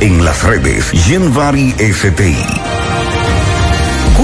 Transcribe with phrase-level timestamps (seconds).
[0.00, 2.71] en las redes Genvari STI.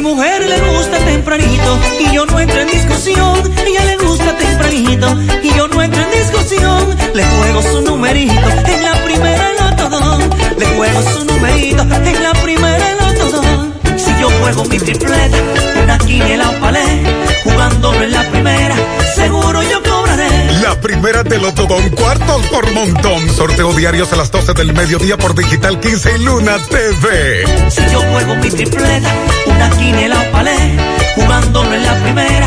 [0.00, 3.38] Mi mujer le gusta tempranito y yo no entro en discusión.
[3.66, 6.96] Ella le gusta tempranito y yo no entro en discusión.
[7.12, 10.18] Le juego su numerito en la primera todo.
[10.56, 13.42] Le juego su numerito en la primera todo.
[13.98, 15.36] Si yo juego mi tripleta,
[15.82, 17.02] una quiniela palé,
[17.44, 18.76] jugándolo en la primera,
[19.14, 20.30] seguro yo cobraré.
[20.62, 23.28] La primera te lo todo un cuartos por montón.
[23.28, 27.44] Sorteo diarios a las 12 del mediodía por Digital 15 y Luna TV.
[27.70, 29.10] Si yo juego mi tripleta,
[29.60, 30.56] una quiniela o palé,
[31.14, 32.46] jugándolo en la primera,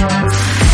[0.01, 0.70] Thank you.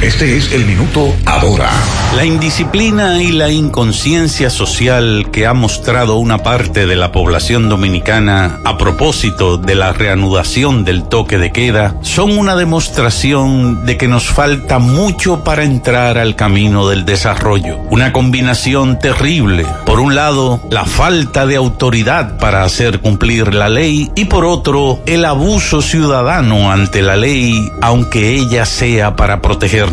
[0.00, 1.68] Este es el minuto ahora.
[2.14, 8.60] La indisciplina y la inconsciencia social que ha mostrado una parte de la población dominicana
[8.64, 14.28] a propósito de la reanudación del toque de queda son una demostración de que nos
[14.28, 17.78] falta mucho para entrar al camino del desarrollo.
[17.90, 19.66] Una combinación terrible.
[19.84, 25.00] Por un lado, la falta de autoridad para hacer cumplir la ley y por otro,
[25.06, 29.87] el abuso ciudadano ante la ley, aunque ella sea para proteger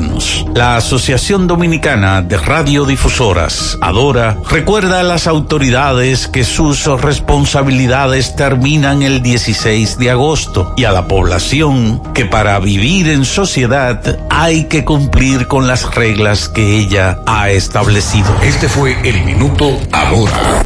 [0.53, 9.21] la Asociación Dominicana de Radiodifusoras, Adora, recuerda a las autoridades que sus responsabilidades terminan el
[9.21, 15.47] 16 de agosto y a la población que para vivir en sociedad hay que cumplir
[15.47, 18.27] con las reglas que ella ha establecido.
[18.41, 20.63] Este fue el minuto ahora.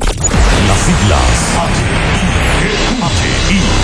[0.67, 2.09] Las siglas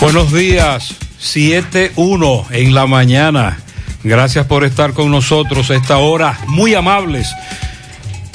[0.00, 3.58] Buenos días, 7-1 en la mañana.
[4.02, 7.28] Gracias por estar con nosotros a esta hora, muy amables.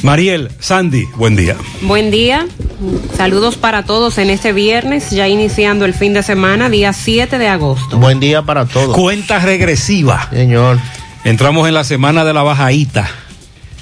[0.03, 1.55] Mariel, Sandy, buen día.
[1.81, 2.45] Buen día,
[3.17, 7.47] saludos para todos en este viernes, ya iniciando el fin de semana, día 7 de
[7.47, 7.97] agosto.
[7.97, 8.95] Buen día para todos.
[8.95, 10.29] Cuenta regresiva.
[10.31, 10.77] Señor.
[11.23, 13.09] Entramos en la semana de la bajadita,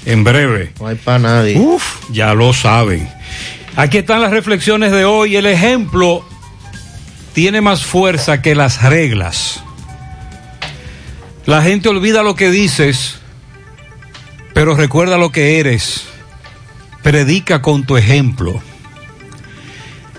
[0.06, 0.72] en breve.
[0.80, 1.58] No hay para nadie.
[1.58, 3.10] Uf, ya lo saben.
[3.76, 6.24] Aquí están las reflexiones de hoy, el ejemplo
[7.34, 9.62] tiene más fuerza que las reglas.
[11.46, 13.16] La gente olvida lo que dices,
[14.54, 16.06] pero recuerda lo que eres.
[17.02, 18.62] Predica con tu ejemplo.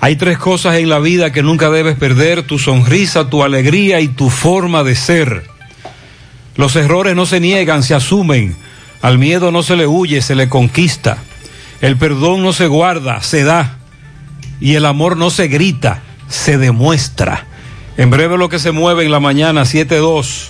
[0.01, 4.09] Hay tres cosas en la vida que nunca debes perder, tu sonrisa, tu alegría y
[4.09, 5.47] tu forma de ser.
[6.57, 8.55] Los errores no se niegan, se asumen.
[9.01, 11.17] Al miedo no se le huye, se le conquista.
[11.81, 13.77] El perdón no se guarda, se da.
[14.59, 17.45] Y el amor no se grita, se demuestra.
[17.97, 20.49] En breve lo que se mueve en la mañana 7-2.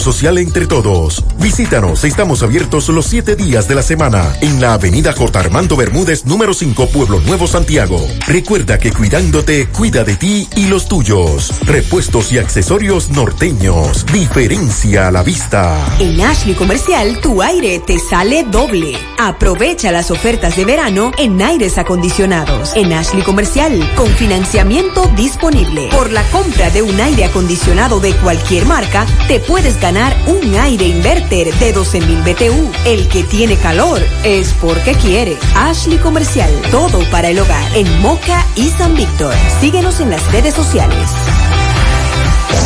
[0.00, 1.24] social entre todos.
[1.38, 5.38] Visítanos, estamos abiertos los siete días de la semana en la avenida J.
[5.38, 8.06] Armando Bermúdez, número 5, Pueblo Nuevo, Santiago.
[8.26, 11.52] Recuerda que cuidándote, cuida de ti y los tuyos.
[11.64, 14.06] Repuestos y accesorios norteños.
[14.12, 15.76] Diferencia a la vista.
[15.98, 18.96] En Ashley Comercial, tu aire te sale doble.
[19.18, 22.72] Aprovecha las ofertas de verano en aires acondicionados.
[22.76, 25.88] En Ashley Comercial, con financiamiento disponible.
[25.90, 30.54] Por la compra de un aire acondicionado de cualquier marca, te puedes ganar ganar un
[30.54, 32.70] aire inverter de 12.000 BTU.
[32.84, 35.38] El que tiene calor es porque quiere.
[35.54, 37.74] Ashley Comercial, todo para el hogar.
[37.74, 39.34] En Moca y San Víctor.
[39.62, 41.08] Síguenos en las redes sociales.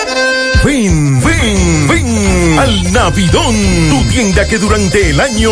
[0.63, 3.53] Ven, ven, ven al Navidón,
[3.89, 5.51] tu tienda que durante el año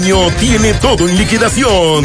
[0.00, 2.04] tiene todo en liquidación.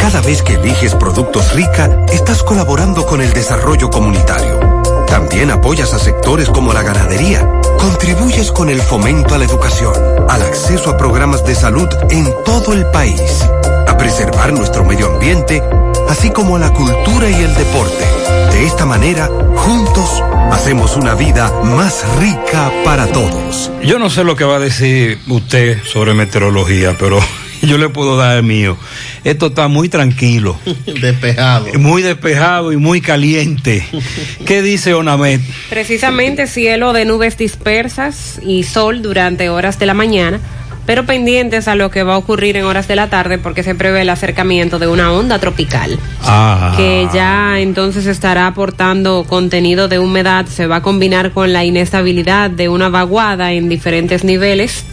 [0.00, 4.60] Cada vez que eliges productos rica, estás colaborando con el desarrollo comunitario.
[5.08, 7.48] También apoyas a sectores como la ganadería.
[7.78, 9.92] Contribuyes con el fomento a la educación,
[10.28, 13.42] al acceso a programas de salud en todo el país,
[13.88, 15.62] a preservar nuestro medio ambiente,
[16.08, 18.21] así como a la cultura y el deporte.
[18.52, 20.22] De esta manera, juntos,
[20.52, 23.70] hacemos una vida más rica para todos.
[23.82, 27.18] Yo no sé lo que va a decir usted sobre meteorología, pero
[27.62, 28.76] yo le puedo dar el mío.
[29.24, 30.58] Esto está muy tranquilo.
[31.00, 31.66] despejado.
[31.78, 33.86] Muy despejado y muy caliente.
[34.46, 35.40] ¿Qué dice Onamet?
[35.70, 40.40] Precisamente cielo de nubes dispersas y sol durante horas de la mañana
[40.86, 43.74] pero pendientes a lo que va a ocurrir en horas de la tarde porque se
[43.74, 46.74] prevé el acercamiento de una onda tropical ah.
[46.76, 52.50] que ya entonces estará aportando contenido de humedad, se va a combinar con la inestabilidad
[52.50, 54.84] de una vaguada en diferentes niveles.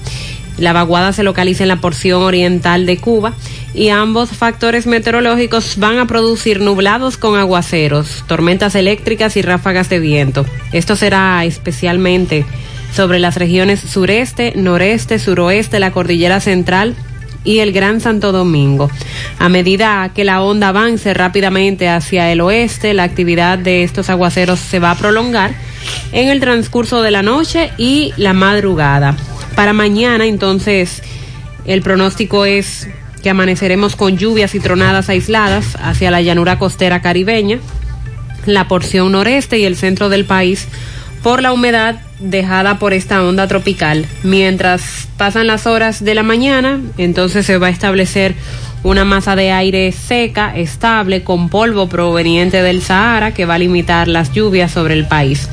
[0.58, 3.34] La vaguada se localiza en la porción oriental de Cuba
[3.74, 10.00] y ambos factores meteorológicos van a producir nublados con aguaceros, tormentas eléctricas y ráfagas de
[10.00, 10.46] viento.
[10.74, 12.46] Esto será especialmente
[12.94, 16.96] sobre las regiones sureste, noreste, suroeste, la cordillera central
[17.44, 18.90] y el Gran Santo Domingo.
[19.38, 24.60] A medida que la onda avance rápidamente hacia el oeste, la actividad de estos aguaceros
[24.60, 25.52] se va a prolongar
[26.12, 29.16] en el transcurso de la noche y la madrugada.
[29.56, 31.02] Para mañana, entonces,
[31.66, 32.88] el pronóstico es
[33.24, 37.60] que amaneceremos con lluvias y tronadas aisladas hacia la llanura costera caribeña,
[38.46, 40.68] la porción noreste y el centro del país
[41.24, 44.06] por la humedad dejada por esta onda tropical.
[44.24, 48.36] Mientras pasan las horas de la mañana, entonces se va a establecer
[48.84, 54.08] una masa de aire seca, estable, con polvo proveniente del Sahara que va a limitar
[54.08, 55.50] las lluvias sobre el país.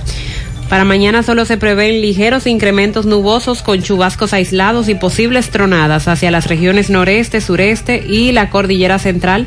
[0.69, 6.33] Para mañana solo se prevén ligeros incrementos nubosos con chubascos aislados y posibles tronadas hacia
[6.33, 9.47] las regiones noreste, sureste y la cordillera central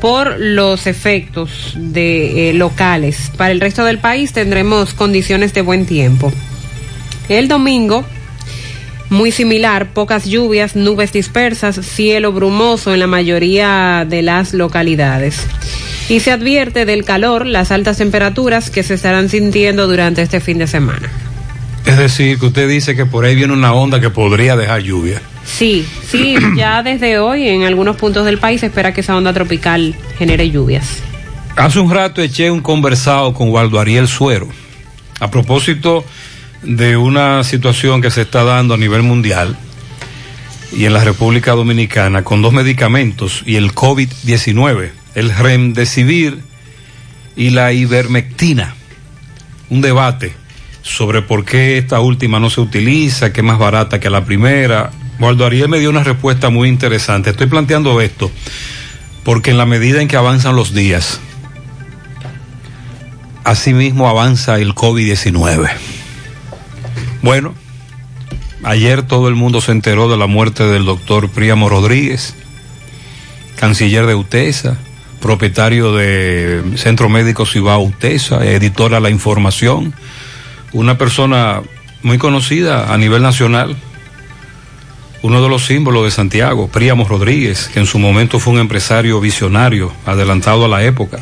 [0.00, 3.30] por los efectos de eh, locales.
[3.36, 6.32] Para el resto del país tendremos condiciones de buen tiempo.
[7.28, 8.04] El domingo
[9.10, 15.46] muy similar, pocas lluvias, nubes dispersas, cielo brumoso en la mayoría de las localidades.
[16.08, 20.58] Y se advierte del calor, las altas temperaturas que se estarán sintiendo durante este fin
[20.58, 21.10] de semana.
[21.84, 25.22] Es decir, que usted dice que por ahí viene una onda que podría dejar lluvia.
[25.44, 29.32] Sí, sí, ya desde hoy en algunos puntos del país se espera que esa onda
[29.32, 31.02] tropical genere lluvias.
[31.56, 34.48] Hace un rato eché un conversado con Waldo Ariel Suero
[35.18, 36.04] a propósito
[36.62, 39.56] de una situación que se está dando a nivel mundial
[40.72, 46.40] y en la República Dominicana con dos medicamentos y el COVID-19, el remdesivir
[47.36, 48.74] y la ivermectina.
[49.70, 50.34] Un debate
[50.88, 54.90] sobre por qué esta última no se utiliza, que es más barata que la primera.
[55.20, 57.30] Waldo Ariel me dio una respuesta muy interesante.
[57.30, 58.30] Estoy planteando esto
[59.22, 61.20] porque en la medida en que avanzan los días,
[63.44, 65.68] asimismo avanza el COVID-19.
[67.20, 67.54] Bueno,
[68.62, 72.34] ayer todo el mundo se enteró de la muerte del doctor Príamo Rodríguez,
[73.56, 74.78] canciller de UTESA,
[75.20, 79.92] propietario de Centro Médico Cibao UTESA, editora La Información,
[80.72, 81.62] una persona
[82.02, 83.76] muy conocida a nivel nacional,
[85.22, 89.20] uno de los símbolos de Santiago, Príamo Rodríguez, que en su momento fue un empresario
[89.20, 91.18] visionario, adelantado a la época.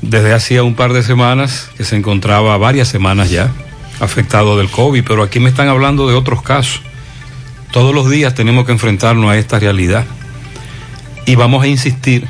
[0.00, 3.50] Desde hacía un par de semanas, que se encontraba varias semanas ya,
[4.00, 6.82] afectado del COVID, pero aquí me están hablando de otros casos.
[7.70, 10.04] Todos los días tenemos que enfrentarnos a esta realidad.
[11.26, 12.26] Y vamos a insistir.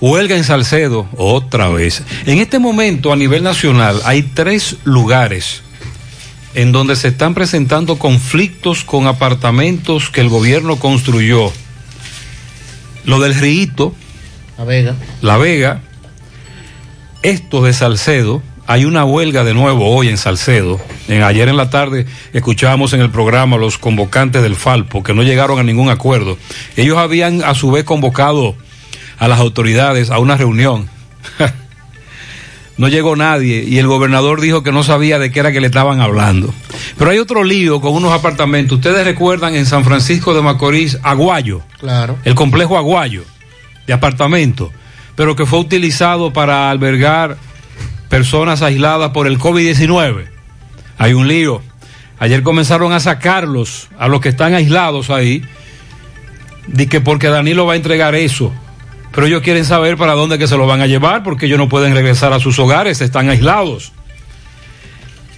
[0.00, 2.02] Huelga en Salcedo, otra vez.
[2.26, 5.62] En este momento, a nivel nacional, hay tres lugares
[6.54, 11.52] en donde se están presentando conflictos con apartamentos que el gobierno construyó.
[13.04, 13.94] Lo del Rito.
[14.56, 14.94] La Vega.
[15.20, 15.80] La Vega.
[17.22, 18.42] Esto de Salcedo.
[18.66, 20.78] Hay una huelga de nuevo hoy en Salcedo.
[21.08, 25.22] En, ayer en la tarde escuchábamos en el programa los convocantes del Falpo que no
[25.22, 26.36] llegaron a ningún acuerdo.
[26.76, 28.56] Ellos habían a su vez convocado
[29.18, 30.88] a las autoridades a una reunión.
[32.78, 35.66] no llegó nadie y el gobernador dijo que no sabía de qué era que le
[35.66, 36.54] estaban hablando.
[36.96, 38.76] Pero hay otro lío con unos apartamentos.
[38.76, 41.62] Ustedes recuerdan en San Francisco de Macorís, Aguayo.
[41.78, 42.16] Claro.
[42.24, 43.24] El complejo Aguayo
[43.86, 44.70] de apartamentos,
[45.16, 47.36] pero que fue utilizado para albergar
[48.08, 50.26] personas aisladas por el COVID-19.
[50.98, 51.62] Hay un lío.
[52.18, 55.42] Ayer comenzaron a sacarlos a los que están aislados ahí,
[56.66, 58.52] de que porque Danilo va a entregar eso.
[59.12, 61.68] Pero ellos quieren saber para dónde que se lo van a llevar, porque ellos no
[61.68, 63.92] pueden regresar a sus hogares, están aislados.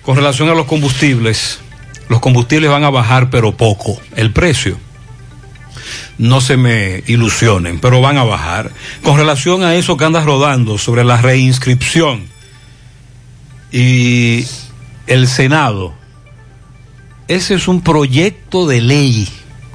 [0.03, 1.61] Con relación a los combustibles,
[2.09, 4.79] los combustibles van a bajar, pero poco, el precio.
[6.19, 8.71] No se me ilusionen, pero van a bajar.
[9.03, 12.29] Con relación a eso que andas rodando sobre la reinscripción,
[13.73, 14.47] y
[15.07, 15.95] el Senado.
[17.29, 19.29] Ese es un proyecto de ley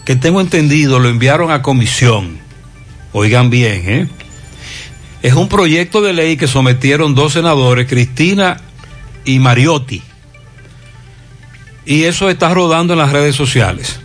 [0.03, 2.37] que tengo entendido lo enviaron a comisión.
[3.17, 4.07] Oigan bien, ¿eh?
[5.21, 8.57] Es un proyecto de ley que sometieron dos senadores, Cristina
[9.23, 10.01] y Mariotti.
[11.85, 14.01] Y eso está rodando en las redes sociales.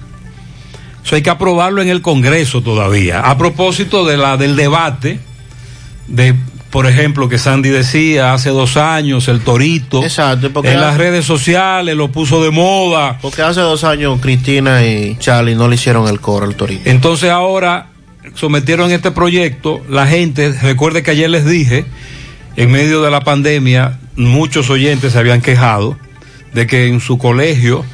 [1.05, 3.19] Eso hay que aprobarlo en el Congreso todavía.
[3.19, 5.19] A propósito de la, del debate
[6.07, 6.37] de
[6.71, 10.05] por ejemplo, que Sandy decía hace dos años, el torito.
[10.05, 13.19] Exacto, porque en las redes sociales lo puso de moda.
[13.21, 16.89] Porque hace dos años Cristina y Charlie no le hicieron el coro al torito.
[16.89, 17.90] Entonces ahora
[18.35, 21.85] sometieron este proyecto, la gente, recuerde que ayer les dije,
[22.57, 25.97] en medio de la pandemia, muchos oyentes se habían quejado
[26.53, 27.85] de que en su colegio,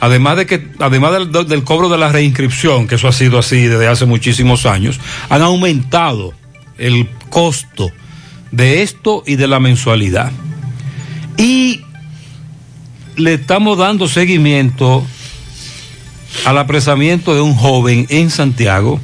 [0.00, 3.66] además de que, además del, del cobro de la reinscripción, que eso ha sido así
[3.66, 6.32] desde hace muchísimos años, han aumentado
[6.78, 7.90] el costo
[8.50, 10.32] de esto y de la mensualidad.
[11.36, 11.82] Y
[13.16, 15.04] le estamos dando seguimiento
[16.44, 19.00] al apresamiento de un joven en Santiago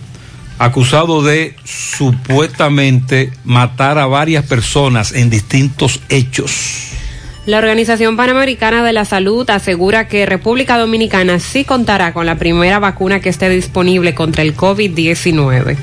[0.59, 6.93] acusado de supuestamente matar a varias personas en distintos hechos.
[7.47, 12.81] La Organización Panamericana de la Salud asegura que República Dominicana sí contará con la primera
[12.81, 15.77] vacuna que esté disponible contra el COVID-19.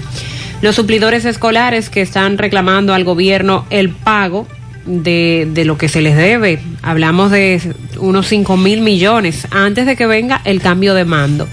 [0.61, 4.45] Los suplidores escolares que están reclamando al gobierno el pago
[4.85, 6.59] de, de, lo que se les debe.
[6.81, 7.61] Hablamos de
[7.97, 11.47] unos 5 mil millones antes de que venga el cambio de mando.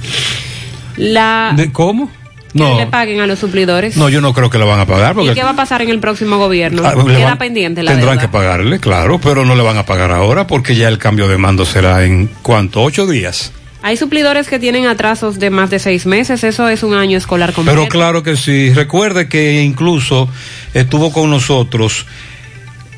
[0.97, 2.11] La, ¿De cómo?
[2.53, 2.77] Que No.
[2.79, 3.97] le paguen a los suplidores.
[3.97, 5.15] No, yo no creo que la van a pagar.
[5.15, 6.83] Porque ¿Y qué va a pasar en el próximo gobierno?
[6.85, 8.23] Ah, Queda van- pendiente la Tendrán deuda.
[8.23, 11.37] que pagarle, claro, pero no le van a pagar ahora porque ya el cambio de
[11.39, 13.53] mando será en cuánto, ocho días.
[13.83, 16.43] Hay suplidores que tienen atrasos de más de seis meses.
[16.45, 17.79] Eso es un año escolar completo.
[17.81, 18.73] Pero claro que sí.
[18.75, 20.29] Recuerde que incluso
[20.75, 22.05] estuvo con nosotros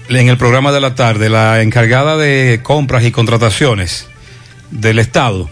[0.08, 4.08] en el programa de la tarde la encargada de compras y contrataciones
[4.72, 5.48] del Estado,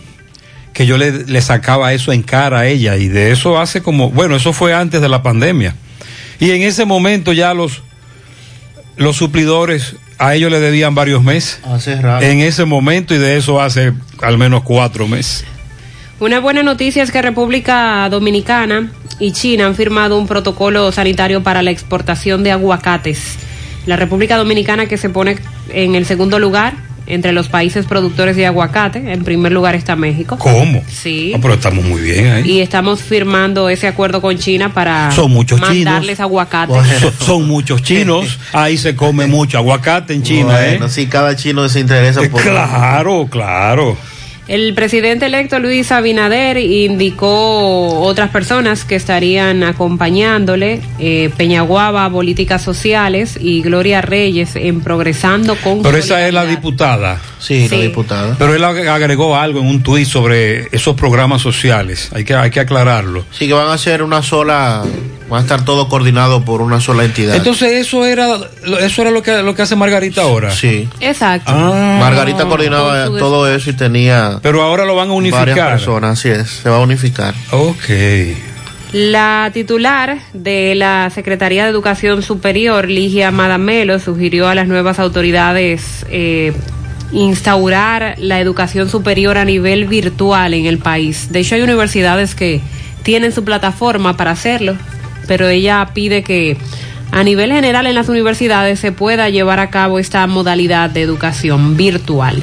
[0.73, 4.11] que yo le, le sacaba eso en cara a ella y de eso hace como,
[4.11, 5.75] bueno, eso fue antes de la pandemia.
[6.39, 7.83] Y en ese momento ya los,
[8.97, 11.61] los suplidores a ellos le debían varios meses.
[11.65, 12.25] Hace rato.
[12.25, 15.45] En ese momento y de eso hace al menos cuatro meses.
[16.21, 21.63] Una buena noticia es que República Dominicana y China han firmado un protocolo sanitario para
[21.63, 23.37] la exportación de aguacates.
[23.87, 25.39] La República Dominicana que se pone
[25.71, 26.75] en el segundo lugar
[27.11, 29.13] entre los países productores de aguacate.
[29.13, 30.37] En primer lugar está México.
[30.39, 30.83] ¿Cómo?
[30.89, 31.33] Sí.
[31.35, 32.51] No, pero estamos muy bien ahí.
[32.51, 36.21] Y estamos firmando ese acuerdo con China para Son muchos mandarles chinos.
[36.21, 36.77] aguacates.
[37.01, 38.39] Son, son muchos chinos.
[38.53, 40.89] Ahí se come mucho aguacate en China, Bueno, ¿eh?
[40.89, 42.41] sí, cada chino se interesa por.
[42.43, 43.97] Claro, claro.
[44.51, 53.39] El presidente electo Luis Abinader indicó otras personas que estarían acompañándole, eh, Peñaguaba, Políticas Sociales
[53.41, 57.21] y Gloria Reyes en Progresando con Pero esa es la diputada.
[57.41, 57.75] Sí, Sí.
[57.77, 58.37] la diputada.
[58.39, 62.11] Pero él ag- agregó algo en un tuit sobre esos programas sociales.
[62.15, 63.25] Hay que, hay que aclararlo.
[63.33, 64.85] Sí, que van a ser una sola.
[65.33, 67.37] Va a estar todo coordinado por una sola entidad.
[67.37, 68.37] Entonces eso era
[68.81, 70.51] eso era lo que lo que hace Margarita ahora.
[70.51, 70.89] Sí.
[71.01, 71.51] Exacto.
[71.55, 71.97] Ah.
[72.01, 75.71] Margarita coordinaba todo eso y tenía Pero ahora lo van a varias unificar.
[75.73, 77.35] personas, así es, se va a unificar.
[77.53, 77.89] Ok.
[78.93, 86.05] La titular de la Secretaría de Educación Superior, Ligia Madamelo, sugirió a las nuevas autoridades
[86.11, 86.53] eh,
[87.13, 91.33] instaurar la educación superior a nivel virtual en el país.
[91.33, 92.61] De hecho, hay universidades que
[93.03, 94.77] tienen su plataforma para hacerlo,
[95.27, 96.57] pero ella pide que
[97.13, 101.77] a nivel general en las universidades se pueda llevar a cabo esta modalidad de educación
[101.77, 102.43] virtual.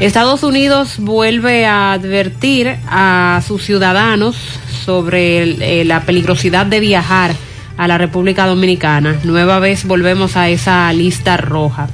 [0.00, 4.36] Estados Unidos vuelve a advertir a sus ciudadanos
[4.84, 7.34] sobre eh, la peligrosidad de viajar
[7.76, 9.16] a la República Dominicana.
[9.24, 11.88] Nueva vez volvemos a esa lista roja.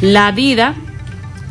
[0.00, 0.74] La DIDA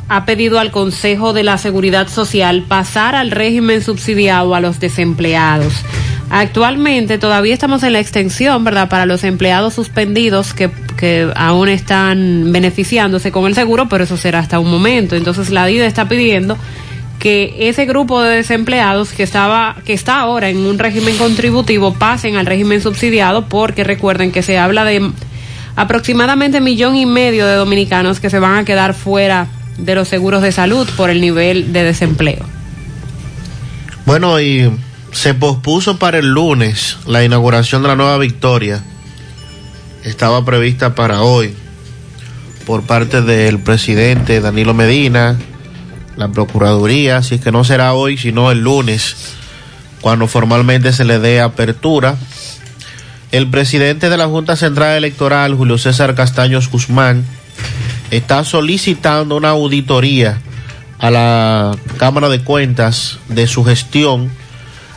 [0.08, 5.74] ha pedido al Consejo de la Seguridad Social pasar al régimen subsidiado a los desempleados.
[6.30, 12.52] Actualmente todavía estamos en la extensión, ¿verdad?, para los empleados suspendidos que, que aún están
[12.52, 15.16] beneficiándose con el seguro, pero eso será hasta un momento.
[15.16, 16.58] Entonces la DIDA está pidiendo
[17.20, 22.36] que ese grupo de desempleados que estaba que está ahora en un régimen contributivo pasen
[22.36, 25.12] al régimen subsidiado porque recuerden que se habla de
[25.76, 30.42] aproximadamente millón y medio de dominicanos que se van a quedar fuera de los seguros
[30.42, 32.46] de salud por el nivel de desempleo.
[34.06, 34.72] Bueno, y
[35.12, 38.84] se pospuso para el lunes la inauguración de la nueva Victoria.
[40.04, 41.56] Estaba prevista para hoy
[42.66, 45.38] por parte del presidente Danilo Medina,
[46.18, 49.16] la Procuraduría, así que no será hoy, sino el lunes,
[50.02, 52.16] cuando formalmente se le dé apertura.
[53.32, 57.26] El presidente de la Junta Central Electoral, Julio César Castaños Guzmán,
[58.16, 60.40] está solicitando una auditoría
[61.00, 64.30] a la Cámara de Cuentas de su gestión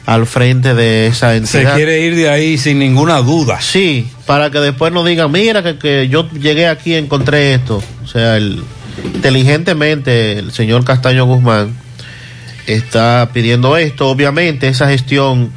[0.07, 1.75] al frente de esa Se entidad.
[1.75, 3.61] quiere ir de ahí sin ninguna duda.
[3.61, 7.83] Sí, para que después no digan, mira que, que yo llegué aquí y encontré esto.
[8.03, 8.63] O sea, el,
[9.15, 11.75] inteligentemente el señor Castaño Guzmán
[12.67, 14.09] está pidiendo esto.
[14.09, 15.51] Obviamente esa gestión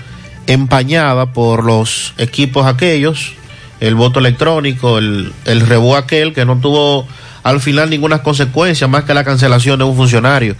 [0.47, 3.33] empañada por los equipos aquellos,
[3.79, 7.07] el voto electrónico, el, el rebú aquel que no tuvo
[7.43, 10.55] al final ninguna consecuencia más que la cancelación de un funcionario.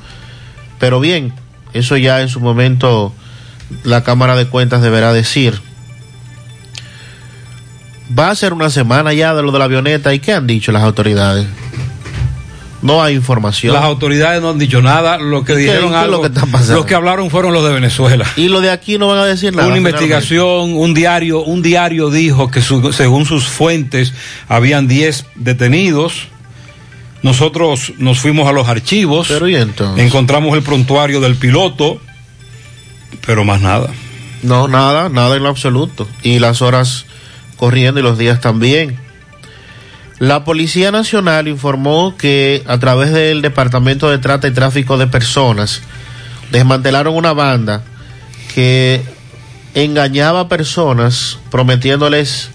[0.80, 1.34] Pero bien,
[1.74, 3.14] eso ya en su momento
[3.84, 5.62] la Cámara de Cuentas deberá decir.
[8.18, 10.72] Va a ser una semana ya de lo de la avioneta y qué han dicho
[10.72, 11.48] las autoridades.
[12.82, 13.74] No hay información.
[13.76, 15.18] Las autoridades no han dicho nada.
[15.20, 16.14] Lo que ¿Y qué- dijeron algo.
[16.18, 16.74] lo que está pasando?
[16.78, 18.26] Los que hablaron fueron los de Venezuela.
[18.36, 19.68] Y lo de aquí no van a decir nada.
[19.68, 24.14] Una investigación, un diario, un diario dijo que su- según sus fuentes
[24.50, 26.28] habían 10 detenidos.
[27.24, 30.04] Nosotros nos fuimos a los archivos, Pero y entonces.
[30.06, 32.02] encontramos el prontuario del piloto,
[33.26, 33.90] pero más nada.
[34.42, 36.08] No, nada, nada en lo absoluto.
[36.24, 37.06] Y las horas
[37.58, 38.98] corriendo y los días también.
[40.18, 45.82] La Policía Nacional informó que a través del Departamento de Trata y Tráfico de Personas
[46.52, 47.84] desmantelaron una banda
[48.54, 49.02] que
[49.74, 52.50] engañaba a personas prometiéndoles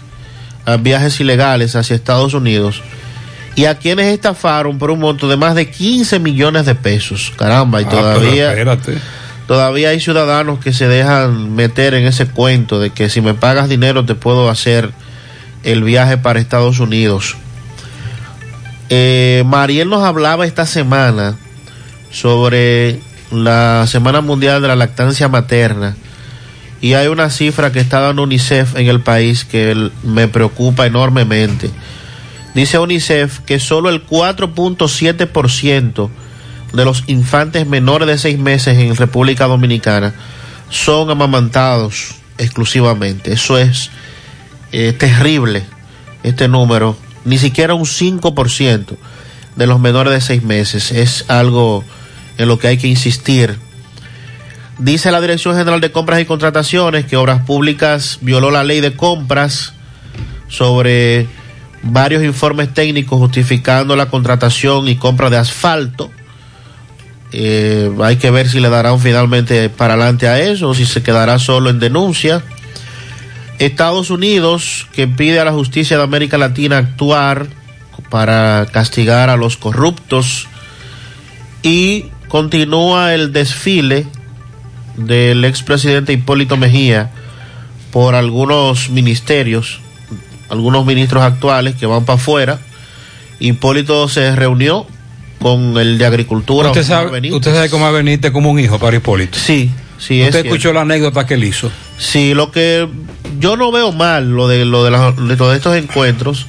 [0.65, 2.81] ah, viajes ilegales hacia Estados Unidos
[3.57, 7.33] y a quienes estafaron por un monto de más de 15 millones de pesos.
[7.37, 8.51] Caramba, y Ah, todavía...
[8.51, 8.97] espérate.
[9.47, 13.67] Todavía hay ciudadanos que se dejan meter en ese cuento de que si me pagas
[13.67, 14.91] dinero te puedo hacer
[15.63, 17.35] el viaje para Estados Unidos.
[18.89, 21.35] Eh, Mariel nos hablaba esta semana
[22.11, 22.99] sobre
[23.31, 25.95] la Semana Mundial de la Lactancia Materna
[26.79, 31.71] y hay una cifra que está dando UNICEF en el país que me preocupa enormemente.
[32.57, 36.09] Dice UNICEF que solo el 4.7%
[36.73, 40.15] de los infantes menores de seis meses en República Dominicana
[40.71, 43.33] son amamantados exclusivamente.
[43.33, 43.91] Eso es
[44.71, 45.65] eh, terrible,
[46.23, 46.97] este número.
[47.25, 48.97] Ni siquiera un 5%
[49.55, 50.91] de los menores de seis meses.
[50.91, 51.83] Es algo
[52.39, 53.55] en lo que hay que insistir.
[54.79, 58.95] Dice la Dirección General de Compras y Contrataciones que Obras Públicas violó la ley de
[58.95, 59.73] compras
[60.47, 61.27] sobre
[61.91, 66.11] varios informes técnicos justificando la contratación y compra de asfalto.
[67.31, 71.03] Eh, hay que ver si le darán finalmente para adelante a eso o si se
[71.03, 72.43] quedará solo en denuncia.
[73.59, 77.47] Estados Unidos, que pide a la justicia de América Latina actuar
[78.09, 80.47] para castigar a los corruptos
[81.63, 84.05] y continúa el desfile
[84.95, 87.11] del expresidente Hipólito Mejía
[87.91, 89.79] por algunos ministerios,
[90.49, 92.59] algunos ministros actuales que van para afuera.
[93.39, 94.87] Hipólito se reunió
[95.39, 96.69] con el de Agricultura.
[96.69, 99.37] ¿Usted sabe, usted sabe cómo Benítez como un hijo para Hipólito?
[99.37, 100.23] Sí, sí.
[100.23, 101.71] ¿Usted escuchó la anécdota que él hizo?
[101.97, 102.87] Sí, lo que
[103.39, 106.45] yo no veo mal lo de lo de, la, de todos estos encuentros.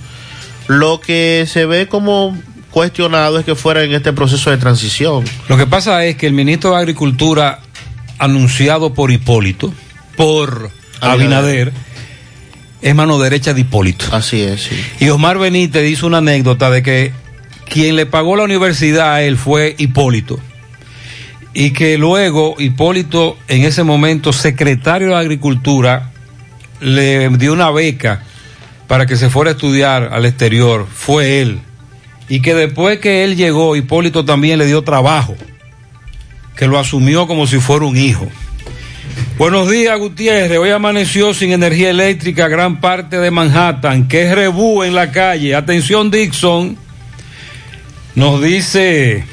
[0.66, 2.36] Lo que se ve como
[2.70, 5.24] cuestionado es que fuera en este proceso de transición.
[5.48, 7.60] Lo que pasa es que el ministro de Agricultura
[8.18, 9.72] anunciado por Hipólito,
[10.16, 11.72] por Abinader,
[12.80, 14.06] es mano derecha de Hipólito.
[14.12, 14.76] Así es, sí.
[15.00, 17.12] Y Osmar Benítez hizo una anécdota de que
[17.68, 20.38] quien le pagó la universidad a él fue Hipólito.
[21.54, 26.10] Y que luego Hipólito, en ese momento secretario de Agricultura,
[26.80, 28.22] le dio una beca
[28.86, 30.86] para que se fuera a estudiar al exterior.
[30.92, 31.60] Fue él.
[32.28, 35.36] Y que después que él llegó, Hipólito también le dio trabajo
[36.58, 38.28] que lo asumió como si fuera un hijo.
[39.38, 40.58] Buenos días, Gutiérrez.
[40.58, 44.08] Hoy amaneció sin energía eléctrica gran parte de Manhattan.
[44.08, 45.54] ¿Qué rebú en la calle?
[45.54, 46.76] Atención, Dixon.
[48.16, 49.24] Nos dice,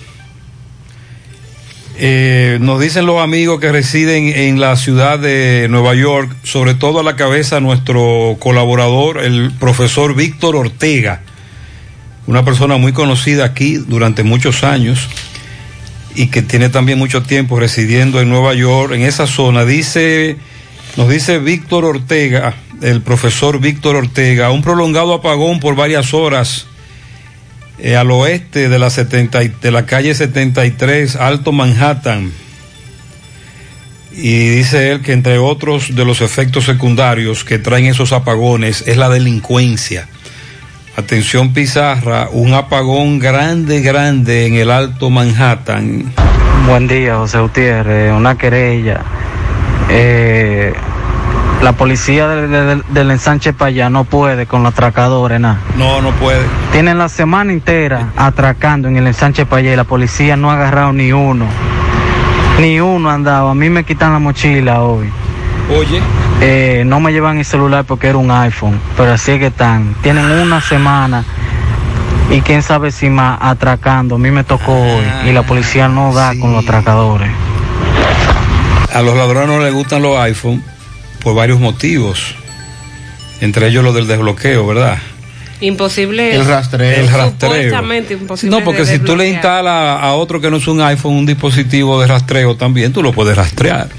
[1.98, 7.00] eh, nos dicen los amigos que residen en la ciudad de Nueva York, sobre todo
[7.00, 11.24] a la cabeza nuestro colaborador, el profesor Víctor Ortega,
[12.28, 15.10] una persona muy conocida aquí durante muchos años
[16.16, 19.66] y que tiene también mucho tiempo residiendo en Nueva York, en esa zona.
[19.66, 20.38] Dice,
[20.98, 26.68] nos dice Víctor Ortega, el profesor Víctor Ortega, un prolongado apagón por varias horas
[27.78, 32.32] eh, al oeste de la, 70, de la calle 73, Alto Manhattan.
[34.14, 38.96] Y dice él que entre otros de los efectos secundarios que traen esos apagones es
[38.96, 40.08] la delincuencia.
[40.98, 46.14] Atención Pizarra, un apagón grande, grande en el Alto Manhattan.
[46.68, 48.14] Buen día, José Gutiérrez.
[48.14, 49.02] Una querella.
[49.90, 50.74] Eh,
[51.62, 55.60] la policía del, del, del ensanche para allá no puede con los atracadores, nada.
[55.78, 56.46] No, no puede.
[56.72, 60.54] Tienen la semana entera atracando en el ensanche para allá y la policía no ha
[60.54, 61.46] agarrado ni uno.
[62.62, 63.50] Ni uno ha andado.
[63.50, 65.10] A mí me quitan la mochila hoy.
[65.70, 66.02] Oye.
[66.42, 69.96] Eh, no me llevan el celular porque era un iPhone, pero así es que están.
[70.02, 71.24] Tienen una semana
[72.30, 74.16] y quién sabe si más atracando.
[74.16, 76.40] A mí me tocó hoy y la policía no da sí.
[76.40, 77.30] con los atracadores.
[78.94, 80.62] A los ladrones no les gustan los iPhones
[81.22, 82.36] por varios motivos,
[83.42, 85.00] entre ellos lo del desbloqueo, ¿verdad?
[85.62, 86.36] Imposible.
[86.36, 87.00] El rastreo.
[87.00, 87.52] El rastreo.
[87.52, 88.56] Supuestamente imposible.
[88.56, 91.26] No, porque de si tú le instalas a otro que no es un iPhone un
[91.26, 93.90] dispositivo de rastreo también, tú lo puedes rastrear.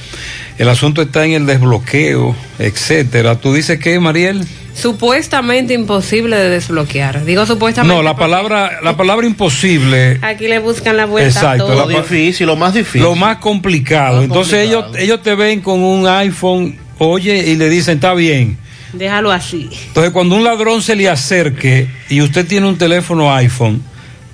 [0.59, 3.39] El asunto está en el desbloqueo, etcétera.
[3.39, 4.47] ¿Tú dices qué, Mariel?
[4.75, 7.25] Supuestamente imposible de desbloquear.
[7.25, 7.95] Digo supuestamente.
[7.95, 10.19] No, la palabra, la palabra imposible.
[10.23, 11.29] Aquí le buscan la vuelta.
[11.29, 11.75] Exacto.
[11.75, 13.03] Lo difícil, lo más difícil.
[13.03, 14.17] Lo más complicado.
[14.17, 14.95] Más Entonces complicado.
[14.95, 18.59] ellos, ellos te ven con un iPhone, oye, y le dicen, está bien.
[18.93, 19.69] Déjalo así.
[19.89, 23.83] Entonces cuando un ladrón se le acerque y usted tiene un teléfono iPhone,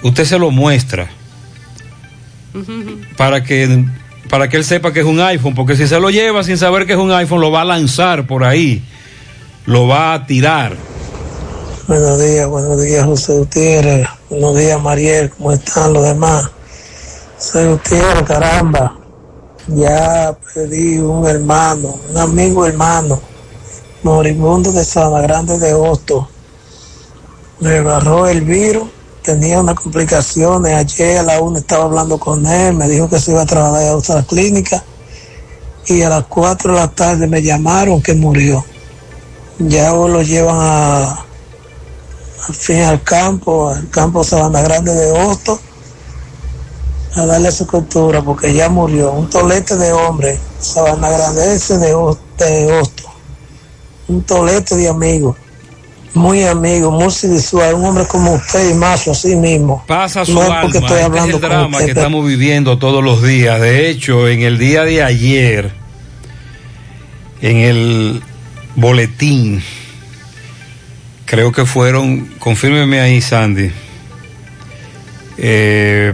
[0.03, 1.09] usted se lo muestra
[3.17, 3.85] para que
[4.33, 6.87] para que él sepa que es un iPhone, porque si se lo lleva sin saber
[6.87, 8.83] que es un iPhone, lo va a lanzar por ahí,
[9.67, 10.75] lo va a tirar.
[11.87, 14.09] Buenos días, buenos días, José Gutiérrez.
[14.31, 15.29] Buenos días, Mariel.
[15.37, 16.49] ¿Cómo están los demás?
[17.37, 18.97] José Gutiérrez, caramba.
[19.67, 23.21] Ya pedí un hermano, un amigo hermano,
[24.03, 26.27] moribundo de Sabana Grande de Hosto.
[27.61, 28.85] Me agarró el virus,
[29.23, 30.75] tenía unas complicaciones.
[30.75, 33.89] Ayer a la una estaba hablando con él, me dijo que se iba a trabajar
[33.89, 34.83] a otra clínica.
[35.87, 38.65] Y a las cuatro de la tarde me llamaron que murió.
[39.59, 41.25] Ya lo llevan a,
[42.49, 45.59] al fin al campo, al campo Sabana Grande de Hosto,
[47.15, 49.13] a darle su cultura porque ya murió.
[49.13, 51.95] Un tolete de hombre, Sabana Grande ese de,
[52.39, 53.03] de Hosto.
[54.09, 55.37] Un tolete de amigos.
[56.15, 59.83] Muy amigo, muy visual, un hombre como usted y macho así mismo.
[59.87, 62.01] Pasa su no es alma, porque estoy este hablando es el drama usted, que pero-
[62.01, 63.61] estamos viviendo todos los días.
[63.61, 65.73] De hecho, en el día de ayer,
[67.41, 68.23] en el
[68.77, 69.63] boletín,
[71.25, 73.71] creo que fueron, confírmeme ahí, Sandy,
[75.39, 76.13] eh,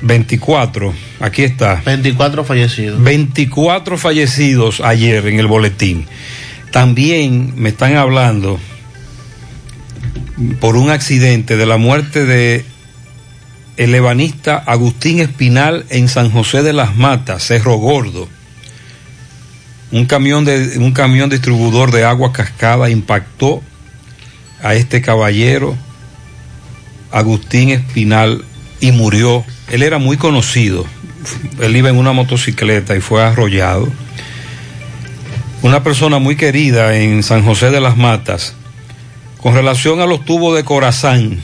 [0.00, 1.82] 24, aquí está.
[1.84, 3.02] 24 fallecidos.
[3.02, 6.06] 24 fallecidos ayer en el boletín.
[6.70, 8.60] También me están hablando
[10.60, 12.64] por un accidente de la muerte de
[13.76, 18.28] el ebanista Agustín Espinal en San José de las Matas, Cerro Gordo.
[19.92, 23.62] Un camión de un camión distribuidor de agua cascada impactó
[24.62, 25.76] a este caballero
[27.10, 28.44] Agustín Espinal
[28.80, 29.44] y murió.
[29.70, 30.84] Él era muy conocido.
[31.60, 33.88] Él iba en una motocicleta y fue arrollado.
[35.62, 38.54] Una persona muy querida en San José de las Matas.
[39.42, 41.42] Con relación a los tubos de Corazán,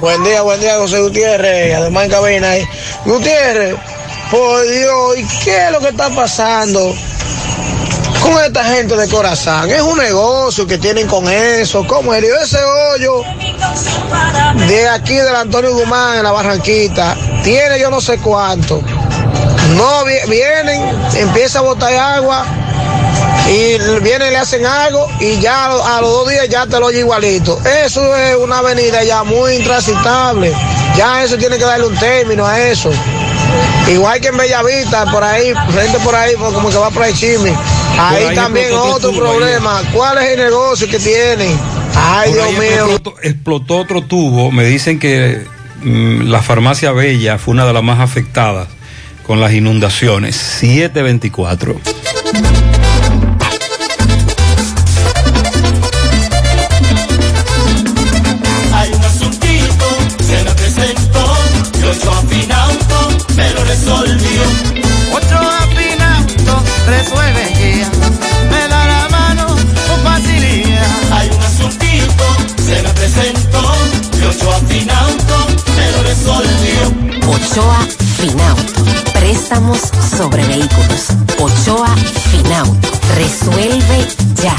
[0.00, 2.64] Buen día, buen día, José Gutiérrez, además en cabina ahí.
[3.04, 3.74] Gutiérrez,
[4.30, 6.94] por Dios, ¿y qué es lo que está pasando
[8.22, 9.68] con esta gente de Corazán?
[9.70, 11.84] Es un negocio que tienen con eso.
[11.84, 12.22] ¿Cómo es?
[12.22, 13.22] Ese hoyo
[14.68, 18.80] de aquí del Antonio Guzmán en la Barranquita tiene yo no sé cuánto.
[19.76, 20.80] No vi- vienen,
[21.16, 22.46] empieza a botar agua
[23.48, 26.78] y vienen, le hacen algo y ya a lo- a los dos días ya te
[26.78, 27.58] lo oye igualito.
[27.84, 30.52] Eso es una avenida ya muy intransitable.
[30.96, 32.90] Ya eso tiene que darle un término a eso.
[33.90, 37.14] Igual que en Bellavista, por ahí, frente por ahí, por- como que va por ahí
[37.14, 37.54] chisme.
[37.98, 39.30] Ahí, ahí también otro tubo, ahí.
[39.38, 39.82] problema.
[39.94, 41.58] ¿Cuál es el negocio que tienen?
[41.96, 42.84] Ay, Por Dios mío.
[42.92, 44.50] Explotó, explotó otro tubo.
[44.52, 45.42] Me dicen que
[45.82, 48.68] mm, la farmacia Bella fue una de las más afectadas
[49.26, 50.36] con las inundaciones.
[50.36, 51.80] 724.
[63.88, 64.42] Resolvió.
[65.16, 67.44] Otro afinauto resuelve
[67.80, 67.88] ya,
[68.50, 70.86] me da la mano con facilidad.
[71.12, 72.24] Hay un asuntito,
[72.64, 73.72] se me presentó,
[74.20, 75.46] y ocho afinauto
[75.76, 76.92] me lo resolvió.
[77.28, 77.86] Ochoa
[78.18, 78.84] Finauto.
[79.12, 79.78] Préstamos
[80.16, 81.08] sobre vehículos.
[81.38, 81.94] Ochoa
[82.30, 82.88] Finauto.
[83.16, 84.06] Resuelve
[84.42, 84.54] ya.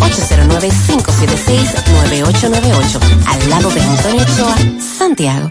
[0.00, 3.00] 809-576-9898.
[3.26, 4.56] Al lado de Antonio Ochoa,
[4.98, 5.50] Santiago.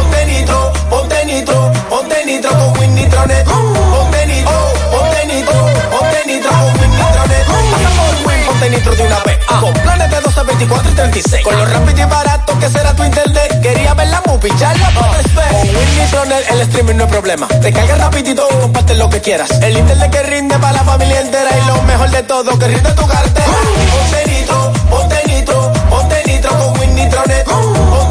[2.31, 3.45] nitro con Win Nitronet.
[3.45, 5.53] Ponte nitro, ponte nitro,
[5.91, 7.45] ponte nitro con Win Nitronet.
[7.71, 9.37] Pasa por Win, ponte nitro de una vez.
[9.59, 11.43] Con planes de 12, 24 y 36.
[11.43, 13.61] Con lo rápido y barato que será tu internet.
[13.61, 15.51] Quería ver la movie, ya la ver.
[15.51, 17.47] Con Win Nitronet el streaming no es problema.
[17.47, 19.51] Te cargas rapidito y comparte lo que quieras.
[19.61, 21.49] El internet que rinde para la familia entera.
[21.57, 23.57] Y lo mejor de todo, que rinde tu cartera.
[23.91, 27.43] Ponte nitro, ponte nitro, ponte nitro con Win Nitronet.
[27.45, 28.10] Ponte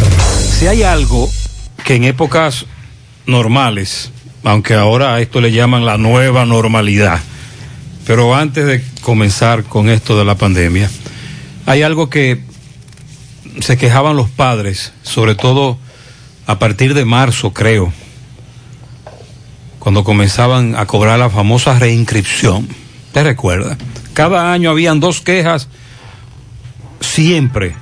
[0.60, 1.28] Si hay algo
[1.84, 2.68] que en épocas
[3.26, 4.12] normales,
[4.44, 7.20] aunque ahora a esto le llaman la nueva normalidad,
[8.06, 10.92] pero antes de comenzar con esto de la pandemia,
[11.66, 12.40] hay algo que
[13.62, 15.80] se quejaban los padres, sobre todo
[16.48, 17.92] a partir de marzo, creo,
[19.80, 22.68] cuando comenzaban a cobrar la famosa reinscripción.
[23.12, 23.78] ¿Te recuerda?
[24.14, 25.68] Cada año habían dos quejas
[27.02, 27.76] siempre.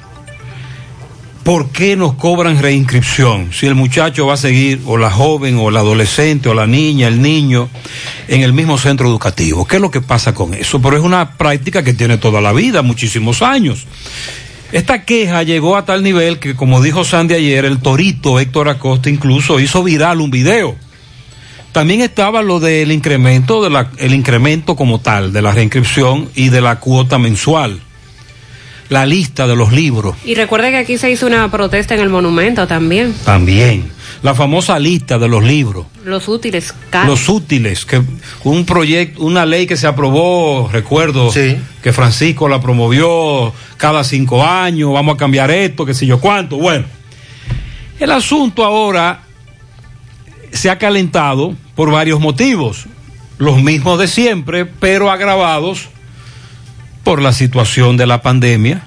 [1.44, 3.54] ¿Por qué nos cobran reinscripción?
[3.54, 7.08] Si el muchacho va a seguir, o la joven, o la adolescente, o la niña,
[7.08, 7.70] el niño,
[8.28, 9.66] en el mismo centro educativo.
[9.66, 10.82] ¿Qué es lo que pasa con eso?
[10.82, 13.86] Pero es una práctica que tiene toda la vida, muchísimos años.
[14.72, 19.10] Esta queja llegó a tal nivel que, como dijo Sandy ayer, el torito Héctor Acosta
[19.10, 20.76] incluso hizo viral un video.
[21.72, 26.50] También estaba lo del incremento, de la, el incremento como tal, de la reinscripción y
[26.50, 27.82] de la cuota mensual.
[28.90, 30.16] La lista de los libros.
[30.26, 33.14] Y recuerde que aquí se hizo una protesta en el monumento también.
[33.26, 33.92] También.
[34.22, 35.88] La famosa lista de los libros.
[36.04, 37.10] Los útiles, caros.
[37.10, 38.02] Los útiles, que
[38.44, 44.94] un proyecto, una ley que se aprobó, recuerdo, que Francisco la promovió cada cinco años,
[44.94, 46.58] vamos a cambiar esto, qué sé yo cuánto.
[46.58, 46.86] Bueno,
[48.00, 49.22] el asunto ahora
[50.52, 52.86] se ha calentado por varios motivos,
[53.38, 55.90] los mismos de siempre, pero agravados
[57.06, 58.82] por la situación de la pandemia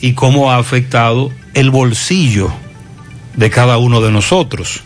[0.00, 2.52] y cómo ha afectado el bolsillo
[3.34, 4.82] de cada uno de nosotros.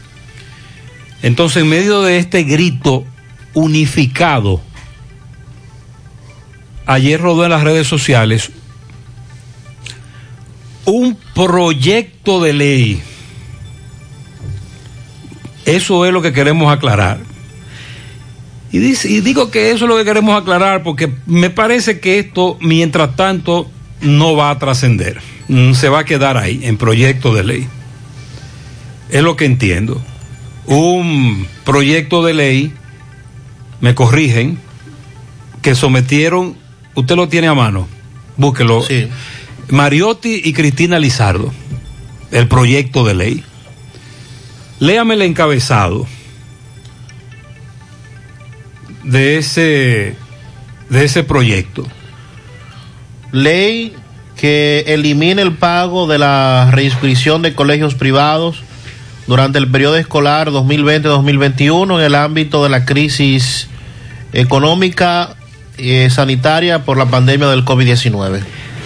[1.22, 3.04] Entonces, en medio de este grito
[3.52, 4.62] unificado,
[6.86, 8.50] ayer rodó en las redes sociales
[10.86, 13.02] un proyecto de ley.
[15.66, 17.29] Eso es lo que queremos aclarar.
[18.72, 22.18] Y, dice, y digo que eso es lo que queremos aclarar porque me parece que
[22.20, 23.68] esto, mientras tanto,
[24.00, 25.20] no va a trascender.
[25.48, 27.68] Mm, Se va a quedar ahí, en proyecto de ley.
[29.10, 30.00] Es lo que entiendo.
[30.66, 32.72] Un proyecto de ley,
[33.80, 34.58] me corrigen,
[35.62, 36.56] que sometieron,
[36.94, 37.88] usted lo tiene a mano,
[38.36, 38.84] búsquelo.
[39.68, 41.52] Mariotti y Cristina Lizardo,
[42.30, 43.44] el proyecto de ley.
[44.78, 46.06] Léame el encabezado
[49.04, 50.16] de ese,
[50.88, 51.86] de ese proyecto.
[53.32, 53.94] Ley
[54.36, 58.62] que elimine el pago de la reinscripción de colegios privados
[59.26, 63.68] durante el periodo escolar 2020-2021 en el ámbito de la crisis
[64.32, 65.36] económica
[65.76, 68.40] y sanitaria por la pandemia del COVID-19.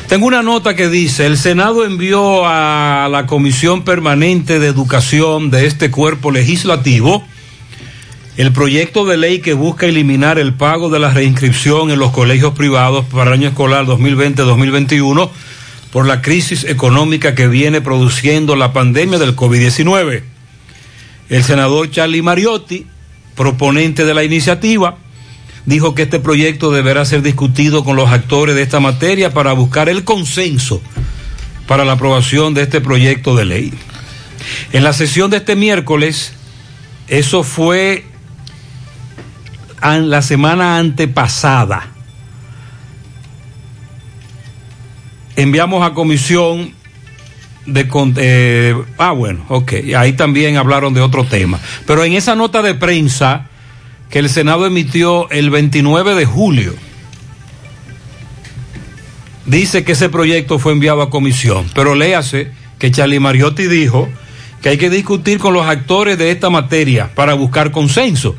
[0.09, 5.67] Tengo una nota que dice, el Senado envió a la Comisión Permanente de Educación de
[5.67, 7.25] este cuerpo legislativo
[8.37, 12.55] el proyecto de ley que busca eliminar el pago de la reinscripción en los colegios
[12.55, 15.31] privados para el año escolar 2020-2021
[15.93, 20.23] por la crisis económica que viene produciendo la pandemia del COVID-19.
[21.29, 22.87] El senador Charlie Mariotti,
[23.37, 24.97] proponente de la iniciativa,
[25.65, 29.89] dijo que este proyecto deberá ser discutido con los actores de esta materia para buscar
[29.89, 30.83] el consenso
[31.69, 33.73] para la aprobación de este proyecto de ley.
[34.73, 36.33] En la sesión de este miércoles,
[37.07, 38.05] eso fue
[39.85, 41.89] la semana antepasada.
[45.37, 46.73] Enviamos a comisión
[47.67, 47.89] de...
[48.17, 49.73] eh, ah, bueno, ok.
[49.97, 51.61] Ahí también hablaron de otro tema.
[51.87, 53.47] Pero en esa nota de prensa
[54.11, 56.75] que el Senado emitió el 29 de julio,
[59.45, 61.67] dice que ese proyecto fue enviado a comisión.
[61.75, 64.09] Pero léase que Charlie Mariotti dijo
[64.63, 68.37] que hay que discutir con los actores de esta materia para buscar consenso.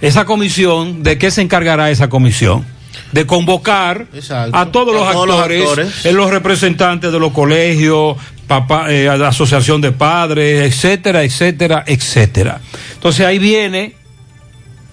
[0.00, 2.64] Esa comisión, ¿de qué se encargará esa comisión?
[3.12, 4.56] De convocar Exacto.
[4.56, 6.06] a todos los A todos los actores, actores.
[6.06, 12.60] eh, los representantes de los colegios, papá, eh, la asociación de padres, etcétera, etcétera, etcétera.
[12.94, 13.94] Entonces ahí viene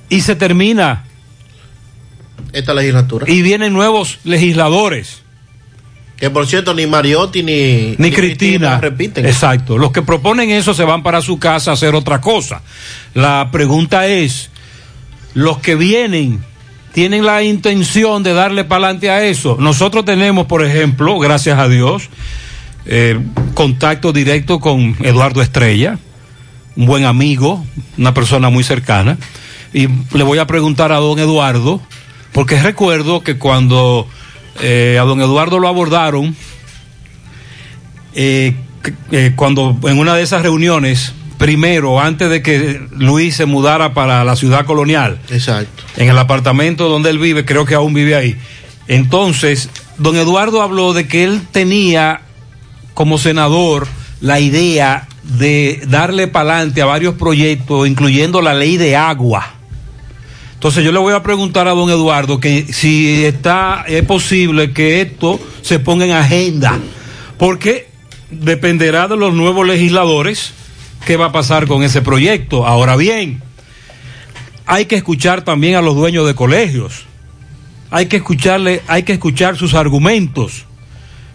[0.09, 1.03] y se termina
[2.53, 3.25] Esta legislatura.
[3.29, 5.21] y vienen nuevos legisladores.
[6.17, 8.79] Que por cierto, ni Mariotti ni, ni Cristina.
[8.79, 9.25] repiten.
[9.25, 9.77] Exacto.
[9.77, 12.61] Los que proponen eso se van para su casa a hacer otra cosa.
[13.13, 14.49] La pregunta es,
[15.35, 16.43] los que vienen
[16.93, 19.57] tienen la intención de darle para adelante a eso.
[19.59, 22.09] Nosotros tenemos, por ejemplo, gracias a Dios,
[22.85, 23.19] eh,
[23.53, 25.99] contacto directo con Eduardo Estrella,
[26.77, 27.65] un buen amigo,
[27.97, 29.17] una persona muy cercana.
[29.73, 31.81] Y le voy a preguntar a don Eduardo,
[32.31, 34.07] porque recuerdo que cuando
[34.61, 36.33] eh, a don Eduardo lo abordaron,
[38.13, 38.55] eh,
[39.35, 44.35] cuando en una de esas reuniones, primero, antes de que Luis se mudara para la
[44.35, 45.83] ciudad colonial, Exacto.
[45.97, 48.35] en el apartamento donde él vive, creo que aún vive ahí.
[48.87, 52.21] Entonces, don Eduardo habló de que él tenía
[52.93, 53.87] como senador
[54.21, 59.53] la idea de darle pa'lante a varios proyectos, incluyendo la ley de agua.
[60.53, 65.01] Entonces yo le voy a preguntar a don Eduardo que si está es posible que
[65.01, 66.79] esto se ponga en agenda,
[67.37, 67.89] porque
[68.31, 70.53] dependerá de los nuevos legisladores
[71.05, 72.65] qué va a pasar con ese proyecto.
[72.65, 73.41] Ahora bien,
[74.65, 77.05] hay que escuchar también a los dueños de colegios.
[77.91, 80.65] Hay que escucharle, hay que escuchar sus argumentos.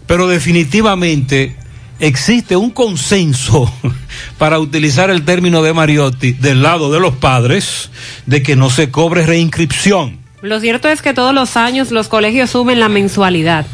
[0.05, 1.55] Pero definitivamente
[1.99, 3.71] existe un consenso
[4.37, 7.89] para utilizar el término de Mariotti del lado de los padres
[8.25, 10.19] de que no se cobre reinscripción.
[10.41, 13.65] Lo cierto es que todos los años los colegios suben la mensualidad.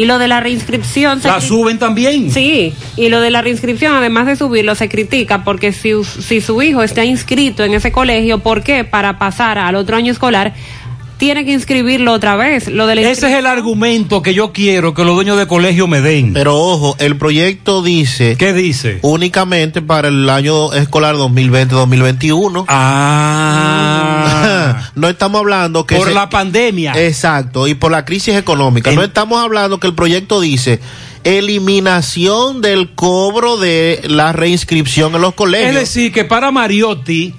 [0.00, 1.20] Y lo de la reinscripción...
[1.20, 2.30] se La suben también.
[2.30, 6.62] Sí, y lo de la reinscripción, además de subirlo, se critica porque si, si su
[6.62, 10.54] hijo está inscrito en ese colegio, ¿por qué para pasar al otro año escolar
[11.20, 12.66] tiene que inscribirlo otra vez?
[12.66, 15.86] Lo de la Ese es el argumento que yo quiero que los dueños de colegio
[15.86, 16.32] me den.
[16.32, 18.36] Pero ojo, el proyecto dice.
[18.38, 18.98] ¿Qué dice?
[19.02, 22.64] Únicamente para el año escolar 2020-2021.
[22.68, 24.90] Ah.
[24.94, 25.96] no estamos hablando que.
[25.96, 26.94] Por se- la pandemia.
[26.96, 28.90] Exacto, y por la crisis económica.
[28.92, 30.80] No estamos hablando que el proyecto dice
[31.22, 35.68] eliminación del cobro de la reinscripción en los colegios.
[35.68, 37.34] Es decir, que para Mariotti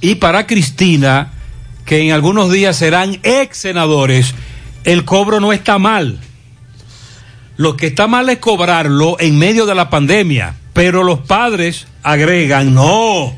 [0.00, 1.32] y para Cristina,
[1.86, 4.34] que en algunos días serán ex senadores,
[4.84, 6.18] el cobro no está mal.
[7.56, 10.56] Lo que está mal es cobrarlo en medio de la pandemia.
[10.74, 13.34] Pero los padres agregan, no,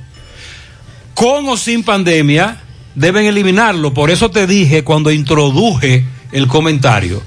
[1.15, 2.63] con o sin pandemia,
[2.97, 3.95] deben eliminarlo.
[3.95, 7.23] Por eso te dije cuando introduje el comentario,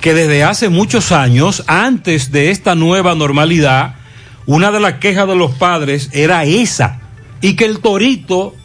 [0.00, 3.94] que desde hace muchos años, antes de esta nueva normalidad,
[4.46, 6.98] una de las quejas de los padres era esa,
[7.40, 8.56] y que el torito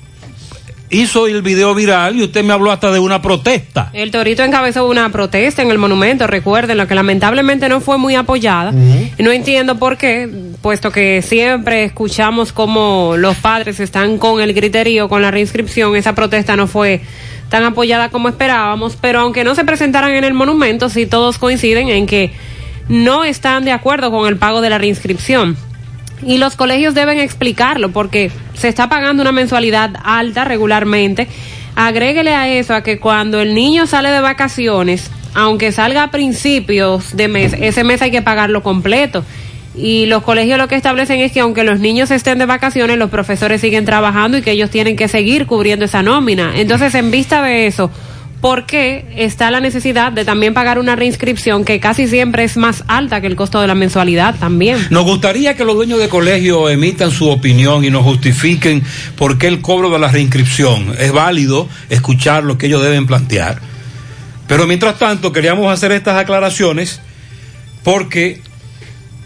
[0.89, 3.89] hizo el video viral y usted me habló hasta de una protesta.
[3.93, 8.15] El Torito encabezó una protesta en el monumento, recuerden, lo que lamentablemente no fue muy
[8.15, 8.71] apoyada.
[8.71, 10.29] No entiendo por qué,
[10.61, 16.15] puesto que siempre escuchamos cómo los padres están con el criterio, con la reinscripción, esa
[16.15, 17.01] protesta no fue
[17.49, 21.89] tan apoyada como esperábamos, pero aunque no se presentaran en el monumento, sí todos coinciden
[21.89, 22.31] en que
[22.89, 25.57] no están de acuerdo con el pago de la reinscripción.
[26.23, 31.27] Y los colegios deben explicarlo porque se está pagando una mensualidad alta regularmente.
[31.75, 37.15] Agréguele a eso a que cuando el niño sale de vacaciones, aunque salga a principios
[37.15, 39.23] de mes, ese mes hay que pagarlo completo.
[39.75, 43.11] Y los colegios lo que establecen es que aunque los niños estén de vacaciones, los
[43.11, 46.53] profesores siguen trabajando y que ellos tienen que seguir cubriendo esa nómina.
[46.55, 47.91] Entonces, en vista de eso,
[48.41, 52.83] ¿por qué está la necesidad de también pagar una reinscripción que casi siempre es más
[52.87, 54.79] alta que el costo de la mensualidad también?
[54.89, 58.83] Nos gustaría que los dueños de colegio emitan su opinión y nos justifiquen
[59.15, 60.95] por qué el cobro de la reinscripción.
[60.99, 63.59] Es válido escuchar lo que ellos deben plantear.
[64.47, 67.01] Pero mientras tanto, queríamos hacer estas aclaraciones
[67.83, 68.41] porque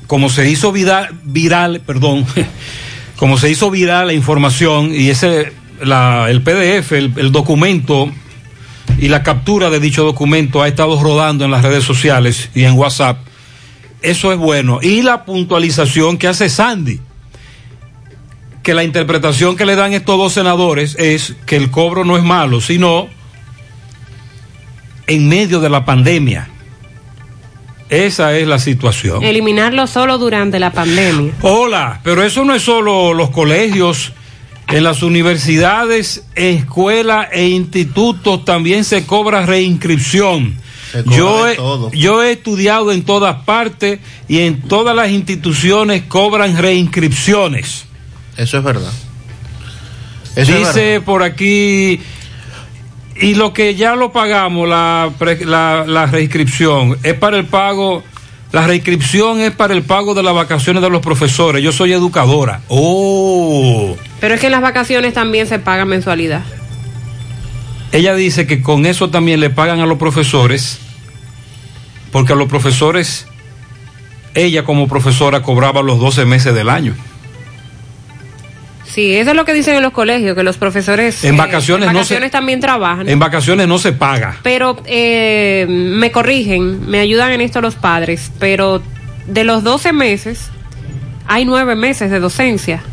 [0.07, 2.25] como se hizo viral, viral perdón,
[3.17, 5.53] como se hizo viral la información y ese,
[5.83, 8.11] la, el PDF, el, el documento
[8.99, 12.73] y la captura de dicho documento ha estado rodando en las redes sociales y en
[12.73, 13.17] WhatsApp,
[14.01, 14.79] eso es bueno.
[14.81, 16.99] Y la puntualización que hace Sandy,
[18.63, 22.23] que la interpretación que le dan estos dos senadores es que el cobro no es
[22.23, 23.07] malo, sino
[25.07, 26.47] en medio de la pandemia.
[27.89, 29.21] Esa es la situación.
[29.23, 31.33] Eliminarlo solo durante la pandemia.
[31.41, 34.13] Hola, pero eso no es solo los colegios.
[34.71, 40.55] En las universidades, escuelas e institutos también se cobra reinscripción.
[40.91, 41.91] cobra Yo he, todo.
[41.91, 47.85] yo he estudiado en todas partes y en todas las instituciones cobran reinscripciones.
[48.37, 48.91] Eso es verdad.
[50.35, 51.99] Eso es Dice por aquí,
[53.21, 55.11] y lo que ya lo pagamos, la,
[55.41, 58.03] la, la reinscripción, es para el pago,
[58.51, 61.61] la reinscripción es para el pago de las vacaciones de los profesores.
[61.61, 62.61] Yo soy educadora.
[62.69, 63.95] Oh.
[64.21, 66.43] Pero es que en las vacaciones también se paga mensualidad.
[67.91, 70.79] Ella dice que con eso también le pagan a los profesores,
[72.13, 73.25] porque a los profesores,
[74.33, 76.93] ella como profesora cobraba los 12 meses del año.
[78.85, 81.87] Sí, eso es lo que dicen en los colegios, que los profesores En eh, vacaciones
[81.87, 83.07] no se- vacaciones también trabajan.
[83.07, 84.37] En vacaciones no se paga.
[84.43, 88.81] Pero eh, me corrigen, me ayudan en esto los padres, pero
[89.27, 90.49] de los 12 meses
[91.27, 92.83] hay 9 meses de docencia.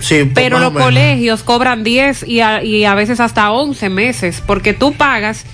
[0.00, 4.42] Sí, pues, Pero los colegios cobran 10 y a, y a veces hasta 11 meses,
[4.46, 5.44] porque tú pagas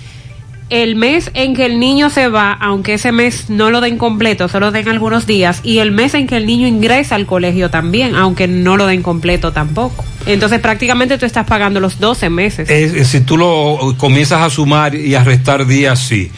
[0.69, 4.49] el mes en que el niño se va, aunque ese mes no lo den completo,
[4.49, 8.15] solo den algunos días, y el mes en que el niño ingresa al colegio también,
[8.15, 10.03] aunque no lo den completo tampoco.
[10.25, 12.69] Entonces prácticamente tú estás pagando los 12 meses.
[12.69, 16.31] Es- es si tú lo comienzas a sumar y a restar días, sí.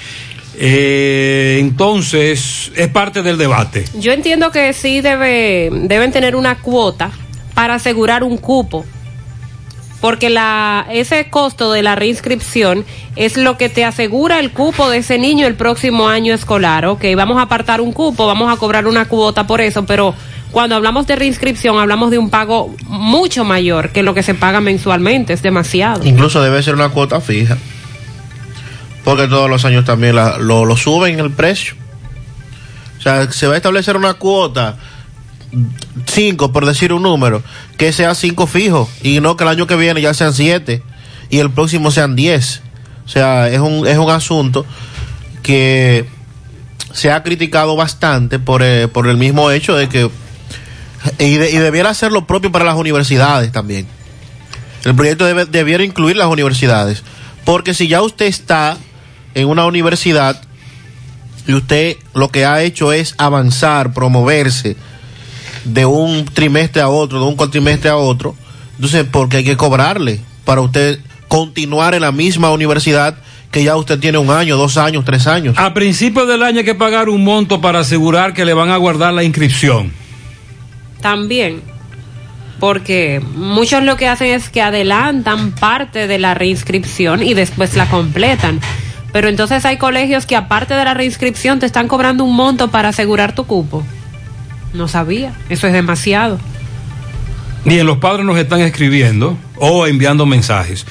[0.62, 3.86] Eh, entonces, es parte del debate.
[3.98, 7.12] Yo entiendo que sí debe, deben tener una cuota
[7.60, 8.86] para asegurar un cupo.
[10.00, 12.86] Porque la, ese costo de la reinscripción
[13.18, 16.86] es lo que te asegura el cupo de ese niño el próximo año escolar.
[16.86, 20.16] Ok, vamos a apartar un cupo, vamos a cobrar una cuota por eso, pero
[20.52, 24.62] cuando hablamos de reinscripción hablamos de un pago mucho mayor que lo que se paga
[24.62, 26.06] mensualmente, es demasiado.
[26.08, 27.58] Incluso debe ser una cuota fija.
[29.04, 31.74] Porque todos los años también la- lo, lo suben el precio.
[33.00, 34.78] O sea, se va a establecer una cuota,
[36.06, 37.42] 5 por decir un número,
[37.78, 40.84] que sea 5 fijo y no que el año que viene ya sean 7
[41.30, 42.62] y el próximo sean 10.
[43.06, 44.66] O sea, es un, es un asunto
[45.42, 46.06] que
[46.94, 50.10] se ha criticado bastante por, eh, por el mismo hecho de que
[51.18, 53.88] y, de- y debiera hacer lo propio para las universidades también.
[54.86, 57.04] El proyecto debe- debiera incluir las universidades.
[57.46, 58.78] Porque si ya usted está
[59.34, 60.42] en una universidad
[61.48, 64.76] y usted lo que ha hecho es avanzar, promoverse
[65.64, 68.36] de un trimestre a otro, de un cuatrimestre a otro,
[68.76, 73.18] entonces, porque hay que cobrarle para usted continuar en la misma universidad
[73.52, 75.58] que ya usted tiene un año, dos años, tres años?
[75.58, 78.78] A principio del año hay que pagar un monto para asegurar que le van a
[78.78, 79.92] guardar la inscripción.
[81.02, 81.62] También,
[82.60, 87.90] porque muchos lo que hacen es que adelantan parte de la reinscripción y después la
[87.90, 88.60] completan.
[89.12, 92.90] Pero entonces hay colegios que aparte de la reinscripción te están cobrando un monto para
[92.90, 93.84] asegurar tu cupo.
[94.74, 96.40] No sabía, eso es demasiado.
[97.66, 100.86] Bien, los padres nos están escribiendo o enviando mensajes.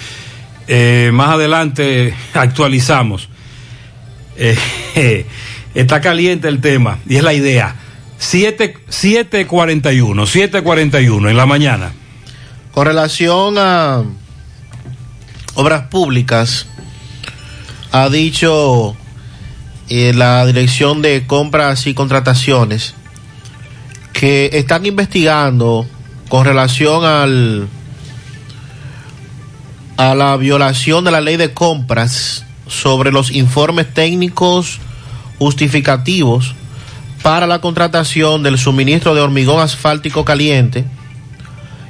[0.66, 3.29] Eh, más adelante actualizamos.
[4.37, 5.26] Eh,
[5.74, 7.76] está caliente el tema y es la idea.
[8.18, 11.93] 7, 7.41, 7.41 en la mañana.
[12.72, 14.03] Con relación a
[15.55, 16.66] obras públicas,
[17.93, 18.97] ha dicho
[19.89, 22.95] eh, la Dirección de Compras y Contrataciones
[24.19, 25.87] que están investigando
[26.29, 27.69] con relación al
[29.97, 34.81] a la violación de la ley de compras sobre los informes técnicos
[35.39, 36.57] justificativos
[37.23, 40.85] para la contratación del suministro de hormigón asfáltico caliente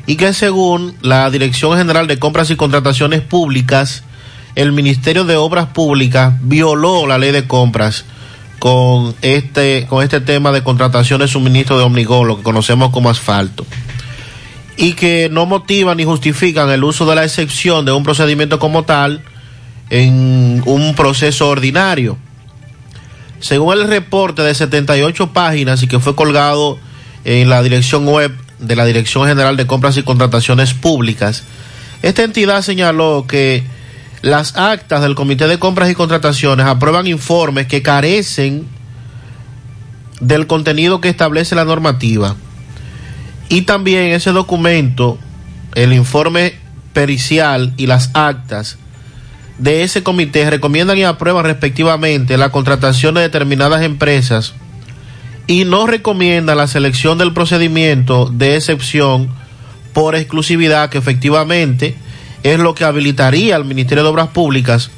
[0.07, 4.03] y que según la Dirección General de Compras y Contrataciones Públicas,
[4.55, 8.05] el Ministerio de Obras Públicas violó la ley de compras
[8.59, 13.11] con este, con este tema de contratación de suministro de hormigón, lo que conocemos como
[13.11, 13.64] asfalto,
[14.76, 18.84] y que no motivan ni justifican el uso de la excepción de un procedimiento como
[18.84, 19.22] tal
[19.90, 22.18] en un proceso ordinario.
[23.40, 26.78] Según el reporte de 78 páginas y que fue colgado
[27.24, 31.44] en la dirección web de la Dirección General de Compras y Contrataciones Públicas,
[32.02, 33.62] esta entidad señaló que
[34.23, 38.66] las actas del Comité de Compras y Contrataciones aprueban informes que carecen
[40.21, 42.37] del contenido que establece la normativa.
[43.49, 45.19] Y también ese documento,
[45.75, 46.55] el informe
[46.93, 48.79] pericial y las actas
[49.59, 54.55] de ese comité recomiendan y aprueban respectivamente la contratación de determinadas empresas
[55.47, 59.29] y no recomiendan la selección del procedimiento de excepción
[59.93, 61.97] por exclusividad que efectivamente
[62.43, 64.91] es lo que habilitaría al Ministerio de Obras Públicas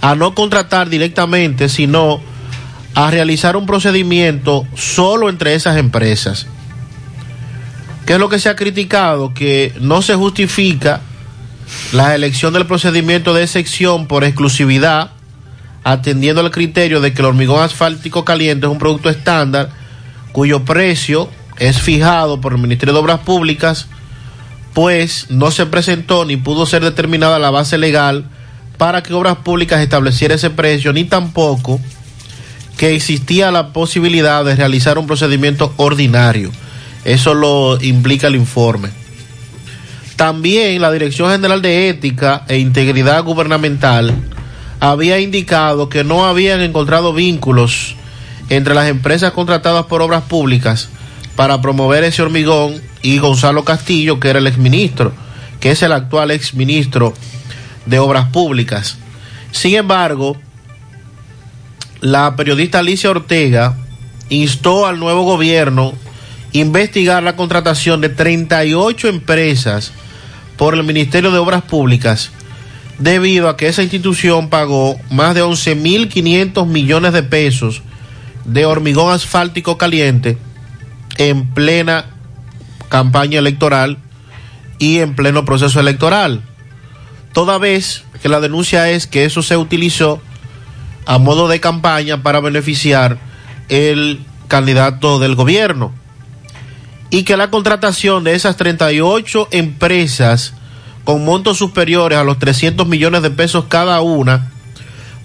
[0.00, 2.20] a no contratar directamente, sino
[2.94, 6.46] a realizar un procedimiento solo entre esas empresas.
[8.06, 9.34] ¿Qué es lo que se ha criticado?
[9.34, 11.00] Que no se justifica
[11.92, 15.12] la elección del procedimiento de excepción por exclusividad,
[15.84, 19.70] atendiendo al criterio de que el hormigón asfáltico caliente es un producto estándar
[20.32, 21.28] cuyo precio
[21.58, 23.86] es fijado por el Ministerio de Obras Públicas,
[24.74, 28.24] pues no se presentó ni pudo ser determinada la base legal
[28.78, 31.80] para que Obras Públicas estableciera ese precio, ni tampoco
[32.76, 36.50] que existía la posibilidad de realizar un procedimiento ordinario.
[37.04, 38.88] Eso lo implica el informe.
[40.16, 44.14] También la Dirección General de Ética e Integridad Gubernamental
[44.78, 47.96] había indicado que no habían encontrado vínculos
[48.48, 50.88] entre las empresas contratadas por obras públicas
[51.36, 55.12] para promover ese hormigón y Gonzalo Castillo, que era el exministro,
[55.60, 57.14] que es el actual exministro
[57.86, 58.98] de Obras Públicas.
[59.52, 60.36] Sin embargo,
[62.00, 63.76] la periodista Alicia Ortega
[64.28, 65.92] instó al nuevo gobierno
[66.52, 69.92] investigar la contratación de 38 empresas
[70.56, 72.30] por el Ministerio de Obras Públicas
[72.98, 77.82] debido a que esa institución pagó más de 11.500 millones de pesos
[78.44, 80.36] de hormigón asfáltico caliente
[81.16, 82.06] en plena
[82.90, 83.96] campaña electoral
[84.78, 86.42] y en pleno proceso electoral.
[87.32, 90.20] Toda vez que la denuncia es que eso se utilizó
[91.06, 93.18] a modo de campaña para beneficiar
[93.70, 95.92] el candidato del gobierno
[97.08, 100.54] y que la contratación de esas 38 empresas
[101.04, 104.50] con montos superiores a los 300 millones de pesos cada una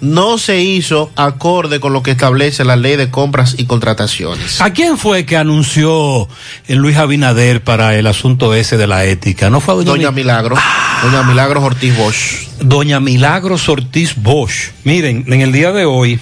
[0.02, 4.60] no se hizo acorde con lo que establece la ley de compras y contrataciones.
[4.62, 6.28] ¿A quién fue que anunció
[6.68, 9.50] el Luis Abinader para el asunto ese de la ética?
[9.50, 10.60] ¿No fue a doña, Doña Mi- Milagros,
[11.04, 12.48] Doña Milagros Ortiz Bosch.
[12.60, 14.72] Doña Milagros Ortiz Bosch.
[14.84, 16.20] Miren, en el día de hoy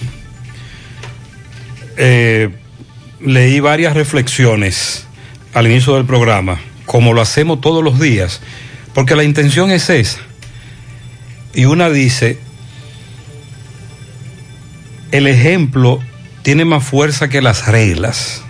[1.96, 2.50] eh,
[3.20, 5.06] leí varias reflexiones
[5.52, 8.40] al inicio del programa, como lo hacemos todos los días,
[8.94, 10.18] porque la intención es esa.
[11.54, 12.38] Y una dice,
[15.14, 16.00] el ejemplo
[16.42, 18.42] tiene más fuerza que las reglas.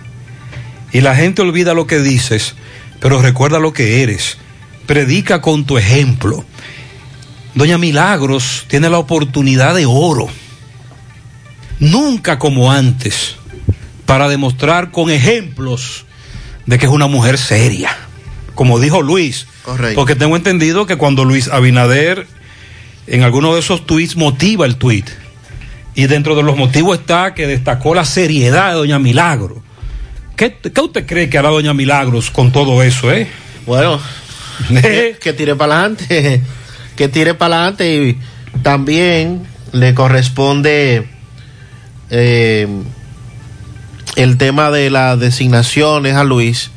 [0.91, 2.55] Y la gente olvida lo que dices,
[2.99, 4.39] pero recuerda lo que eres.
[4.87, 6.43] Predica con tu ejemplo.
[7.53, 10.27] Doña Milagros tiene la oportunidad de oro.
[11.79, 13.35] Nunca como antes.
[14.07, 16.05] Para demostrar con ejemplos
[16.65, 17.95] de que es una mujer seria.
[18.55, 19.45] Como dijo Luis.
[19.63, 19.97] Correcto.
[20.01, 22.25] Porque tengo entendido que cuando Luis Abinader
[23.05, 25.05] en alguno de esos tweets motiva el tweet.
[25.95, 29.63] Y dentro de los motivos está que destacó la seriedad de Doña Milagro.
[30.35, 33.29] ¿Qué, qué usted cree que hará Doña Milagros con todo eso, eh?
[33.65, 33.99] Bueno,
[34.67, 36.41] que, que tire para adelante,
[36.97, 38.19] que tire para adelante y
[38.61, 41.07] también le corresponde
[42.09, 42.67] eh,
[44.15, 46.71] el tema de las designaciones a Luis,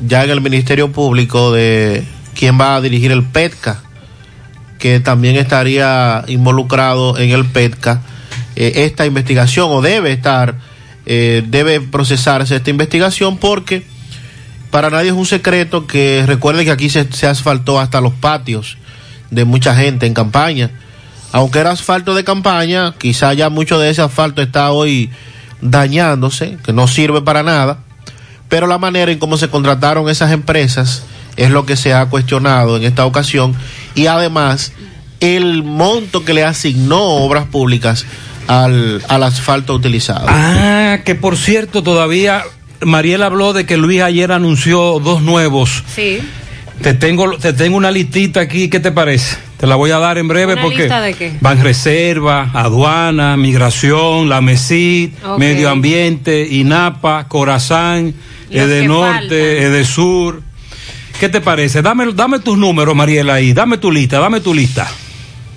[0.00, 2.04] ya en el Ministerio Público de
[2.34, 3.82] quién va a dirigir el PETCA,
[4.78, 8.02] que también estaría involucrado en el PETCA
[8.56, 10.56] eh, esta investigación o debe estar,
[11.04, 13.84] eh, debe procesarse esta investigación porque
[14.70, 18.78] para nadie es un secreto que recuerde que aquí se, se asfaltó hasta los patios
[19.30, 20.70] de mucha gente en campaña.
[21.32, 25.10] Aunque era asfalto de campaña, quizá ya mucho de ese asfalto está hoy
[25.60, 27.78] dañándose, que no sirve para nada,
[28.48, 31.04] pero la manera en cómo se contrataron esas empresas
[31.36, 33.54] es lo que se ha cuestionado en esta ocasión
[33.94, 34.72] y además
[35.20, 38.06] el monto que le asignó Obras Públicas
[38.46, 40.26] al, al asfalto utilizado.
[40.28, 42.42] Ah, que por cierto, todavía
[42.80, 45.82] Mariel habló de que Luis ayer anunció dos nuevos.
[45.94, 46.20] Sí.
[46.82, 49.38] Te tengo, te tengo una listita aquí, ¿qué te parece?
[49.56, 51.32] Te la voy a dar en breve ¿Una porque lista de qué?
[51.40, 58.14] van reserva, aduana, migración, la MESID, medio ambiente, INAPA, Corazán,
[58.50, 59.62] EDE Norte.
[59.62, 60.42] EDE Sur.
[61.18, 61.80] ¿Qué te parece?
[61.80, 64.86] Dame, dame tus números, Mariela, ahí, dame tu lista, dame tu lista.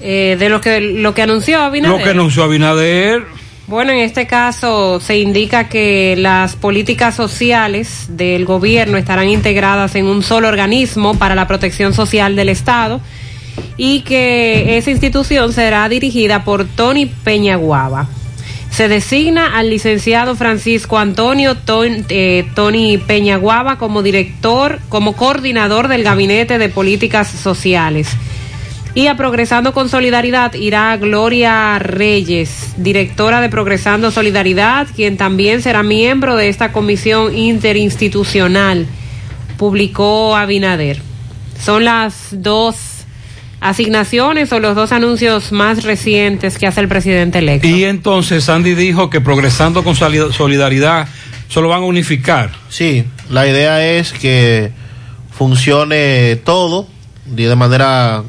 [0.02, 1.98] Eh, de lo que, lo que anunció Abinader.
[1.98, 3.24] Lo que anunció Abinader,
[3.68, 10.06] Bueno, en este caso se indica que las políticas sociales del gobierno estarán integradas en
[10.08, 13.02] un solo organismo para la protección social del Estado
[13.78, 18.08] y que esa institución será dirigida por Tony Peñaguaba.
[18.72, 26.04] Se designa al licenciado Francisco Antonio Ton- eh, Tony Peñaguaba como director, como coordinador del
[26.04, 28.08] Gabinete de Políticas Sociales.
[29.00, 35.84] Y a Progresando con Solidaridad irá Gloria Reyes, directora de Progresando Solidaridad, quien también será
[35.84, 38.88] miembro de esta comisión interinstitucional,
[39.56, 41.02] publicó Abinader.
[41.64, 42.76] Son las dos
[43.62, 47.70] asignaciones o los dos anuncios más recientes que hace el presidente electo.
[47.70, 51.08] Y entonces Sandy dijo que progresando con soli- solidaridad
[51.48, 52.52] solo van a unificar.
[52.68, 54.72] Sí, la idea es que
[55.32, 56.86] funcione todo
[57.26, 58.24] de manera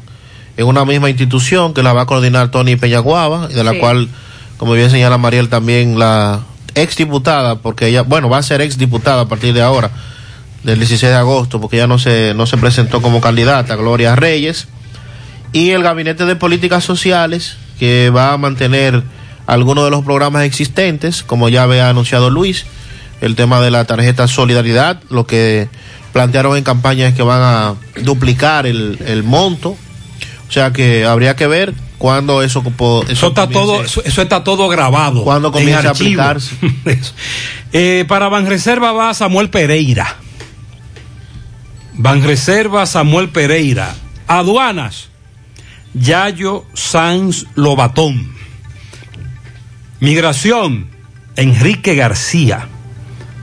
[0.57, 3.79] en una misma institución que la va a coordinar Tony Peñaguaba y de la Sí.
[3.79, 4.09] cual,
[4.57, 6.41] como bien señala Mariel, también la
[6.75, 9.91] ex diputada, porque ella, bueno, va a ser ex diputada a partir de ahora,
[10.63, 14.67] del 16 de agosto, porque ella no se, no se presentó como candidata, Gloria Reyes,
[15.53, 19.03] y el Gabinete de Políticas Sociales, que va a mantener
[19.47, 22.65] algunos de los programas existentes, como ya había anunciado Luis,
[23.21, 25.67] el tema de la tarjeta Solidaridad, lo que
[26.13, 27.73] plantearon en campaña es que van a
[28.03, 29.75] duplicar el, el monto,
[30.51, 34.43] o sea que habría que ver cuándo eso, po- Eso está todo, eso, eso está
[34.43, 35.23] todo grabado.
[35.23, 36.55] Cuándo en comienza a aplicarse.
[36.85, 37.13] Eso.
[37.71, 40.17] Eh, para Banreserva va Samuel Pereira.
[41.93, 43.95] Banreserva Samuel Pereira.
[44.27, 45.07] Aduanas.
[45.93, 48.33] Yayo Sanz Lobatón.
[50.01, 50.87] Migración.
[51.37, 52.67] Enrique García.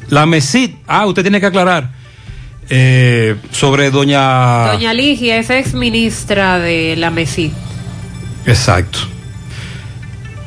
[0.09, 0.73] La MESID.
[0.87, 1.91] Ah, usted tiene que aclarar.
[2.71, 4.73] Eh, sobre doña.
[4.73, 7.53] Doña Ligia es ex ministra de la MESI.
[8.47, 8.99] Exacto.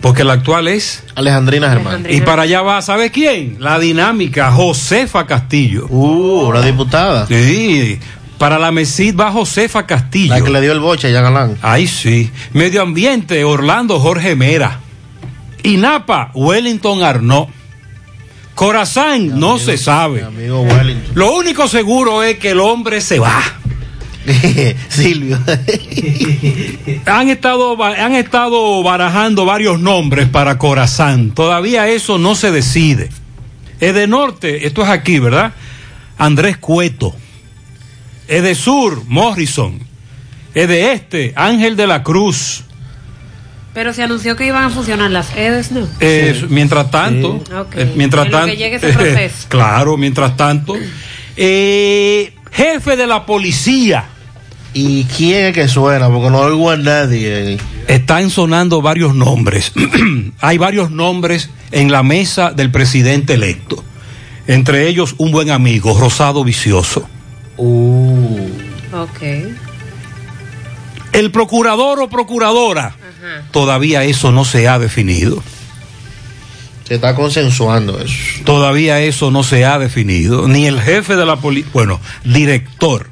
[0.01, 2.07] Porque la actual es Alejandrina Germán.
[2.09, 3.57] Y para allá va, ¿sabe quién?
[3.59, 5.85] La dinámica, Josefa Castillo.
[5.89, 7.27] Uh, la diputada.
[7.27, 7.99] Sí.
[8.39, 10.33] Para la MESID va Josefa Castillo.
[10.33, 11.57] La que le dio el boche a Jan Galán.
[11.61, 12.31] Ahí sí.
[12.53, 14.79] Medio Ambiente, Orlando Jorge Mera.
[15.61, 17.49] INAPA, Wellington Arnaud.
[18.55, 20.25] Corazán, no se sabe.
[21.13, 23.41] Lo único seguro es que el hombre se va.
[24.89, 25.39] Silvio.
[27.05, 31.31] han estado han estado barajando varios nombres para Corazán.
[31.31, 33.09] Todavía eso no se decide.
[33.79, 35.53] Es de norte, esto es aquí, ¿verdad?
[36.17, 37.15] Andrés Cueto.
[38.27, 39.79] Es de sur, Morrison.
[40.53, 42.65] Es de este, Ángel de la Cruz.
[43.73, 45.87] Pero se anunció que iban a funcionar las EDES, ¿no?
[46.01, 47.41] Eh, Mientras tanto,
[47.73, 49.45] eh, mientras tanto, que llegue ese proceso.
[49.47, 50.75] claro, mientras tanto,
[51.37, 54.05] eh, jefe de la policía.
[54.73, 56.07] ¿Y quién es que suena?
[56.09, 57.57] Porque no oigo a nadie.
[57.87, 59.73] Están sonando varios nombres.
[60.39, 63.83] Hay varios nombres en la mesa del presidente electo.
[64.47, 67.07] Entre ellos un buen amigo, Rosado Vicioso.
[67.57, 68.47] Uh.
[68.93, 69.21] Ok.
[71.11, 73.43] El procurador o procuradora, Ajá.
[73.51, 75.43] todavía eso no se ha definido.
[76.87, 78.15] Se está consensuando eso.
[78.43, 80.47] Todavía eso no se ha definido.
[80.47, 83.09] Ni el jefe de la policía, bueno, director,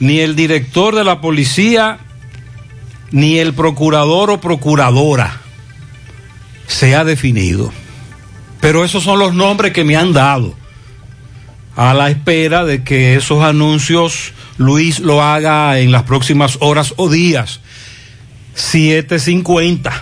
[0.00, 1.98] ni el director de la policía,
[3.10, 5.40] ni el procurador o procuradora
[6.66, 7.72] se ha definido.
[8.60, 10.54] Pero esos son los nombres que me han dado.
[11.76, 17.08] A la espera de que esos anuncios Luis lo haga en las próximas horas o
[17.08, 17.60] días.
[18.54, 19.92] 750.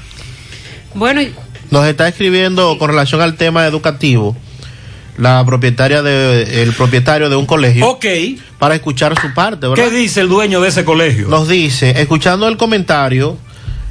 [0.94, 1.34] Bueno, y
[1.70, 4.36] Nos está escribiendo con relación al tema educativo
[5.16, 7.86] la propietaria de el propietario de un colegio.
[7.88, 8.06] Ok.
[8.58, 9.84] Para escuchar su parte, ¿verdad?
[9.84, 11.28] ¿Qué dice el dueño de ese colegio?
[11.28, 13.36] Nos dice, escuchando el comentario,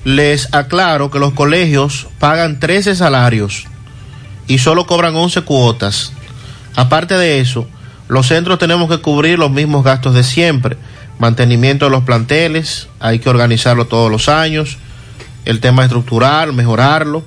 [0.03, 3.66] les aclaro que los colegios pagan 13 salarios
[4.47, 6.14] y solo cobran 11 cuotas.
[6.76, 7.68] Aparte de eso,
[8.07, 10.78] los centros tenemos que cubrir los mismos gastos de siempre.
[11.22, 14.78] Mantenimiento de los planteles, hay que organizarlo todos los años.
[15.45, 17.24] El tema estructural, mejorarlo.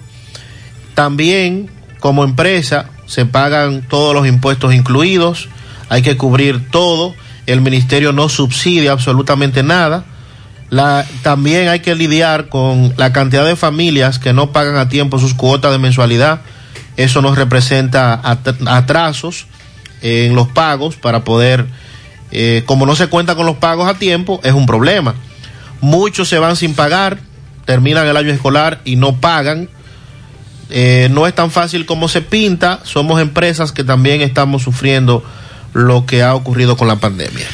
[0.95, 1.70] También,
[2.01, 5.49] como empresa, se pagan todos los impuestos incluidos,
[5.88, 7.14] hay que cubrir todo,
[7.47, 10.05] el ministerio no subsidia absolutamente nada.
[11.22, 15.34] También hay que lidiar con la cantidad de familias que no pagan a tiempo sus
[15.34, 16.40] cuotas de mensualidad.
[16.97, 19.47] Eso nos representa at- atrasos
[20.03, 21.66] en los pagos para poder,
[22.30, 25.14] eh, como no se cuenta con los pagos a tiempo, es un problema.
[25.80, 27.18] Muchos se van sin pagar,
[27.64, 29.68] terminan el año escolar y no pagan.
[30.70, 32.80] Eh, no es tan fácil como se pinta.
[32.84, 35.22] Somos empresas que también estamos sufriendo
[35.74, 37.46] lo que ha ocurrido con la pandemia.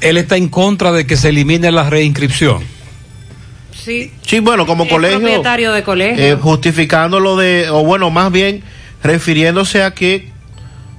[0.00, 2.62] Él está en contra de que se elimine la reinscripción.
[3.72, 4.12] sí.
[4.26, 6.24] Sí, bueno, como Es colegio, propietario de colegio.
[6.24, 8.62] eh, justificándolo de, o bueno, más bien
[9.02, 10.30] refiriéndose a que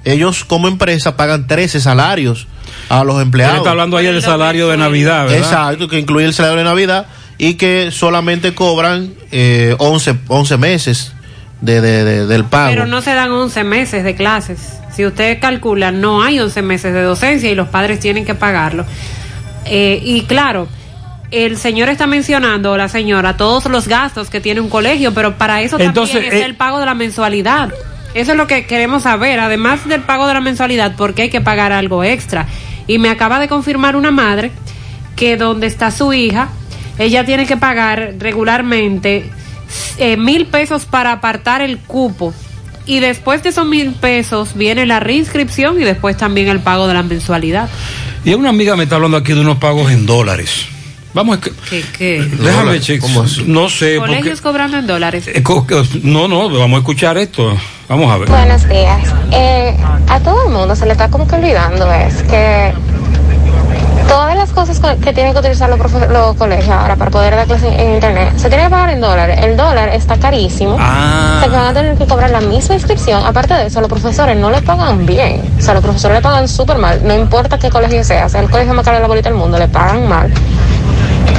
[0.06, 2.46] ellos como empresa pagan 13 salarios
[2.88, 3.54] a los empleados.
[3.56, 5.38] Él está hablando ahí del salario de Navidad, ¿verdad?
[5.38, 7.06] Exacto, que incluye el salario de Navidad
[7.38, 11.12] y que solamente cobran eh, 11, 11 meses
[11.60, 12.70] de, de- de- del pago.
[12.70, 14.78] Pero no se dan 11 meses de clases.
[14.94, 18.86] Si usted calcula, no hay 11 meses de docencia y los padres tienen que pagarlo.
[19.66, 20.68] Eh, y claro,
[21.30, 25.36] el señor está mencionando, o la señora, todos los gastos que tiene un colegio, pero
[25.36, 27.70] para eso Entonces, también es eh, el pago de la mensualidad.
[28.16, 29.38] Eso es lo que queremos saber.
[29.40, 32.46] Además del pago de la mensualidad, ¿por qué hay que pagar algo extra?
[32.86, 34.50] Y me acaba de confirmar una madre
[35.16, 36.48] que donde está su hija,
[36.98, 39.30] ella tiene que pagar regularmente
[39.98, 42.32] eh, mil pesos para apartar el cupo.
[42.86, 46.94] Y después de esos mil pesos viene la reinscripción y después también el pago de
[46.94, 47.68] la mensualidad.
[48.24, 50.66] Y una amiga me está hablando aquí de unos pagos en dólares.
[51.12, 51.40] Vamos a...
[51.40, 51.84] ¿Qué?
[51.98, 52.22] qué?
[52.22, 53.10] Déjame checar.
[53.46, 54.14] No sé, porque...
[54.14, 55.28] Colegios cobrando en dólares.
[55.28, 55.42] eh,
[56.02, 57.56] No, no, vamos a escuchar esto.
[57.88, 58.28] Vamos a ver.
[58.28, 59.00] Buenos días.
[59.30, 59.76] Eh,
[60.08, 62.72] a todo el mundo se le está como que olvidando es que
[64.08, 65.78] todas las cosas co- que tienen que utilizar los,
[66.10, 69.00] los colegios ahora para poder dar clases en, en internet se tiene que pagar en
[69.00, 69.38] dólares.
[69.42, 70.76] El dólar está carísimo.
[70.80, 71.34] Ah.
[71.36, 73.24] O sea que van a tener que cobrar la misma inscripción.
[73.24, 75.42] Aparte de eso, los profesores no le pagan bien.
[75.58, 77.00] O sea, los profesores le pagan súper mal.
[77.04, 79.58] No importa qué colegio sea, sea el colegio más caro de la bolita del mundo,
[79.58, 80.32] le pagan mal.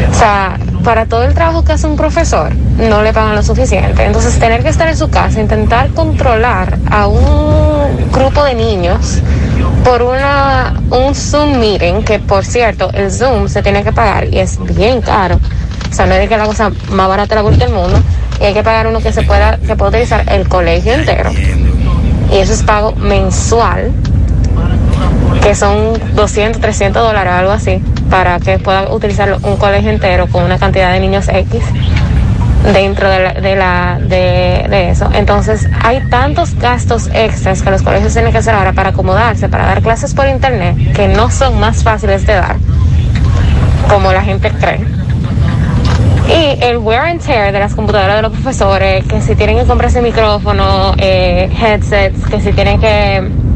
[0.10, 4.06] O sea, para todo el trabajo que hace un profesor, no le pagan lo suficiente.
[4.06, 9.22] Entonces, tener que estar en su casa, intentar controlar a un grupo de niños
[9.84, 14.40] por una un Zoom meeting, que por cierto, el Zoom se tiene que pagar y
[14.40, 15.40] es bien caro.
[15.90, 18.00] O sea, no es que la cosa más barata de la del mundo.
[18.40, 21.32] Y hay que pagar uno que se pueda, que pueda utilizar el colegio entero.
[22.32, 23.92] Y eso es pago mensual
[25.48, 30.44] que son 200, 300 dólares, algo así, para que pueda utilizar un colegio entero con
[30.44, 31.62] una cantidad de niños X
[32.74, 35.10] dentro de, la, de, la, de, eso.
[35.14, 39.68] Entonces, hay tantos gastos extras que los colegios tienen que hacer ahora para acomodarse, para
[39.68, 42.58] dar clases por internet, que no son más fáciles de dar,
[43.88, 44.86] como la gente cree.
[46.28, 49.64] Y el wear and tear de las computadoras de los profesores, que si tienen que
[49.64, 53.47] comprarse micrófono, eh, headsets, que si tienen que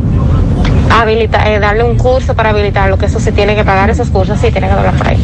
[0.99, 4.39] habilitar, eh, darle un curso para habilitarlo, que eso se tiene que pagar esos cursos,
[4.39, 5.17] sí, tiene que doblar por ahí.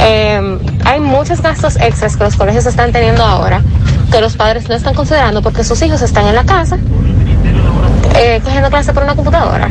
[0.00, 3.62] Eh, hay muchos gastos extras que los colegios están teniendo ahora
[4.10, 6.76] que los padres no están considerando porque sus hijos están en la casa
[8.16, 9.68] eh, cogiendo clases por una computadora.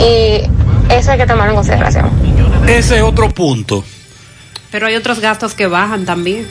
[0.00, 0.42] Y
[0.92, 2.10] eso hay que tomarlo en consideración.
[2.66, 3.84] Ese es otro punto.
[4.70, 6.46] Pero hay otros gastos que bajan también.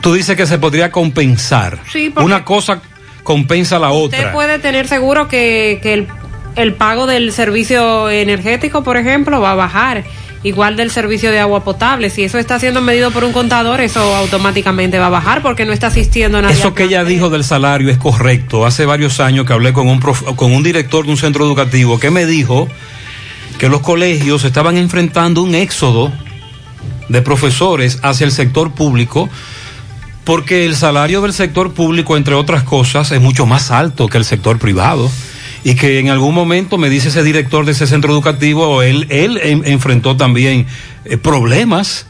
[0.00, 1.78] Tú dices que se podría compensar.
[1.92, 2.80] Sí, porque- Una cosa
[3.22, 4.32] compensa la Usted otra.
[4.32, 6.08] puede tener seguro que, que el,
[6.56, 10.04] el pago del servicio energético, por ejemplo, va a bajar.
[10.44, 12.10] Igual del servicio de agua potable.
[12.10, 15.72] Si eso está siendo medido por un contador, eso automáticamente va a bajar porque no
[15.72, 16.54] está asistiendo a nadie.
[16.54, 18.64] Eso que ella dijo del salario es correcto.
[18.64, 21.98] Hace varios años que hablé con un, prof- con un director de un centro educativo
[21.98, 22.68] que me dijo
[23.58, 26.12] que los colegios estaban enfrentando un éxodo
[27.08, 29.28] de profesores hacia el sector público
[30.22, 34.24] porque el salario del sector público, entre otras cosas, es mucho más alto que el
[34.24, 35.10] sector privado.
[35.64, 39.38] Y que en algún momento, me dice ese director de ese centro educativo, él, él
[39.42, 40.66] en- enfrentó también
[41.04, 42.06] eh, problemas.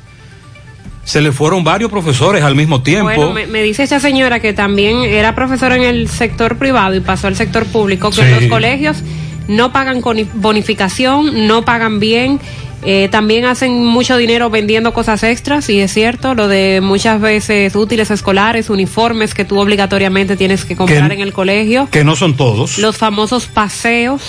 [1.05, 3.05] Se le fueron varios profesores al mismo tiempo.
[3.07, 7.01] Bueno, me, me dice esta señora que también era profesora en el sector privado y
[7.01, 8.31] pasó al sector público, que Sí.
[8.41, 8.99] los colegios
[9.49, 10.01] no pagan
[10.35, 12.39] bonificación, no pagan bien,
[12.85, 17.75] eh, también hacen mucho dinero vendiendo cosas extras, y es cierto, lo de muchas veces
[17.75, 22.15] útiles escolares, uniformes que tú obligatoriamente tienes que comprar Que- en el colegio, que no
[22.15, 22.79] son todos.
[22.79, 24.23] los famosos paseos.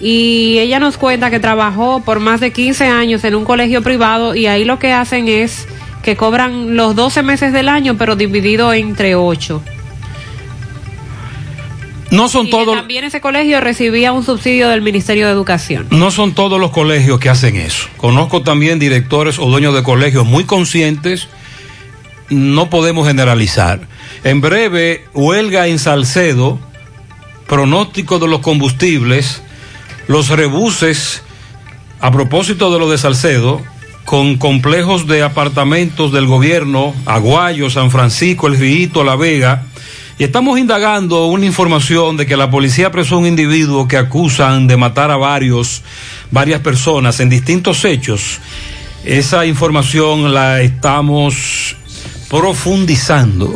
[0.00, 4.34] Y ella nos cuenta que trabajó por más de 15 años en un colegio privado
[4.34, 5.66] y ahí lo que hacen es
[6.02, 9.62] que cobran los 12 meses del año, pero dividido entre 8.
[12.14, 15.88] No son Y todos, también ese colegio recibía un subsidio del Ministerio de Educación.
[15.90, 17.88] no son todos los colegios que hacen eso.
[17.96, 21.26] Conozco también directores o dueños de colegios muy conscientes.
[22.30, 23.80] No podemos generalizar.
[24.22, 26.60] En breve, huelga en Salcedo,
[27.48, 29.42] pronóstico de los combustibles,
[30.06, 31.22] los rebuses,
[32.00, 33.60] a propósito de lo de Salcedo,
[34.04, 39.64] con complejos de apartamentos del gobierno, Aguayo, San Francisco, El Rito, La Vega,
[40.18, 44.68] y estamos indagando una información de que la policía apresó a un individuo que acusan
[44.68, 45.82] de matar a varios,
[46.30, 48.38] varias personas en distintos hechos.
[49.04, 51.76] Esa información la estamos
[52.30, 53.52] profundizando.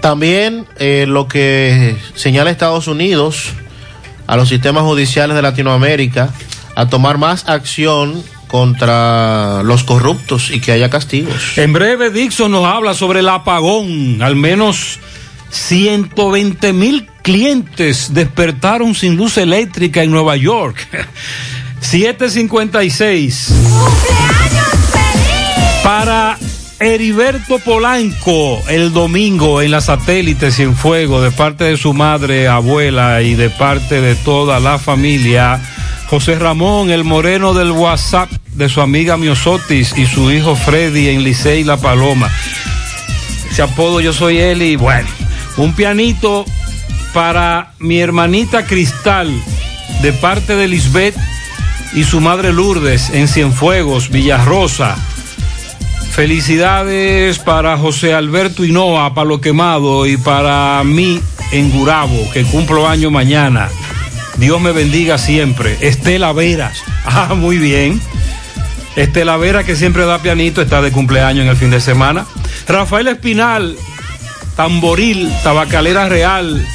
[0.00, 3.52] También eh, lo que señala Estados Unidos
[4.26, 6.32] a los sistemas judiciales de Latinoamérica
[6.74, 11.58] a tomar más acción contra los corruptos y que haya castigos.
[11.58, 14.22] En breve, Dixon nos habla sobre el apagón.
[14.22, 14.98] Al menos
[15.50, 20.76] 120 mil clientes despertaron sin luz eléctrica en Nueva York.
[21.80, 23.48] 756.
[25.82, 26.36] Para
[26.78, 33.34] Heriberto Polanco el domingo en la satélite Cienfuego de parte de su madre, abuela y
[33.34, 35.60] de parte de toda la familia.
[36.08, 41.24] José Ramón, el moreno del WhatsApp de su amiga Miosotis y su hijo Freddy en
[41.24, 42.30] Licey La Paloma.
[43.50, 45.08] Ese apodo yo soy él y bueno,
[45.56, 46.44] un pianito
[47.12, 49.30] para mi hermanita Cristal
[50.02, 51.16] de parte de Lisbeth
[51.94, 54.96] y su madre Lourdes en Cienfuegos, Villarrosa.
[56.10, 61.20] Felicidades para José Alberto Hinoa, Palo Quemado, y para mí
[61.52, 63.68] en Gurabo, que cumplo año mañana.
[64.38, 65.76] Dios me bendiga siempre.
[65.80, 66.82] Estela Veras.
[67.08, 68.00] Ah, muy bien.
[68.96, 72.26] Estela Vera, que siempre da pianito, está de cumpleaños en el fin de semana.
[72.66, 73.76] Rafael Espinal,
[74.56, 76.66] tamboril, tabacalera real,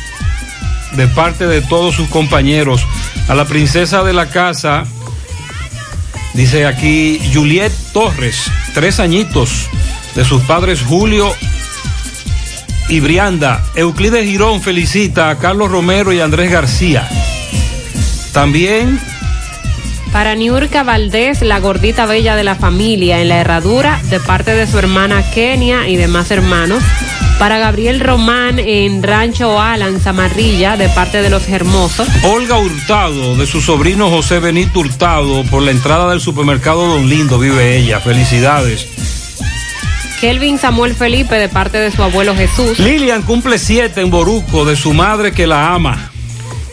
[0.93, 2.85] de parte de todos sus compañeros.
[3.27, 4.85] A la princesa de la casa,
[6.33, 9.69] dice aquí Juliet Torres, tres añitos,
[10.15, 11.33] de sus padres Julio
[12.89, 13.63] y Brianda.
[13.75, 17.07] Euclides Girón felicita a Carlos Romero y Andrés García.
[18.33, 18.99] También
[20.11, 24.67] Para Niurka Valdés, la gordita bella de la familia en la herradura, de parte de
[24.67, 26.83] su hermana Kenia y demás hermanos.
[27.41, 32.07] Para Gabriel Román en Rancho Alan, Zamarrilla, de parte de los Hermosos.
[32.23, 37.39] Olga Hurtado, de su sobrino José Benito Hurtado, por la entrada del supermercado Don Lindo,
[37.39, 37.99] vive ella.
[37.99, 38.85] Felicidades.
[40.19, 42.77] Kelvin Samuel Felipe, de parte de su abuelo Jesús.
[42.77, 46.11] Lilian cumple siete en Boruco, de su madre que la ama.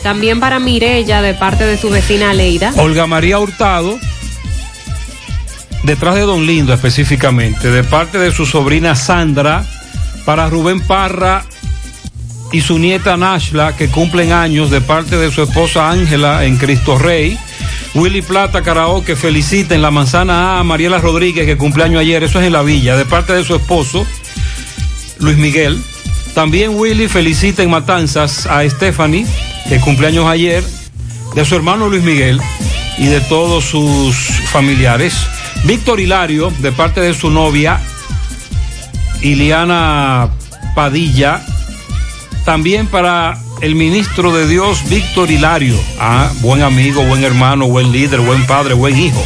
[0.02, 2.74] También para Mirella, de parte de su vecina Leida.
[2.76, 3.98] Olga María Hurtado,
[5.84, 9.64] detrás de Don Lindo específicamente, de parte de su sobrina Sandra,
[10.28, 11.42] para Rubén Parra
[12.52, 16.98] y su nieta Nashla, que cumplen años, de parte de su esposa Ángela en Cristo
[16.98, 17.38] Rey.
[17.94, 22.46] Willy Plata Karaoke felicita en la manzana A Mariela Rodríguez, que cumpleaños ayer, eso es
[22.46, 24.06] en la villa, de parte de su esposo
[25.18, 25.82] Luis Miguel.
[26.34, 29.24] También Willy felicita en Matanzas a Stephanie,
[29.66, 30.62] que cumpleaños ayer,
[31.34, 32.38] de su hermano Luis Miguel
[32.98, 34.14] y de todos sus
[34.50, 35.14] familiares.
[35.64, 37.80] Víctor Hilario, de parte de su novia,
[39.22, 40.28] Iliana
[40.74, 41.42] Padilla.
[42.44, 45.78] También para el ministro de Dios, Víctor Hilario.
[45.98, 49.22] Ah, buen amigo, buen hermano, buen líder, buen padre, buen hijo.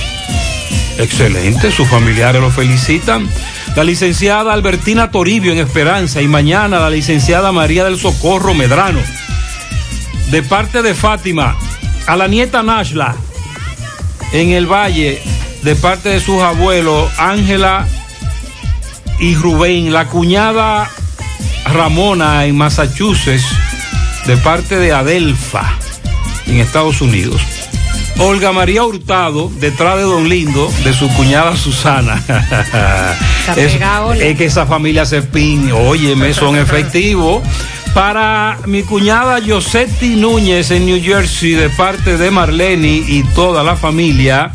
[0.98, 3.28] Excelente, sus familiares lo felicitan.
[3.76, 9.00] La licenciada Albertina Toribio en Esperanza y mañana la licenciada María del Socorro Medrano.
[10.30, 11.56] De parte de Fátima,
[12.06, 13.14] a la nieta Nashla
[14.32, 15.22] en el Valle,
[15.62, 17.86] de parte de sus abuelos Ángela
[19.22, 20.90] y Rubén, la cuñada
[21.72, 23.46] Ramona en Massachusetts,
[24.26, 25.78] de parte de Adelfa
[26.48, 27.40] en Estados Unidos.
[28.18, 32.20] Olga María Hurtado, detrás de Don Lindo, de su cuñada Susana.
[33.56, 33.78] es,
[34.20, 37.44] es que esa familia se pin, óyeme, son efectivos.
[37.94, 43.76] Para mi cuñada Yosetti Núñez en New Jersey, de parte de Marlene y toda la
[43.76, 44.50] familia.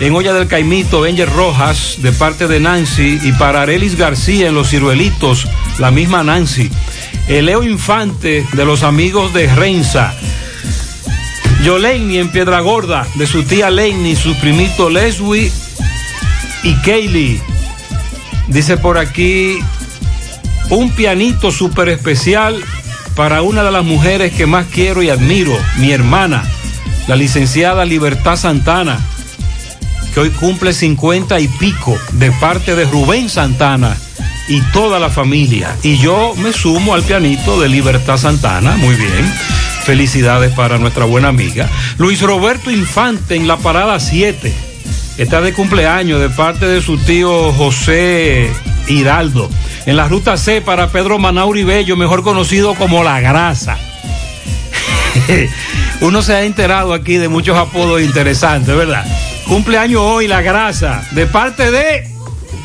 [0.00, 3.18] En Olla del Caimito, Benjer Rojas, de parte de Nancy.
[3.22, 5.46] Y para Arelis García en Los Ciruelitos,
[5.78, 6.70] la misma Nancy.
[7.26, 10.14] El Leo Infante, de los amigos de Renza.
[11.64, 15.50] Yoleini en Piedra Gorda, de su tía Leini, su primito Leslie
[16.62, 17.42] y Kaylee.
[18.46, 19.58] Dice por aquí
[20.70, 22.62] un pianito súper especial
[23.16, 26.44] para una de las mujeres que más quiero y admiro, mi hermana,
[27.08, 29.00] la licenciada Libertad Santana,
[30.12, 33.96] que hoy cumple 50 y pico de parte de Rubén Santana
[34.48, 35.76] y toda la familia.
[35.82, 39.32] Y yo me sumo al pianito de Libertad Santana, muy bien.
[39.84, 41.68] Felicidades para nuestra buena amiga.
[41.98, 44.52] Luis Roberto Infante en la parada 7.
[45.18, 48.50] Está de cumpleaños de parte de su tío José
[48.86, 49.50] Hiraldo.
[49.86, 53.76] En la ruta C para Pedro Manauri Bello, mejor conocido como La Grasa.
[56.00, 59.04] Uno se ha enterado aquí de muchos apodos interesantes, ¿verdad?
[59.48, 62.06] Cumpleaños hoy La Grasa, de parte de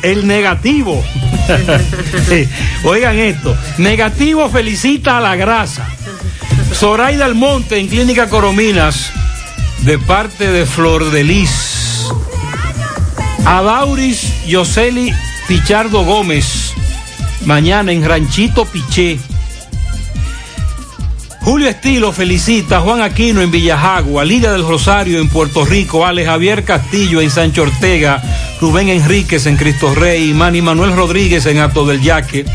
[0.02, 1.02] El Negativo.
[2.84, 5.88] Oigan esto, Negativo felicita a La Grasa.
[6.74, 9.10] Zoraida Almonte en Clínica Corominas,
[9.80, 12.06] de parte de Flor de Lis.
[13.46, 15.10] Adauris Yoseli
[15.48, 16.74] Pichardo Gómez,
[17.46, 19.18] mañana en Ranchito Piché.
[21.44, 26.24] Julio Estilo felicita a Juan Aquino en Villajagua, Liga del Rosario en Puerto Rico, Ale
[26.24, 28.22] Javier Castillo en Sancho Ortega,
[28.62, 32.46] Rubén Enríquez en Cristo Rey, Manny Manuel Rodríguez en Ato del Yaque,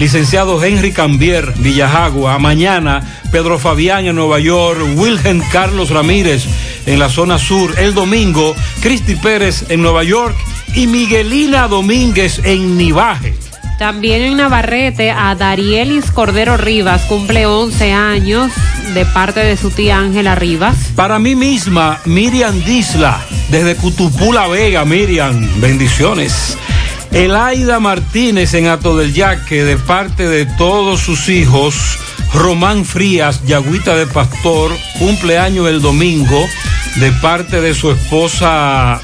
[0.00, 6.44] licenciado Henry Cambier, Villajagua, mañana Pedro Fabián en Nueva York, Wilhelm Carlos Ramírez
[6.86, 10.34] en la zona sur, el domingo Cristi Pérez en Nueva York
[10.74, 13.51] y Miguelina Domínguez en Nivaje.
[13.82, 18.52] También en Navarrete a Darielis Cordero Rivas cumple 11 años
[18.94, 20.76] de parte de su tía Ángela Rivas.
[20.94, 23.20] Para mí misma, Miriam Disla,
[23.50, 26.56] desde Cutupula Vega, Miriam, bendiciones.
[27.10, 31.98] Elaida Martínez en Ato del Yaque, de parte de todos sus hijos.
[32.32, 34.70] Román Frías, Yagüita de Pastor,
[35.00, 36.46] cumpleaños el domingo,
[37.00, 39.00] de parte de su esposa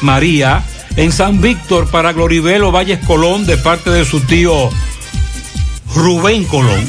[0.00, 0.64] María.
[0.96, 4.70] En San Víctor, para Gloribelo Valles Colón, de parte de su tío
[5.94, 6.84] Rubén Colón.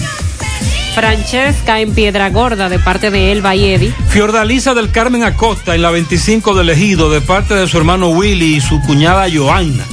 [0.95, 3.93] Francesca en Piedra Gorda de parte de Elba y Eddie.
[4.09, 8.55] Fiordalisa del Carmen Acosta en la 25 del Ejido, de parte de su hermano Willy
[8.55, 9.83] y su cuñada Joanna.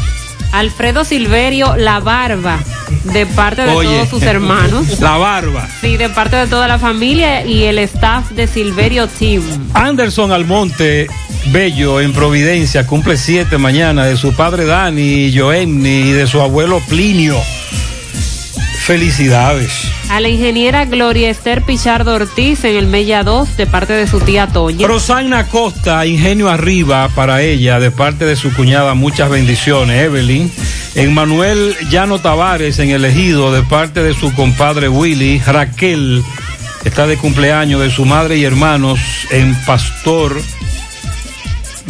[0.52, 2.60] Alfredo Silverio La Barba
[3.04, 4.98] de parte de Oye, todos sus hermanos.
[5.00, 5.68] La barba.
[5.80, 9.42] Sí, de parte de toda la familia y el staff de Silverio Team.
[9.74, 11.08] Anderson Almonte
[11.46, 16.40] Bello en Providencia cumple siete mañana de su padre Dani y Joenny y de su
[16.40, 17.38] abuelo Plinio.
[18.84, 19.70] Felicidades.
[20.10, 24.20] A la ingeniera Gloria Esther Pichardo Ortiz en el Mella 2 de parte de su
[24.20, 24.86] tía Toña.
[24.86, 30.50] Rosanna Costa, ingenio arriba para ella, de parte de su cuñada, muchas bendiciones, Evelyn.
[30.94, 35.40] En Manuel Llano Tavares, en el ejido, de parte de su compadre Willy.
[35.40, 36.22] Raquel
[36.84, 40.36] está de cumpleaños de su madre y hermanos en Pastor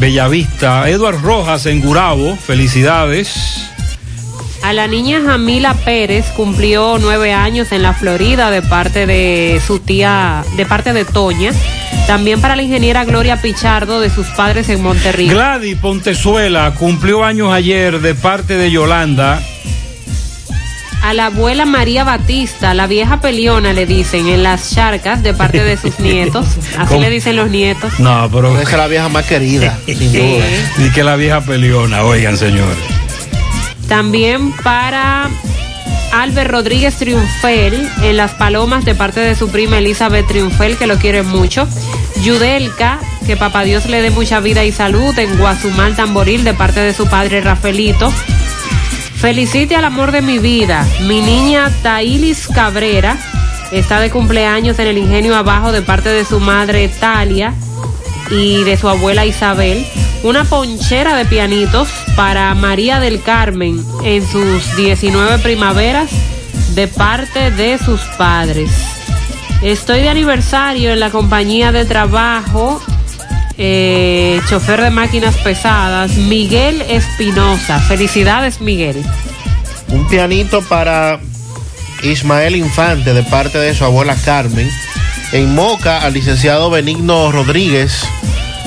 [0.04, 0.86] Bellavista.
[0.90, 3.70] Eduard Rojas en Gurabo, felicidades.
[4.62, 9.78] A la niña Jamila Pérez cumplió nueve años en la Florida de parte de su
[9.78, 11.52] tía, de parte de Toña.
[12.06, 15.26] También para la ingeniera Gloria Pichardo de sus padres en Monterrey.
[15.26, 19.40] Gladys Pontezuela cumplió años ayer de parte de Yolanda.
[21.06, 25.62] A la abuela María Batista, la vieja peliona, le dicen, en las charcas de parte
[25.62, 26.46] de sus nietos.
[26.78, 27.00] Así ¿Cómo?
[27.02, 28.00] le dicen los nietos.
[28.00, 28.58] No, pero.
[28.58, 30.16] Esa es la vieja más querida, sin Sí.
[30.16, 30.86] duda.
[30.86, 32.78] Y que la vieja peleona, oigan, señores.
[33.86, 35.28] También para
[36.14, 40.96] Albert Rodríguez Triunfel en Las Palomas de parte de su prima Elizabeth Triunfel, que lo
[40.96, 41.68] quiere mucho.
[42.22, 46.80] Yudelka, que papá Dios le dé mucha vida y salud en Guazumal Tamboril de parte
[46.80, 48.10] de su padre Rafaelito.
[49.16, 53.16] Felicite al amor de mi vida, mi niña Tailis Cabrera.
[53.72, 57.54] Está de cumpleaños en el Ingenio Abajo de parte de su madre Talia
[58.30, 59.86] y de su abuela Isabel.
[60.22, 66.10] Una ponchera de pianitos para María del Carmen en sus 19 primaveras
[66.74, 68.70] de parte de sus padres.
[69.62, 72.82] Estoy de aniversario en la compañía de trabajo,
[73.58, 77.78] eh, chofer de máquinas pesadas, Miguel Espinosa.
[77.80, 79.02] Felicidades, Miguel.
[79.88, 81.20] Un pianito para
[82.02, 84.70] Ismael Infante de parte de su abuela Carmen.
[85.32, 88.04] En Moca al licenciado Benigno Rodríguez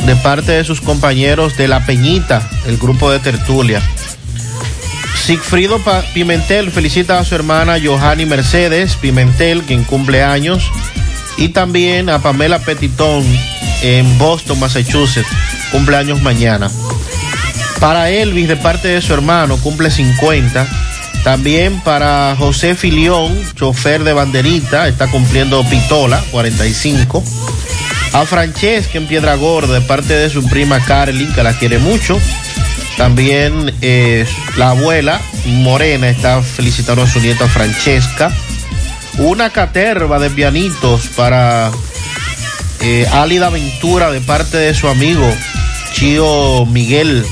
[0.06, 3.82] de parte de sus compañeros de La Peñita, el grupo de tertulia.
[5.16, 5.82] Sigfrido
[6.14, 10.72] Pimentel felicita a su hermana Johanny Mercedes Pimentel, quien cumple años,
[11.38, 13.26] y también a Pamela Petitón
[13.82, 15.30] en Boston, Massachusetts,
[15.72, 16.70] cumpleaños mañana.
[17.80, 20.68] Para Elvis, de parte de su hermano, cumple 50.
[21.24, 27.24] También para José Filión, chofer de banderita, está cumpliendo Pitola, 45.
[28.14, 32.20] A Francesca en Piedra Gorda, de parte de su prima Carlin, que la quiere mucho.
[32.98, 34.26] También eh,
[34.56, 38.32] la abuela Morena está felicitando a su nieta Francesca.
[39.20, 41.72] Una caterva de pianitos para
[42.90, 45.30] eh, Álida Ventura de parte de su amigo
[45.92, 47.26] Chío Miguel.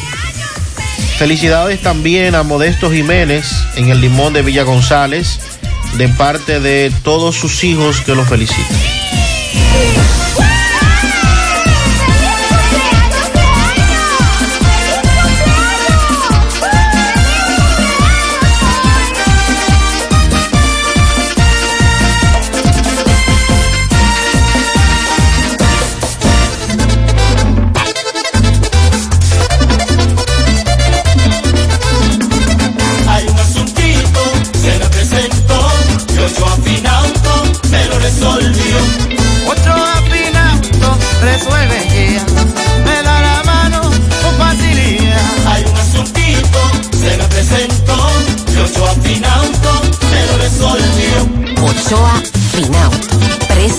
[1.17, 5.39] Felicidades también a Modesto Jiménez en el Limón de Villa González
[5.97, 8.77] de parte de todos sus hijos que lo felicitan.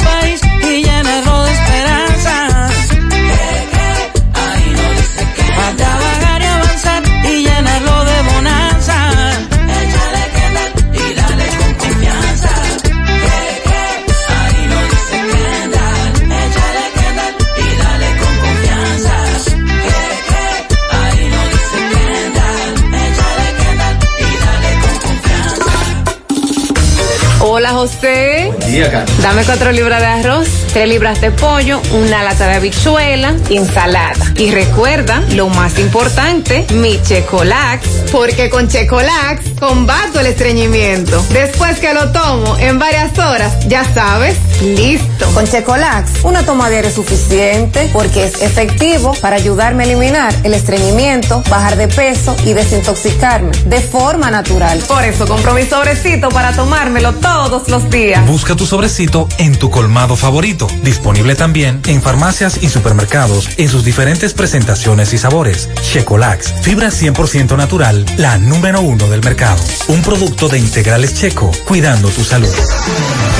[29.22, 34.32] Dame cuatro libras de arroz, tres libras de pollo, una lata de habichuela y ensalada.
[34.36, 41.24] Y recuerda, lo más importante, mi Checolax, porque con Checolax combato el estreñimiento.
[41.30, 45.26] Después que lo tomo en varias horas, ya sabes, listo.
[45.34, 50.54] Con Checolax, una toma diaria es suficiente porque es efectivo para ayudarme a eliminar el
[50.54, 54.78] estreñimiento, bajar de peso y desintoxicarme de forma natural.
[54.86, 58.26] Por eso compro mi sobrecito para tomármelo todos los días.
[58.26, 60.66] Busca tu sobrecito en tu colmado favorito.
[60.82, 65.68] Disponible también en farmacias y supermercados en sus diferentes presentaciones y sabores.
[65.82, 69.62] Checolax, fibra 100% natural, la número uno del mercado.
[69.88, 72.54] Un producto de integrales checo, cuidando tu salud.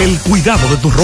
[0.01, 1.03] El cuidado de tu ropa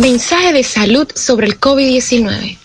[0.00, 2.63] Mensaje de salud sobre el COVID-19.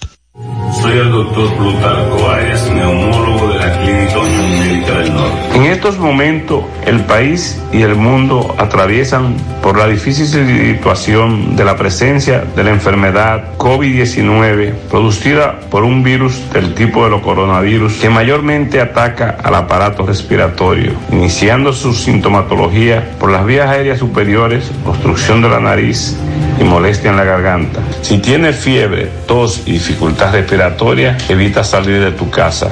[0.74, 5.56] Soy el doctor Plutarco Arias, neumólogo de la Clínica Unión Médica del Norte.
[5.56, 11.76] En estos momentos, el país y el mundo atraviesan por la difícil situación de la
[11.76, 18.10] presencia de la enfermedad COVID-19 producida por un virus del tipo de los coronavirus que
[18.10, 25.50] mayormente ataca al aparato respiratorio, iniciando su sintomatología por las vías aéreas superiores, obstrucción de
[25.50, 26.16] la nariz
[26.60, 27.82] y molestia en la garganta.
[28.02, 32.70] Si tienes fiebre, tos y dificultad respiratoria, evita salir de tu casa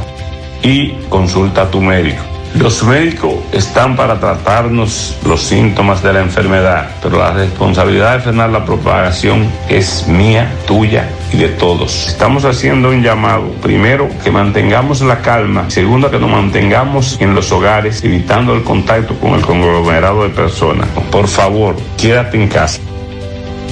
[0.61, 2.23] y consulta a tu médico.
[2.55, 8.49] Los médicos están para tratarnos los síntomas de la enfermedad, pero la responsabilidad de frenar
[8.49, 12.07] la propagación es mía, tuya y de todos.
[12.07, 17.51] Estamos haciendo un llamado, primero, que mantengamos la calma, segundo, que nos mantengamos en los
[17.51, 20.87] hogares, evitando el contacto con el conglomerado de personas.
[21.11, 22.81] Por favor, quédate en casa.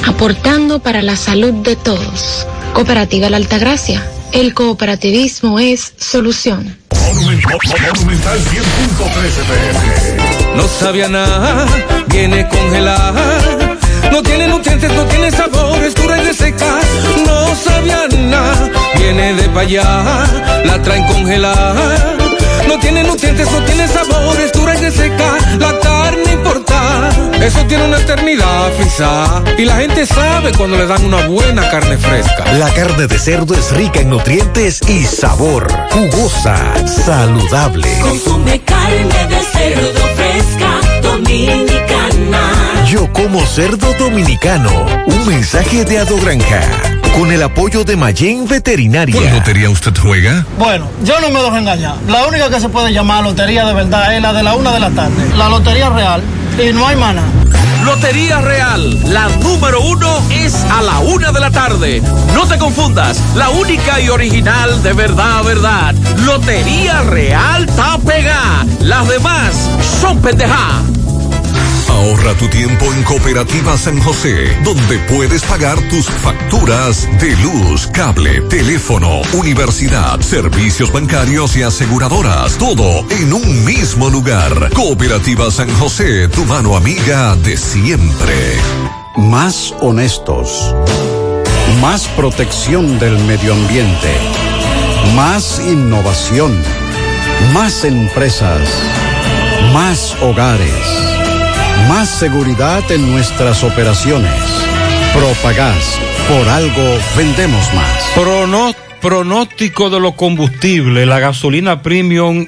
[0.05, 2.45] Aportando para la salud de todos.
[2.73, 4.07] Cooperativa La Altagracia.
[4.31, 6.77] El cooperativismo es solución.
[6.91, 11.65] Monumental 100.13 No sabía nada,
[12.07, 13.39] viene congelada.
[14.11, 16.79] No tiene nutrientes, no tiene sabor, es dura y seca.
[17.25, 20.25] No sabía nada, viene de allá,
[20.65, 22.34] la traen congelada.
[22.67, 25.37] No tiene nutrientes, no tiene sabor, es dura y seca.
[25.59, 27.09] La carne importa,
[27.41, 29.43] eso tiene una eternidad frisada.
[29.57, 32.51] Y la gente sabe cuando le dan una buena carne fresca.
[32.53, 35.67] La carne de cerdo es rica en nutrientes y sabor.
[35.91, 37.87] Jugosa, saludable.
[38.01, 42.85] Consume carne de cerdo fresca, dominicana.
[42.87, 44.85] Yo como cerdo dominicano.
[45.07, 46.94] Un mensaje de Ado Granja.
[47.15, 49.15] Con el apoyo de Mayen Veterinaria.
[49.15, 50.45] ¿Cuál lotería usted juega?
[50.57, 51.95] Bueno, yo no me dejo engañar.
[52.09, 54.81] La única que se puede llamar lotería de verdad es la de la una de
[54.81, 55.33] la tarde.
[55.37, 56.21] La lotería real.
[56.61, 57.23] Y no hay mana.
[57.85, 62.01] Lotería Real, la número uno es a la una de la tarde.
[62.33, 65.93] No te confundas, la única y original de verdad, verdad.
[66.25, 68.65] Lotería Real Tapega.
[68.81, 69.69] Las demás
[70.01, 70.81] son pendeja.
[72.05, 78.41] Ahorra tu tiempo en Cooperativa San José, donde puedes pagar tus facturas de luz, cable,
[78.41, 84.69] teléfono, universidad, servicios bancarios y aseguradoras, todo en un mismo lugar.
[84.75, 88.35] Cooperativa San José, tu mano amiga de siempre.
[89.17, 90.75] Más honestos.
[91.81, 94.13] Más protección del medio ambiente.
[95.15, 96.55] Más innovación.
[97.51, 98.61] Más empresas.
[99.73, 101.14] Más hogares.
[101.87, 104.31] Más seguridad en nuestras operaciones.
[105.13, 105.99] Propagás.
[106.27, 108.85] Por algo vendemos más.
[109.01, 111.07] Pronóstico de los combustibles.
[111.07, 112.47] La gasolina premium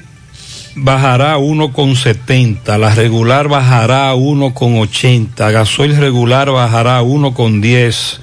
[0.74, 2.78] bajará a 1,70.
[2.78, 5.52] La regular bajará a 1,80.
[5.52, 8.18] Gasoil regular bajará a 1,10.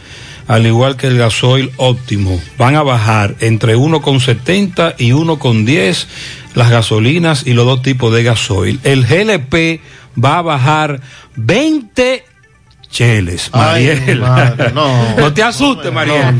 [0.47, 2.39] Al igual que el gasoil óptimo.
[2.57, 6.07] Van a bajar entre 1,70 y 1,10
[6.55, 8.79] las gasolinas y los dos tipos de gasoil.
[8.83, 9.81] El GLP
[10.23, 11.01] va a bajar
[11.35, 12.25] 20
[12.89, 13.49] cheles.
[13.51, 14.19] Ay, Mariel.
[14.19, 15.15] madre, no.
[15.17, 16.37] No te asustes, Mariel.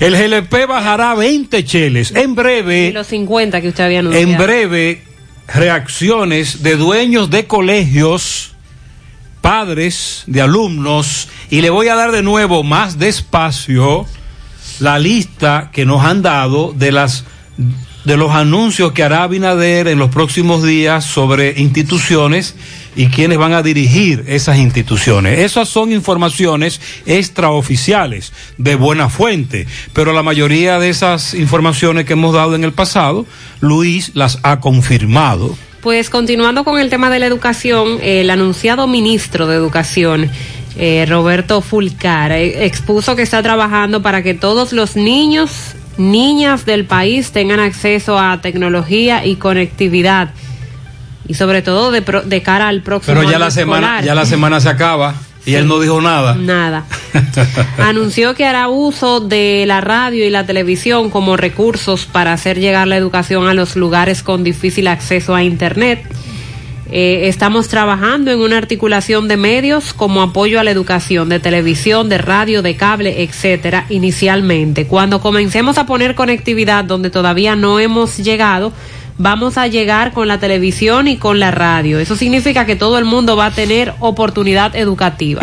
[0.00, 2.12] El GLP bajará 20 cheles.
[2.14, 2.88] En breve.
[2.88, 4.30] Y los 50 que usted había anunciado.
[4.30, 5.02] En breve
[5.46, 8.52] reacciones de dueños de colegios,
[9.40, 14.06] padres de alumnos, y le voy a dar de nuevo más despacio
[14.78, 17.24] la lista que nos han dado de las
[18.04, 22.54] de los anuncios que hará Abinader en los próximos días sobre instituciones
[22.96, 25.40] y quienes van a dirigir esas instituciones.
[25.40, 32.34] Esas son informaciones extraoficiales de buena fuente, pero la mayoría de esas informaciones que hemos
[32.34, 33.26] dado en el pasado,
[33.60, 35.56] Luis las ha confirmado.
[35.82, 40.30] Pues continuando con el tema de la educación, el anunciado ministro de Educación,
[40.76, 46.84] eh, Roberto Fulcar, eh, expuso que está trabajando para que todos los niños, niñas del
[46.86, 50.30] país tengan acceso a tecnología y conectividad.
[51.28, 54.04] Y sobre todo de, pro- de cara al próximo Pero ya año la semana, escolar.
[54.04, 55.14] ya la semana se acaba
[55.46, 56.34] y él no dijo nada.
[56.34, 56.84] Nada.
[57.78, 62.88] Anunció que hará uso de la radio y la televisión como recursos para hacer llegar
[62.88, 66.02] la educación a los lugares con difícil acceso a Internet.
[66.92, 72.08] Eh, estamos trabajando en una articulación de medios como apoyo a la educación de televisión,
[72.08, 74.86] de radio, de cable, etcétera, inicialmente.
[74.86, 78.72] Cuando comencemos a poner conectividad donde todavía no hemos llegado,
[79.18, 82.00] vamos a llegar con la televisión y con la radio.
[82.00, 85.42] Eso significa que todo el mundo va a tener oportunidad educativa.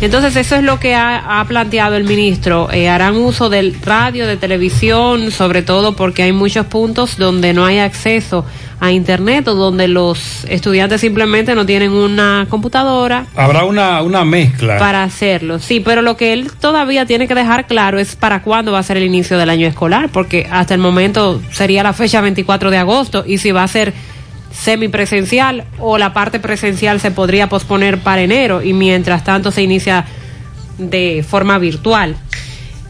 [0.00, 2.70] Entonces eso es lo que ha, ha planteado el ministro.
[2.72, 7.66] Eh, harán uso del radio, de televisión, sobre todo porque hay muchos puntos donde no
[7.66, 8.44] hay acceso
[8.80, 14.78] a internet o donde los estudiantes simplemente no tienen una computadora Habrá una, una mezcla.
[14.78, 15.58] para hacerlo.
[15.58, 18.82] Sí, pero lo que él todavía tiene que dejar claro es para cuándo va a
[18.82, 22.78] ser el inicio del año escolar, porque hasta el momento sería la fecha 24 de
[22.78, 23.92] agosto y si va a ser
[24.52, 30.04] semipresencial o la parte presencial se podría posponer para enero y mientras tanto se inicia
[30.78, 32.16] de forma virtual.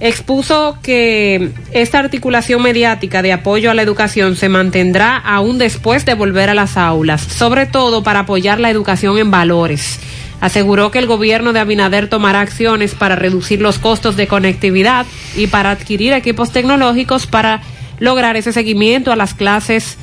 [0.00, 6.14] Expuso que esta articulación mediática de apoyo a la educación se mantendrá aún después de
[6.14, 10.00] volver a las aulas, sobre todo para apoyar la educación en valores.
[10.40, 15.04] Aseguró que el gobierno de Abinader tomará acciones para reducir los costos de conectividad
[15.36, 17.60] y para adquirir equipos tecnológicos para
[17.98, 19.98] lograr ese seguimiento a las clases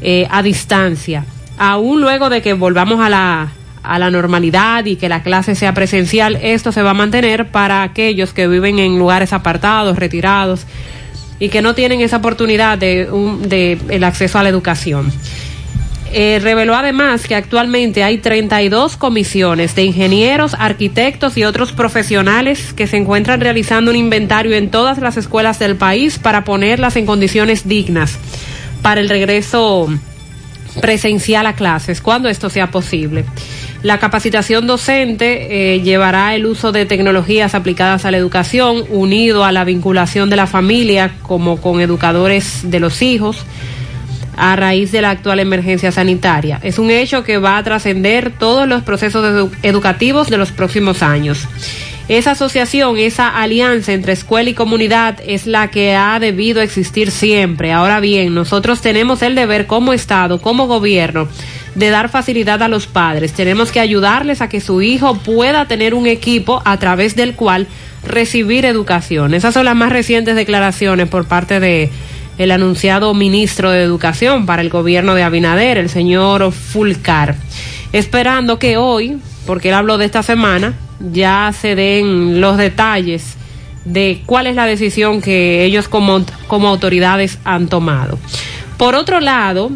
[0.00, 1.24] eh, a distancia.
[1.58, 3.52] Aún luego de que volvamos a la,
[3.82, 7.82] a la normalidad y que la clase sea presencial, esto se va a mantener para
[7.82, 10.66] aquellos que viven en lugares apartados, retirados
[11.38, 15.12] y que no tienen esa oportunidad de, un, de el acceso a la educación.
[16.12, 22.88] Eh, reveló además que actualmente hay 32 comisiones de ingenieros, arquitectos y otros profesionales que
[22.88, 27.68] se encuentran realizando un inventario en todas las escuelas del país para ponerlas en condiciones
[27.68, 28.18] dignas
[28.82, 29.88] para el regreso
[30.80, 33.24] presencial a clases, cuando esto sea posible.
[33.82, 39.52] La capacitación docente eh, llevará el uso de tecnologías aplicadas a la educación, unido a
[39.52, 43.38] la vinculación de la familia como con educadores de los hijos
[44.36, 46.60] a raíz de la actual emergencia sanitaria.
[46.62, 51.02] Es un hecho que va a trascender todos los procesos edu- educativos de los próximos
[51.02, 51.46] años.
[52.10, 57.70] Esa asociación, esa alianza entre escuela y comunidad es la que ha debido existir siempre.
[57.70, 61.28] Ahora bien, nosotros tenemos el deber como Estado, como gobierno,
[61.76, 63.32] de dar facilidad a los padres.
[63.32, 67.68] Tenemos que ayudarles a que su hijo pueda tener un equipo a través del cual
[68.04, 69.32] recibir educación.
[69.32, 71.90] Esas son las más recientes declaraciones por parte de
[72.38, 77.36] el anunciado ministro de Educación para el gobierno de Abinader, el señor Fulcar.
[77.92, 83.36] Esperando que hoy, porque él habló de esta semana, ya se den los detalles
[83.84, 88.18] de cuál es la decisión que ellos como, como autoridades han tomado.
[88.76, 89.70] Por otro lado,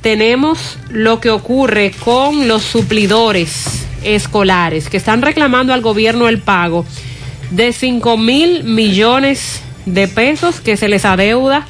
[0.00, 6.86] tenemos lo que ocurre con los suplidores escolares que están reclamando al gobierno el pago
[7.50, 11.66] de 5 mil millones de pesos que se les adeuda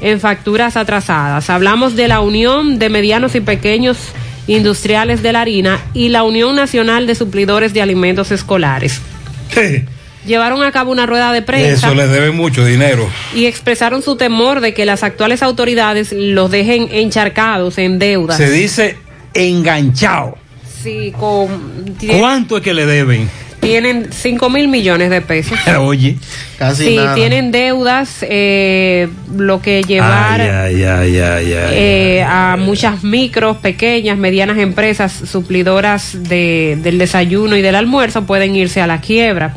[0.00, 1.50] en facturas atrasadas.
[1.50, 3.98] Hablamos de la Unión de Medianos y Pequeños
[4.46, 9.00] Industriales de la Harina y la Unión Nacional de Suplidores de Alimentos Escolares.
[10.26, 13.08] Llevaron a cabo una rueda de prensa Eso les debe mucho dinero.
[13.34, 18.36] y expresaron su temor de que las actuales autoridades los dejen encharcados en deudas.
[18.36, 18.96] Se dice
[19.34, 20.36] enganchado.
[20.82, 23.28] Sí, con, ¿Cuánto es que le deben?
[23.66, 25.58] Tienen 5 mil millones de pesos.
[25.80, 26.16] Oye.
[26.58, 27.14] Casi sí, nada.
[27.14, 31.74] tienen deudas, eh, lo que llevar Ay, ay, ay, ay, ay.
[31.74, 38.56] eh, a muchas micros, pequeñas, medianas empresas suplidoras de, del desayuno y del almuerzo pueden
[38.56, 39.54] irse a la quiebra.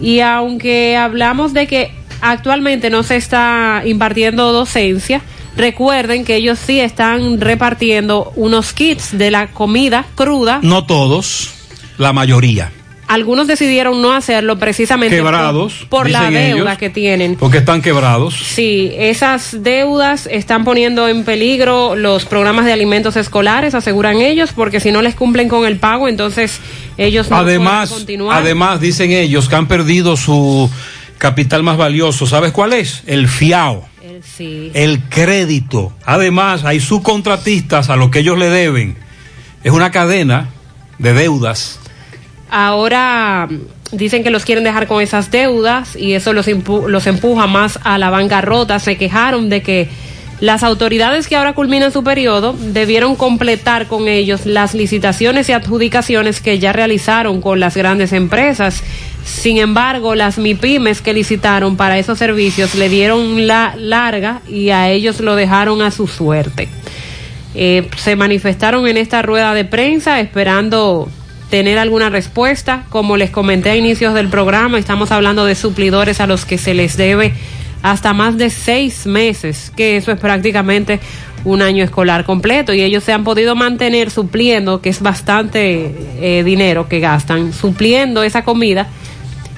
[0.00, 1.90] Y aunque hablamos de que
[2.20, 5.20] actualmente no se está impartiendo docencia,
[5.56, 10.58] recuerden que ellos sí están repartiendo unos kits de la comida cruda.
[10.62, 11.52] No todos,
[11.98, 12.72] la mayoría.
[13.06, 16.78] Algunos decidieron no hacerlo precisamente Quebrados, por, por la deuda ellos.
[16.78, 17.36] que tienen.
[17.36, 18.34] Porque están quebrados.
[18.34, 24.80] Sí, esas deudas están poniendo en peligro los programas de alimentos escolares, aseguran ellos, porque
[24.80, 26.60] si no les cumplen con el pago, entonces
[26.96, 28.38] ellos no además, pueden continuar.
[28.42, 30.70] además dicen ellos que han perdido su
[31.18, 32.26] capital más valioso.
[32.26, 33.02] ¿Sabes cuál es?
[33.06, 33.88] El fiao.
[34.36, 34.70] Sí.
[34.74, 35.92] El crédito.
[36.04, 38.96] Además, hay subcontratistas a lo que ellos le deben.
[39.62, 40.50] Es una cadena
[40.98, 41.80] de deudas.
[42.56, 43.48] Ahora
[43.90, 47.98] dicen que los quieren dejar con esas deudas y eso los, los empuja más a
[47.98, 48.78] la bancarrota.
[48.78, 49.88] Se quejaron de que
[50.38, 56.40] las autoridades que ahora culminan su periodo debieron completar con ellos las licitaciones y adjudicaciones
[56.40, 58.84] que ya realizaron con las grandes empresas.
[59.24, 64.90] Sin embargo, las MIPIMES que licitaron para esos servicios le dieron la larga y a
[64.90, 66.68] ellos lo dejaron a su suerte.
[67.56, 71.08] Eh, se manifestaron en esta rueda de prensa esperando
[71.50, 72.84] tener alguna respuesta.
[72.90, 76.74] Como les comenté a inicios del programa, estamos hablando de suplidores a los que se
[76.74, 77.32] les debe
[77.82, 81.00] hasta más de seis meses, que eso es prácticamente
[81.44, 86.42] un año escolar completo y ellos se han podido mantener supliendo, que es bastante eh,
[86.44, 88.88] dinero que gastan, supliendo esa comida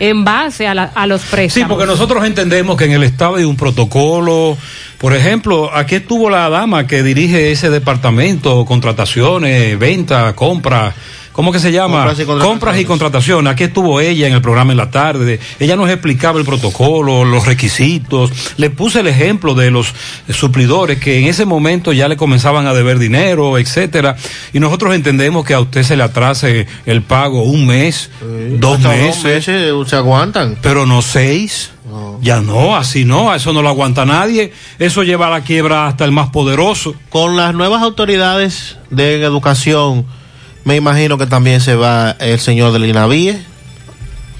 [0.00, 1.68] en base a, la- a los préstamos.
[1.68, 4.58] Sí, porque nosotros entendemos que en el Estado hay un protocolo.
[4.98, 10.92] Por ejemplo, aquí estuvo la dama que dirige ese departamento, contrataciones, venta, compra.
[11.36, 11.98] ¿Cómo que se llama?
[11.98, 12.48] Compras y contrataciones.
[12.48, 13.52] Compras y contrataciones.
[13.52, 15.38] Aquí estuvo ella en el programa en la tarde.
[15.60, 18.32] Ella nos explicaba el protocolo, los requisitos.
[18.56, 19.92] Le puse el ejemplo de los
[20.30, 24.16] suplidores que en ese momento ya le comenzaban a deber dinero, etcétera.
[24.54, 28.08] Y nosotros entendemos que a usted se le atrase el pago un mes,
[28.58, 29.22] dos meses.
[29.22, 30.56] meses se aguantan.
[30.62, 31.72] Pero no seis.
[32.22, 34.54] Ya no, así no, a eso no lo aguanta nadie.
[34.78, 36.94] Eso lleva a la quiebra hasta el más poderoso.
[37.10, 40.06] Con las nuevas autoridades de educación,
[40.66, 43.40] me imagino que también se va el señor del INAVIE,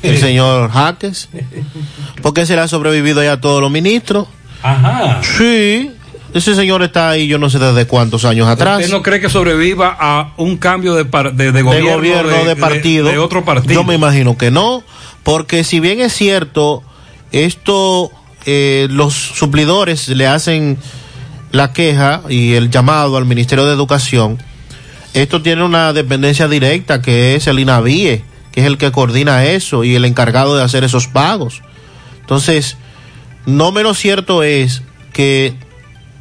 [0.03, 1.28] el señor Jaques,
[2.23, 4.27] porque se le ha sobrevivido ya a todos los ministros.
[4.61, 5.20] Ajá.
[5.23, 5.93] Sí,
[6.35, 8.81] ese señor está ahí, yo no sé desde cuántos años atrás.
[8.81, 12.44] ¿Usted no cree que sobreviva a un cambio de, par- de, de de gobierno, gobierno,
[12.44, 13.09] de, partido.
[13.09, 13.74] De, otro partido.
[13.74, 14.82] Yo me imagino que no,
[15.23, 16.82] porque si bien es cierto,
[17.31, 18.11] esto,
[18.47, 20.77] eh, los suplidores le hacen
[21.53, 24.39] la queja y el llamado al Ministerio de Educación,
[25.23, 28.23] esto tiene una dependencia directa que es el INAVIE,
[28.53, 31.63] que es el que coordina eso y el encargado de hacer esos pagos.
[32.21, 32.77] Entonces,
[33.47, 34.83] no menos cierto es
[35.13, 35.55] que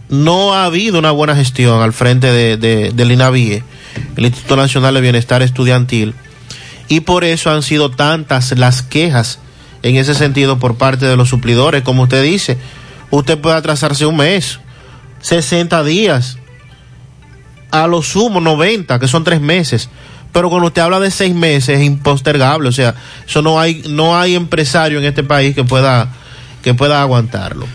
[0.10, 3.64] no ha habido una buena gestión al frente de, de- del INAVIE,
[4.16, 6.14] el Instituto Nacional de Bienestar Estudiantil,
[6.88, 9.40] y por eso han sido tantas las quejas
[9.82, 11.82] en ese sentido por parte de los suplidores.
[11.84, 12.58] Como usted dice,
[13.10, 14.60] usted puede atrasarse un mes,
[15.22, 16.38] 60 días,
[17.84, 19.89] a lo sumo 90, que son tres meses.
[20.31, 22.93] Pero cuando usted habla de seis meses es impostergable, o sea,
[23.27, 26.10] eso no hay, no hay empresario en este país que pueda,
[26.61, 27.65] que pueda aguantarlo.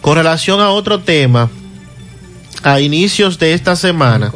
[0.00, 1.50] Con relación a otro tema,
[2.62, 4.32] a inicios de esta semana,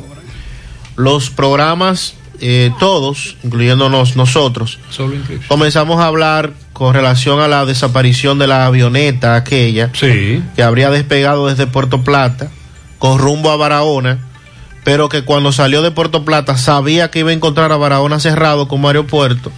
[0.96, 4.78] los programas, eh, todos, incluyéndonos nosotros,
[5.48, 10.42] comenzamos a hablar con relación a la desaparición de la avioneta aquella Sí.
[10.56, 12.50] que habría despegado desde Puerto Plata
[13.02, 14.18] con rumbo a Barahona,
[14.84, 18.68] pero que cuando salió de Puerto Plata sabía que iba a encontrar a Barahona cerrado
[18.68, 19.50] como aeropuerto,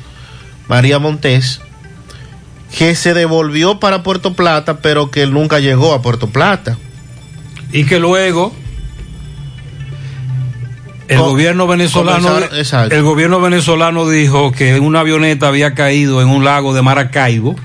[0.67, 1.61] María Montés,
[2.75, 6.79] que se devolvió para Puerto Plata, pero que nunca llegó a Puerto Plata.
[7.71, 8.55] Y que luego
[11.09, 12.39] el gobierno venezolano
[12.89, 17.57] el gobierno venezolano dijo que una avioneta había caído en un lago de Maracaibo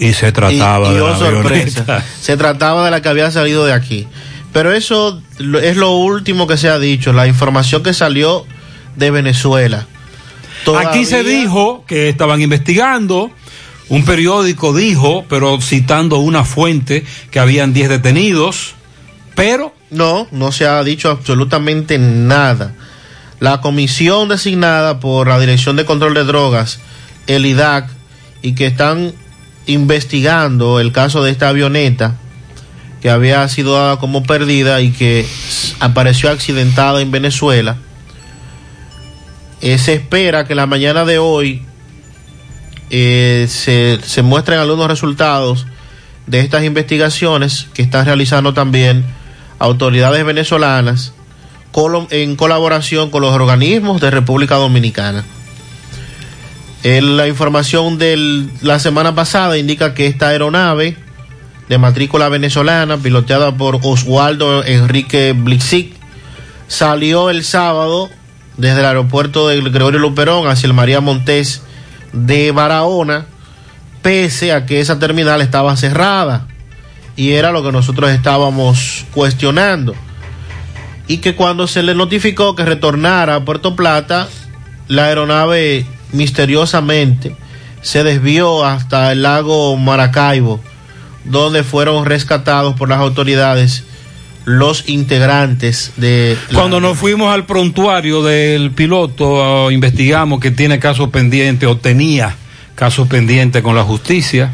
[0.00, 2.04] y se trataba y, y, de oh, la sorpresa, avioneta.
[2.20, 4.08] se trataba de la que había salido de aquí.
[4.56, 8.46] Pero eso es lo último que se ha dicho, la información que salió
[8.96, 9.86] de Venezuela.
[10.78, 13.30] Aquí se dijo que estaban investigando,
[13.90, 18.72] un periódico dijo, pero citando una fuente, que habían 10 detenidos,
[19.34, 22.72] pero No, no se ha dicho absolutamente nada.
[23.40, 26.80] La comisión designada por la Dirección de Control de Drogas,
[27.26, 27.90] el IDAC,
[28.40, 29.12] y que están
[29.66, 32.14] investigando el caso de esta avioneta
[33.00, 35.26] que había sido dada como perdida y que
[35.80, 37.76] apareció accidentada en Venezuela.
[39.60, 41.62] Eh, se espera que la mañana de hoy
[42.90, 45.66] eh, se, se muestren algunos resultados
[46.26, 49.04] de estas investigaciones que están realizando también
[49.58, 51.12] autoridades venezolanas
[52.10, 55.24] en colaboración con los organismos de República Dominicana.
[56.84, 60.96] Eh, la información de la semana pasada indica que esta aeronave
[61.68, 65.94] de matrícula venezolana, piloteada por Oswaldo Enrique Blixic,
[66.68, 68.10] salió el sábado
[68.56, 71.62] desde el aeropuerto de Gregorio Luperón hacia el María Montés
[72.12, 73.26] de Barahona,
[74.02, 76.46] pese a que esa terminal estaba cerrada.
[77.16, 79.94] Y era lo que nosotros estábamos cuestionando.
[81.08, 84.28] Y que cuando se le notificó que retornara a Puerto Plata,
[84.88, 87.36] la aeronave misteriosamente
[87.82, 90.60] se desvió hasta el lago Maracaibo,
[91.30, 93.84] donde fueron rescatados por las autoridades
[94.44, 96.36] los integrantes de...
[96.50, 101.76] la- Cuando nos fuimos al prontuario del piloto, ah, investigamos que tiene caso pendiente o
[101.76, 102.36] tenía
[102.76, 104.52] caso pendiente con la justicia.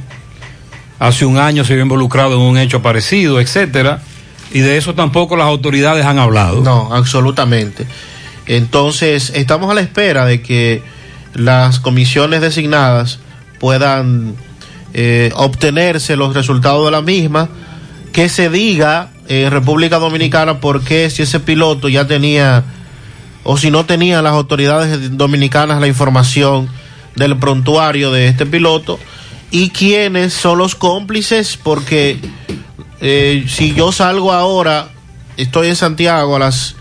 [0.98, 4.00] Hace un año se había involucrado en un hecho parecido, etcétera,
[4.54, 6.62] y de eso tampoco las autoridades han hablado.
[6.62, 7.84] No, absolutamente.
[8.46, 10.82] Entonces, estamos a la espera de que
[11.34, 13.18] las comisiones designadas
[13.58, 14.34] puedan
[14.94, 17.48] eh, obtenerse los resultados de la misma,
[18.12, 22.64] que se diga en República Dominicana por qué si ese piloto ya tenía
[23.44, 26.68] o si no tenían las autoridades dominicanas la información
[27.16, 28.98] del prontuario de este piloto
[29.50, 32.18] y quiénes son los cómplices porque
[33.00, 34.88] eh, si yo salgo ahora
[35.36, 36.76] estoy en Santiago a las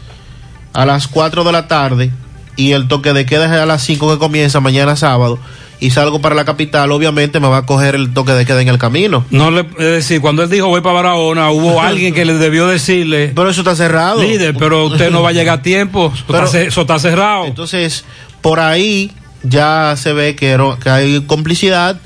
[0.74, 2.12] a las 4 de la tarde
[2.56, 5.40] y el toque de queda es a las 5 que comienza mañana sábado
[5.82, 8.70] y salgo para la capital, obviamente me va a coger el toque de queda en
[8.70, 9.26] el camino.
[9.32, 12.68] No le, es decir, cuando él dijo voy para Barahona, hubo alguien que le debió
[12.68, 13.34] decirle.
[13.36, 14.22] Pero eso está cerrado.
[14.22, 16.12] Líder, pero usted no va a llegar a tiempo.
[16.16, 17.46] Eso, Pero- está, ce- eso está cerrado.
[17.46, 18.06] Entonces,
[18.42, 19.12] por ahí
[19.44, 22.00] ya se ve que, que hay complicidad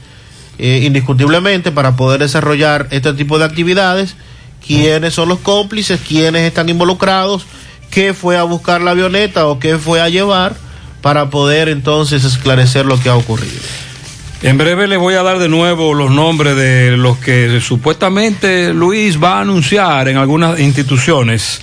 [0.58, 4.16] eh, indiscutiblemente para poder desarrollar este tipo de actividades.
[4.66, 6.00] ¿Quiénes son los cómplices?
[6.08, 7.46] ¿Quiénes están involucrados?
[7.92, 10.56] ¿Qué fue a buscar la avioneta o qué fue a llevar?
[11.06, 13.62] Para poder entonces esclarecer lo que ha ocurrido.
[14.42, 19.22] En breve les voy a dar de nuevo los nombres de los que supuestamente Luis
[19.22, 21.62] va a anunciar en algunas instituciones,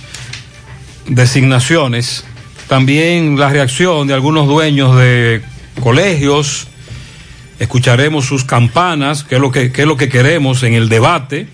[1.07, 2.23] designaciones.
[2.69, 5.41] También la reacción de algunos dueños de
[5.81, 6.67] colegios.
[7.59, 11.47] Escucharemos sus campanas, qué es lo que, qué es lo que queremos en el debate,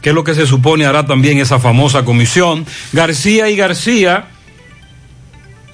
[0.00, 2.64] qué es lo que se supone hará también esa famosa comisión.
[2.92, 4.28] García y García,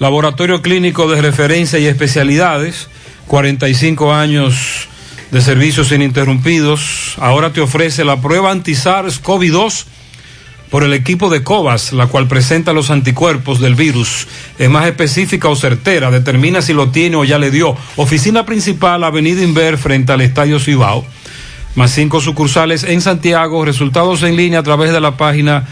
[0.02, 2.88] Laboratorio Clínico de Referencia y Especialidades,
[3.28, 4.88] 45 años
[5.30, 7.14] de servicios ininterrumpidos.
[7.18, 9.84] Ahora te ofrece la prueba anti-SARS-CoV-2
[10.70, 14.26] por el equipo de COVAS, la cual presenta los anticuerpos del virus.
[14.58, 17.76] Es más específica o certera, determina si lo tiene o ya le dio.
[17.94, 21.06] Oficina principal, Avenida Inver, frente al Estadio Cibao.
[21.76, 23.64] Más cinco sucursales en Santiago.
[23.64, 25.68] Resultados en línea a través de la página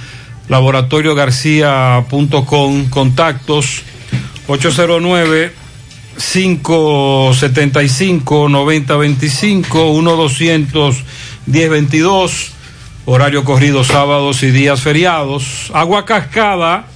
[0.48, 2.90] laboratoriogarcía.com.
[2.90, 3.82] Contactos
[4.50, 5.52] 809
[6.16, 11.04] 575 9025 1200
[11.46, 12.52] 1022
[13.06, 15.70] horario corrido sábados y días feriados.
[15.72, 16.86] Agua cascada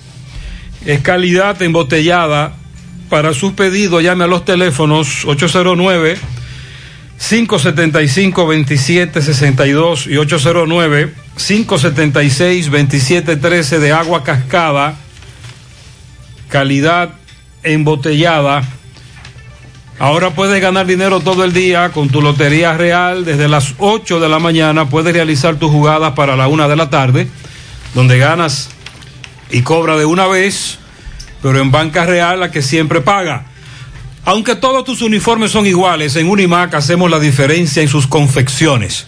[0.85, 2.57] es calidad embotellada.
[3.09, 6.19] Para sus pedidos llame a los teléfonos 809
[7.19, 14.97] 575 2762 y 809 576 2713 de agua cascada
[16.49, 17.15] calidad
[17.65, 18.63] embotellada.
[19.99, 23.25] Ahora puedes ganar dinero todo el día con tu Lotería Real.
[23.25, 26.91] Desde las 8 de la mañana puedes realizar tus jugadas para la 1 de la
[26.91, 27.29] tarde,
[27.95, 28.71] donde ganas
[29.51, 30.79] y cobra de una vez,
[31.43, 33.47] pero en Banca Real la que siempre paga.
[34.25, 39.07] Aunque todos tus uniformes son iguales, en Unimac hacemos la diferencia en sus confecciones.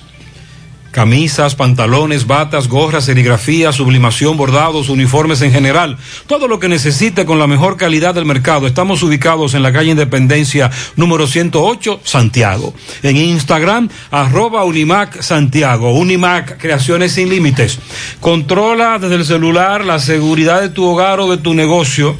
[0.96, 5.98] Camisas, pantalones, batas, gorras, serigrafía, sublimación, bordados, uniformes en general.
[6.26, 8.66] Todo lo que necesite con la mejor calidad del mercado.
[8.66, 12.72] Estamos ubicados en la calle Independencia número 108, Santiago.
[13.02, 15.92] En Instagram, arroba Unimac Santiago.
[15.92, 17.78] Unimac, creaciones sin límites.
[18.20, 22.16] Controla desde el celular la seguridad de tu hogar o de tu negocio.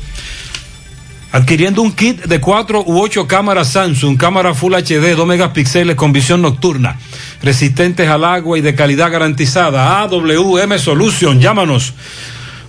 [1.32, 6.12] Adquiriendo un kit de 4 u 8 cámaras Samsung, cámara Full HD, 2 megapíxeles con
[6.12, 6.98] visión nocturna,
[7.42, 10.00] resistentes al agua y de calidad garantizada.
[10.00, 11.94] AWM Solution, llámanos.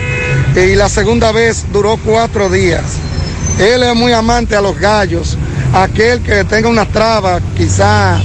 [0.54, 2.82] y la segunda vez duró cuatro días.
[3.58, 5.36] Él es muy amante a los gallos.
[5.74, 8.20] Aquel que tenga una traba, quizá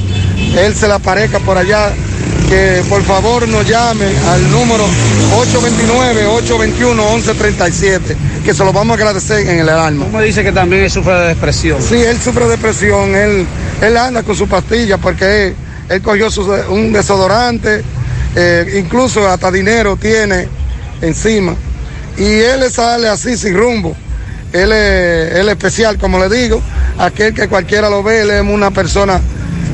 [0.60, 1.90] él se la parezca por allá,
[2.48, 4.86] que por favor nos llame al número
[5.36, 8.00] 829-821-1137,
[8.46, 10.06] que se lo vamos a agradecer en el alma.
[10.06, 11.82] Tú me dices que también él sufre de depresión.
[11.82, 13.46] Sí, él sufre de depresión, él,
[13.82, 15.56] él anda con su pastilla porque él,
[15.90, 17.82] él cogió su- un desodorante,
[18.36, 20.48] eh, incluso hasta dinero tiene
[21.02, 21.56] encima.
[22.18, 23.96] Y él le sale así sin rumbo.
[24.54, 26.62] Él es, él es especial, como le digo,
[26.98, 29.20] aquel que cualquiera lo ve, él es una persona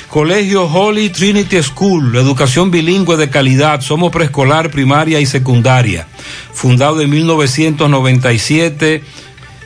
[0.08, 3.80] Colegio Holy Trinity School, educación bilingüe de calidad.
[3.80, 6.06] Somos preescolar, primaria y secundaria.
[6.52, 9.02] Fundado en 1997.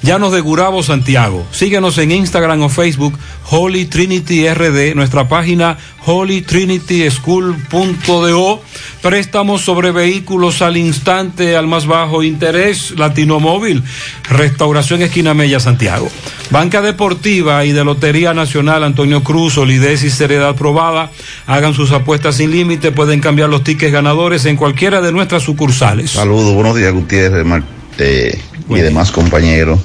[0.04, 1.46] Llanos de Gurabo, Santiago.
[1.52, 3.18] Síguenos en Instagram o Facebook,
[3.50, 8.62] Holy Trinity RD, nuestra página holytrinityschool.do.
[9.02, 13.82] Préstamos sobre vehículos al instante, al más bajo interés, Latino Móvil,
[14.30, 16.10] Restauración Esquina Mella, Santiago.
[16.50, 21.12] Banca Deportiva y de Lotería Nacional Antonio Cruz, solidez y seriedad probada.
[21.48, 26.12] Hagan sus apuestas sin límite, pueden cambiar los tickets ganadores en cualquiera de nuestras sucursales.
[26.12, 27.64] Saludos, buenos días Gutiérrez Mar-
[27.98, 28.40] eh,
[28.70, 29.80] y demás compañeros.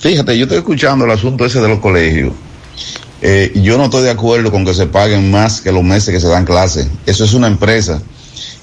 [0.00, 2.32] Fíjate, yo estoy escuchando el asunto ese de los colegios.
[3.20, 6.20] Eh, yo no estoy de acuerdo con que se paguen más que los meses que
[6.20, 6.88] se dan clases.
[7.06, 8.02] Eso es una empresa.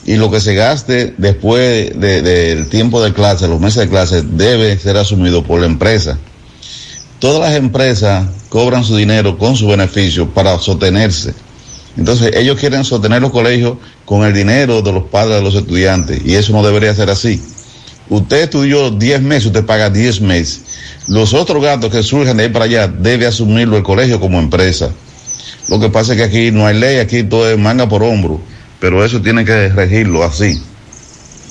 [0.06, 4.22] Y lo que se gaste después de- del tiempo de clase, los meses de clase,
[4.24, 6.18] debe ser asumido por la empresa.
[7.20, 11.34] Todas las empresas cobran su dinero con su beneficio para sostenerse.
[11.98, 16.22] Entonces, ellos quieren sostener los colegios con el dinero de los padres de los estudiantes.
[16.26, 17.42] Y eso no debería ser así.
[18.10, 20.62] Usted estudió 10 meses, usted paga 10 meses.
[21.08, 24.90] Los otros gastos que surgen de ahí para allá debe asumirlo el colegio como empresa.
[25.68, 28.42] Lo que pasa es que aquí no hay ley, aquí todo es manga por hombro,
[28.80, 30.60] pero eso tiene que regirlo así.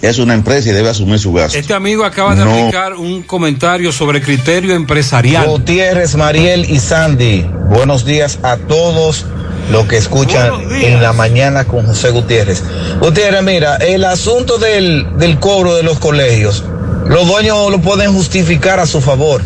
[0.02, 1.59] Es una empresa y debe asumir su gasto.
[1.59, 2.52] Este amigo acaba de No.
[2.52, 5.47] aplicar un comentario sobre criterio empresarial.
[5.48, 9.26] Gutiérrez, Mariel y Sandy, buenos días a todos
[9.70, 12.62] los que escuchan en la mañana con José Gutiérrez.
[13.01, 16.65] Gutiérrez, mira, el asunto del, del cobro de los colegios,
[17.07, 19.43] los dueños lo pueden justificar a su favor,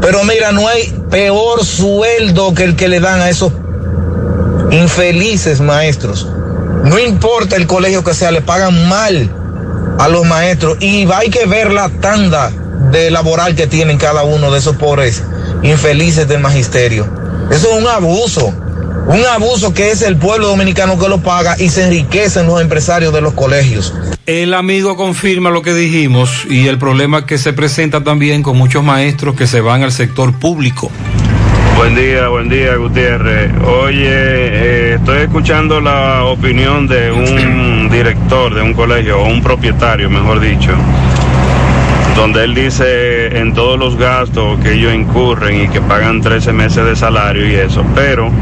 [0.00, 3.52] pero mira, no hay peor sueldo que el que le dan a esos
[4.70, 6.26] infelices maestros.
[6.84, 9.30] No importa el colegio que sea, le pagan mal
[9.98, 12.50] a los maestros y hay que ver la tanda
[12.90, 15.22] de laboral que tienen cada uno de esos pobres
[15.62, 17.06] infelices del magisterio.
[17.50, 18.52] Eso es un abuso,
[19.06, 23.12] un abuso que es el pueblo dominicano que lo paga y se enriquecen los empresarios
[23.12, 23.94] de los colegios.
[24.26, 28.82] El amigo confirma lo que dijimos y el problema que se presenta también con muchos
[28.82, 30.90] maestros que se van al sector público.
[31.76, 33.52] Buen día, buen día, Gutiérrez.
[33.62, 40.10] Oye, eh, estoy escuchando la opinión de un director de un colegio, o un propietario,
[40.10, 40.72] mejor dicho,
[42.16, 46.84] donde él dice en todos los gastos que ellos incurren y que pagan 13 meses
[46.84, 48.32] de salario y eso, pero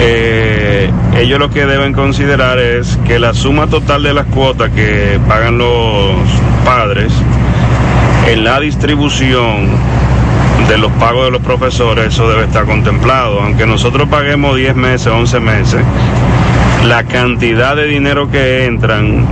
[0.00, 5.18] eh, ellos lo que deben considerar es que la suma total de las cuotas que
[5.26, 6.14] pagan los
[6.64, 7.12] padres
[8.28, 9.68] en la distribución
[10.68, 13.40] de los pagos de los profesores, eso debe estar contemplado.
[13.40, 15.80] Aunque nosotros paguemos 10 meses, 11 meses,
[16.86, 19.26] la cantidad de dinero que entran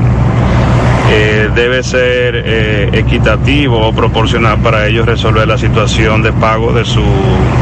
[1.09, 6.85] eh, debe ser eh, equitativo o proporcional para ellos resolver la situación de pago de
[6.85, 7.05] su,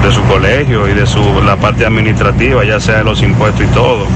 [0.02, 3.74] de su colegio y de su, la parte administrativa, ya sea de los impuestos y
[3.74, 4.06] todo.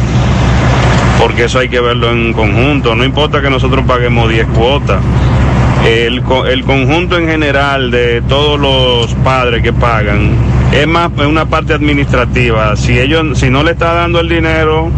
[1.18, 2.94] Porque eso hay que verlo en conjunto.
[2.94, 5.00] No importa que nosotros paguemos 10 cuotas.
[5.84, 10.30] El, el conjunto en general de todos los padres que pagan
[10.72, 12.76] es más una parte administrativa.
[12.76, 14.90] Si ellos, si no le está dando el dinero,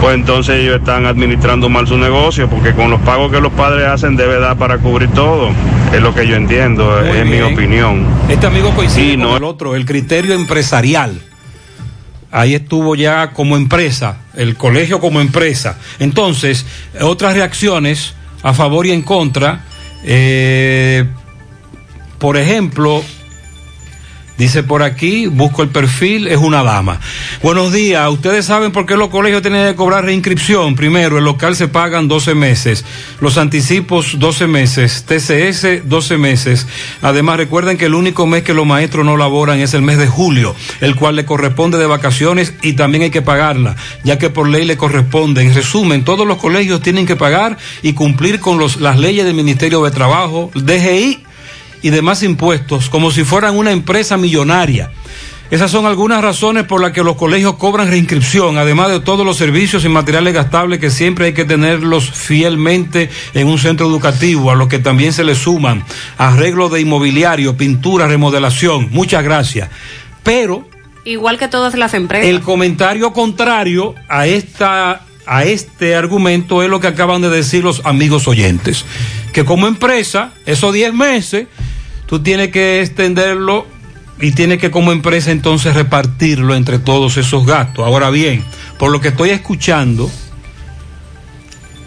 [0.00, 3.86] pues entonces ellos están administrando mal su negocio, porque con los pagos que los padres
[3.88, 5.50] hacen debe dar para cubrir todo.
[5.92, 8.06] Es lo que yo entiendo, Muy es mi opinión.
[8.28, 11.20] Este amigo coincide Sí, con no- el otro, el criterio empresarial.
[12.30, 15.78] Ahí estuvo ya como empresa, el colegio como empresa.
[15.98, 16.66] Entonces,
[17.00, 19.64] otras reacciones a favor y en contra.
[20.04, 21.04] eh,
[22.18, 23.02] por ejemplo,
[24.38, 27.00] dice por aquí, busco el perfil, es una dama.
[27.42, 30.76] Buenos días, ustedes saben por qué los colegios tienen que cobrar reinscripción.
[30.76, 32.84] Primero, el local se pagan 12 meses,
[33.20, 36.66] los anticipos 12 meses, TCS 12 meses.
[37.02, 40.06] Además, recuerden que el único mes que los maestros no laboran es el mes de
[40.06, 43.74] julio, el cual le corresponde de vacaciones y también hay que pagarla,
[44.04, 45.42] ya que por ley le corresponde.
[45.42, 49.34] En resumen, todos los colegios tienen que pagar y cumplir con los, las leyes del
[49.34, 51.27] Ministerio de Trabajo, DGI
[51.82, 54.90] y demás impuestos como si fueran una empresa millonaria.
[55.50, 59.38] Esas son algunas razones por las que los colegios cobran reinscripción, además de todos los
[59.38, 64.54] servicios y materiales gastables que siempre hay que tenerlos fielmente en un centro educativo, a
[64.54, 65.84] los que también se le suman
[66.18, 68.88] arreglo de inmobiliario, pintura, remodelación.
[68.90, 69.70] Muchas gracias.
[70.22, 70.68] Pero
[71.04, 72.28] Igual que todas las empresas.
[72.28, 77.84] el comentario contrario a esta a este argumento es lo que acaban de decir los
[77.84, 78.84] amigos oyentes,
[79.32, 81.48] que como empresa, esos 10 meses,
[82.08, 83.66] tú tienes que extenderlo
[84.20, 87.86] y tienes que como empresa entonces repartirlo entre todos esos gastos.
[87.86, 88.42] Ahora bien,
[88.78, 90.10] por lo que estoy escuchando,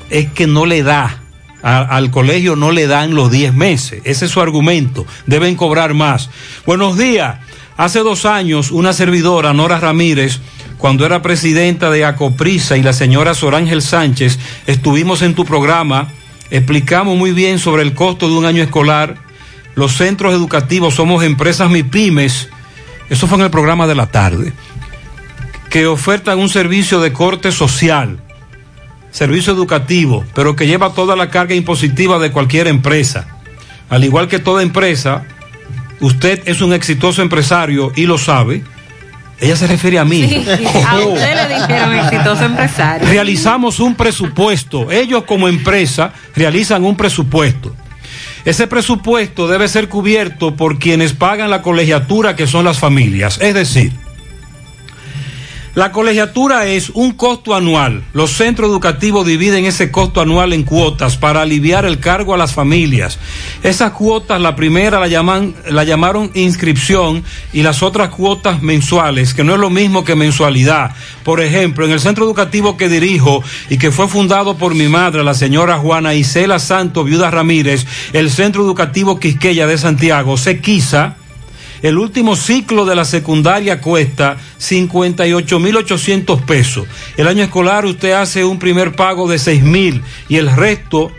[0.10, 1.18] es que no le da.
[1.64, 4.02] al colegio no le dan los 10 meses.
[4.04, 5.06] Ese es su argumento.
[5.26, 6.30] Deben cobrar más.
[6.66, 7.40] Buenos días.
[7.78, 10.40] Hace dos años, una servidora, Nora Ramírez,
[10.78, 16.10] cuando era presidenta de Acoprisa y la señora Sorángel Sánchez, estuvimos en tu programa,
[16.50, 19.31] explicamos muy bien sobre el costo de un año escolar.
[19.76, 22.50] Los centros educativos somos empresas MIPIMES.
[23.10, 24.54] Eso fue en el programa de la tarde.
[25.70, 28.22] Que ofertan un servicio de corte social
[29.12, 33.28] servicio educativo, pero que lleva toda la carga impositiva de cualquier empresa.
[33.90, 35.24] Al igual que toda empresa,
[36.00, 38.64] usted es un exitoso empresario y lo sabe.
[39.40, 40.28] Ella se refiere a mí.
[40.28, 40.46] Sí,
[40.88, 43.08] a usted le dijeron exitoso empresario.
[43.08, 44.90] Realizamos un presupuesto.
[44.92, 47.76] Ellos como empresa realizan un presupuesto.
[48.46, 53.40] Ese presupuesto debe ser cubierto por quienes pagan la colegiatura, que son las familias.
[53.42, 53.92] Es decir,
[55.74, 58.04] la colegiatura es un costo anual.
[58.12, 62.54] Los centros educativos dividen ese costo anual en cuotas para aliviar el cargo a las
[62.54, 63.20] familias.
[63.64, 67.24] Esas cuotas, la primera la, llaman, la llamaron inscripción
[67.54, 70.94] y las otras cuotas mensuales, que no es lo mismo que mensualidad.
[71.24, 75.24] Por ejemplo, en el centro educativo que dirijo y que fue fundado por mi madre,
[75.24, 81.16] la señora Juana Isela Santo Viuda Ramírez, el centro educativo Quisqueya de Santiago, Sequisa,
[81.82, 86.88] el último ciclo de la secundaria cuesta 58.800 pesos.
[87.18, 91.12] El año escolar usted hace un primer pago de 6.000 y el resto,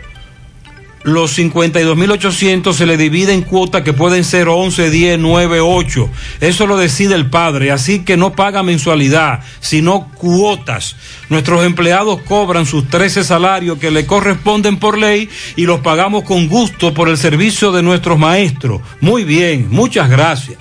[1.03, 6.09] los 52.800 se le divide en cuotas que pueden ser 11, 10, 9, 8.
[6.41, 10.95] Eso lo decide el padre, así que no paga mensualidad, sino cuotas.
[11.29, 16.47] Nuestros empleados cobran sus 13 salarios que le corresponden por ley y los pagamos con
[16.47, 18.81] gusto por el servicio de nuestros maestros.
[19.01, 20.57] Muy bien, muchas gracias.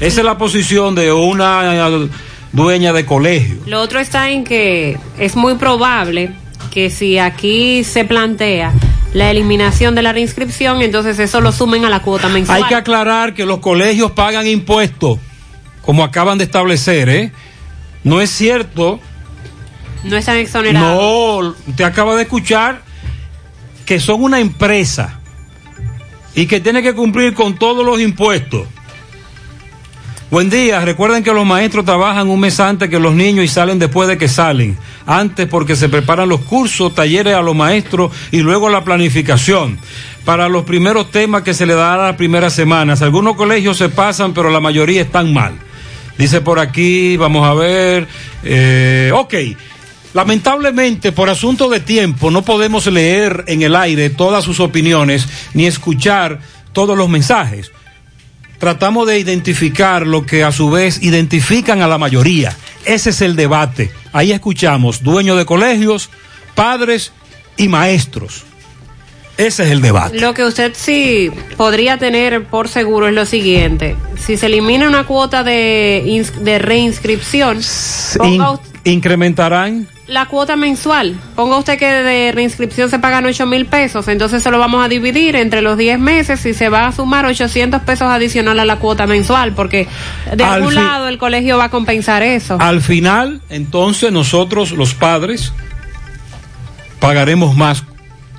[0.00, 1.88] Esa es la posición de una
[2.52, 3.56] dueña de colegio.
[3.66, 6.32] Lo otro está en que es muy probable
[6.70, 8.72] que si aquí se plantea
[9.16, 12.62] la eliminación de la reinscripción, entonces eso lo sumen a la cuota mensual.
[12.62, 15.18] Hay que aclarar que los colegios pagan impuestos,
[15.80, 17.32] como acaban de establecer, ¿eh?
[18.04, 19.00] No es cierto.
[20.04, 21.00] No están exonerados.
[21.00, 22.82] No, usted acaba de escuchar
[23.86, 25.18] que son una empresa
[26.34, 28.68] y que tiene que cumplir con todos los impuestos.
[30.28, 33.78] Buen día, recuerden que los maestros trabajan un mes antes que los niños y salen
[33.78, 34.76] después de que salen.
[35.06, 39.78] Antes porque se preparan los cursos, talleres a los maestros y luego la planificación.
[40.24, 43.02] Para los primeros temas que se le dará las primeras semanas.
[43.02, 45.54] Algunos colegios se pasan, pero la mayoría están mal.
[46.18, 48.08] Dice por aquí, vamos a ver.
[48.42, 49.34] Eh, ok.
[50.12, 55.66] Lamentablemente, por asunto de tiempo, no podemos leer en el aire todas sus opiniones ni
[55.66, 56.40] escuchar
[56.72, 57.70] todos los mensajes
[58.58, 62.56] tratamos de identificar lo que a su vez identifican a la mayoría.
[62.84, 63.90] Ese es el debate.
[64.12, 66.10] Ahí escuchamos dueños de colegios,
[66.54, 67.12] padres
[67.56, 68.44] y maestros.
[69.36, 70.18] Ese es el debate.
[70.18, 73.94] Lo que usted sí podría tener por seguro es lo siguiente.
[74.18, 77.60] Si se elimina una cuota de, de reinscripción,
[78.24, 78.42] In,
[78.84, 81.18] incrementarán la cuota mensual.
[81.34, 84.88] Ponga usted que de reinscripción se pagan 8 mil pesos, entonces se lo vamos a
[84.88, 88.76] dividir entre los 10 meses y se va a sumar 800 pesos adicional a la
[88.76, 89.88] cuota mensual, porque
[90.34, 92.56] de Al algún lado el colegio va a compensar eso.
[92.60, 95.52] Al final, entonces nosotros los padres
[97.00, 97.82] pagaremos más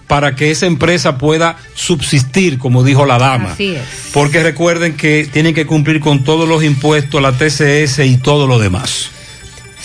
[0.07, 3.51] para que esa empresa pueda subsistir, como dijo la dama.
[3.51, 3.83] Así es.
[4.13, 8.57] Porque recuerden que tienen que cumplir con todos los impuestos, la TCS y todo lo
[8.57, 9.11] demás.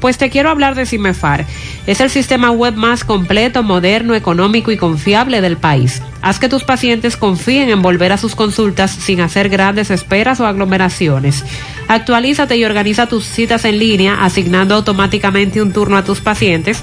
[0.00, 1.44] Pues te quiero hablar de Cimefar.
[1.86, 6.02] Es el sistema web más completo, moderno, económico y confiable del país.
[6.22, 10.46] Haz que tus pacientes confíen en volver a sus consultas sin hacer grandes esperas o
[10.46, 11.44] aglomeraciones.
[11.86, 16.82] Actualízate y organiza tus citas en línea, asignando automáticamente un turno a tus pacientes.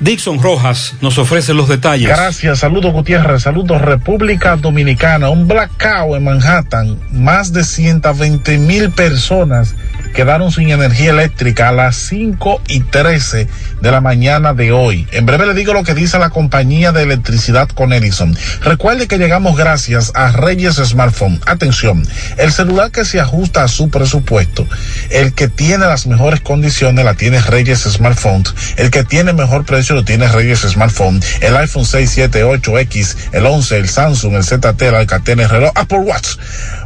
[0.00, 2.08] Dixon Rojas nos ofrece los detalles.
[2.08, 9.74] Gracias, saludos Gutiérrez, saludos República Dominicana, un blackout en Manhattan, más de 120 mil personas
[10.18, 13.46] quedaron sin energía eléctrica a las 5 y 13
[13.80, 15.06] de la mañana de hoy.
[15.12, 18.36] En breve le digo lo que dice la compañía de electricidad con Edison.
[18.60, 21.40] Recuerde que llegamos gracias a Reyes Smartphone.
[21.46, 22.04] Atención,
[22.36, 24.66] el celular que se ajusta a su presupuesto,
[25.10, 28.42] el que tiene las mejores condiciones la tiene Reyes Smartphone,
[28.76, 33.46] el que tiene mejor precio lo tiene Reyes Smartphone, el iPhone 6, 7, 8X, el
[33.46, 36.30] 11, el Samsung, el ZT, el Alcatel, el reloj, Apple Watch.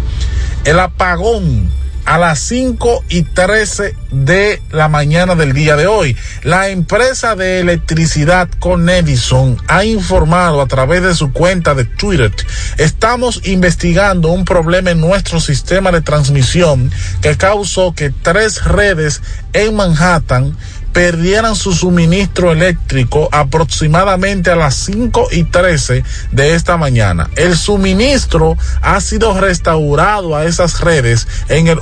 [0.65, 1.71] El apagón
[2.05, 6.17] a las 5 y 13 de la mañana del día de hoy.
[6.43, 12.31] La empresa de electricidad con Edison ha informado a través de su cuenta de Twitter,
[12.77, 16.91] estamos investigando un problema en nuestro sistema de transmisión
[17.21, 19.21] que causó que tres redes
[19.53, 20.55] en Manhattan
[20.93, 27.29] perdieran su suministro eléctrico aproximadamente a las 5 y 13 de esta mañana.
[27.35, 31.79] El suministro ha sido restaurado a esas redes en el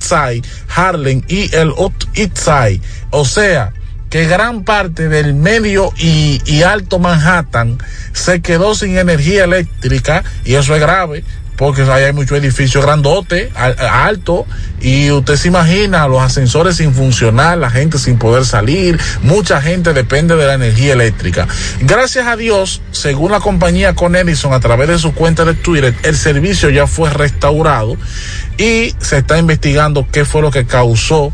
[0.00, 0.42] Side,
[0.74, 2.80] Harlem y el Up East Side.
[3.10, 3.72] O sea,
[4.10, 7.78] que gran parte del medio y, y, alto Manhattan
[8.12, 11.24] se quedó sin energía eléctrica y eso es grave
[11.56, 14.46] porque hay muchos edificios grandotes, alto,
[14.80, 19.92] y usted se imagina los ascensores sin funcionar, la gente sin poder salir, mucha gente
[19.92, 21.46] depende de la energía eléctrica.
[21.80, 25.94] Gracias a Dios, según la compañía con Edison a través de su cuenta de Twitter,
[26.02, 27.96] el servicio ya fue restaurado
[28.58, 31.32] y se está investigando qué fue lo que causó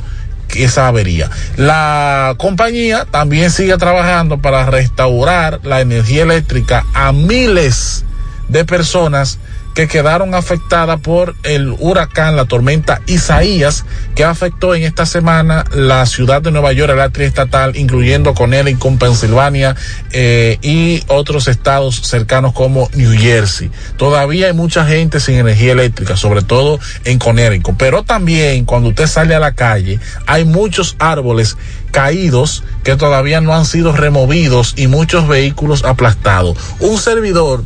[0.55, 1.31] esa avería.
[1.57, 8.05] La compañía también sigue trabajando para restaurar la energía eléctrica a miles
[8.49, 9.39] de personas
[9.75, 13.85] que quedaron afectadas por el huracán, la tormenta Isaías,
[14.15, 18.99] que afectó en esta semana la ciudad de Nueva York, el atrio estatal, incluyendo Connecticut,
[18.99, 19.77] Pensilvania
[20.13, 23.71] eh, y otros estados cercanos como New Jersey.
[23.97, 27.77] Todavía hay mucha gente sin energía eléctrica, sobre todo en Connecticut.
[27.79, 31.57] Pero también cuando usted sale a la calle, hay muchos árboles
[31.91, 36.57] caídos que todavía no han sido removidos y muchos vehículos aplastados.
[36.81, 37.65] Un servidor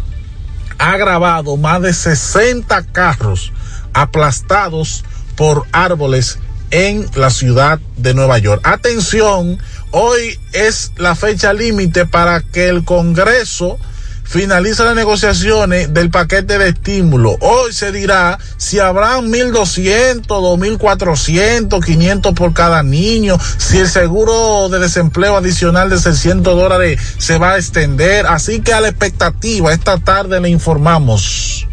[0.78, 3.52] ha grabado más de 60 carros
[3.92, 5.04] aplastados
[5.36, 6.38] por árboles
[6.70, 8.60] en la ciudad de Nueva York.
[8.64, 9.58] Atención,
[9.90, 13.78] hoy es la fecha límite para que el Congreso
[14.24, 17.36] finalice las negociaciones del paquete de estímulo.
[17.40, 24.80] Hoy se dirá si habrá 1.200, 2.400, 500 por cada niño, si el seguro de
[24.80, 28.26] desempleo adicional de 600 dólares se va a extender.
[28.26, 31.68] Así que a la expectativa, esta tarde le informamos.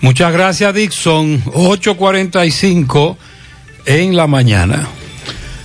[0.00, 1.42] Muchas gracias, Dixon.
[1.44, 3.16] 8.45
[3.86, 4.88] en la mañana.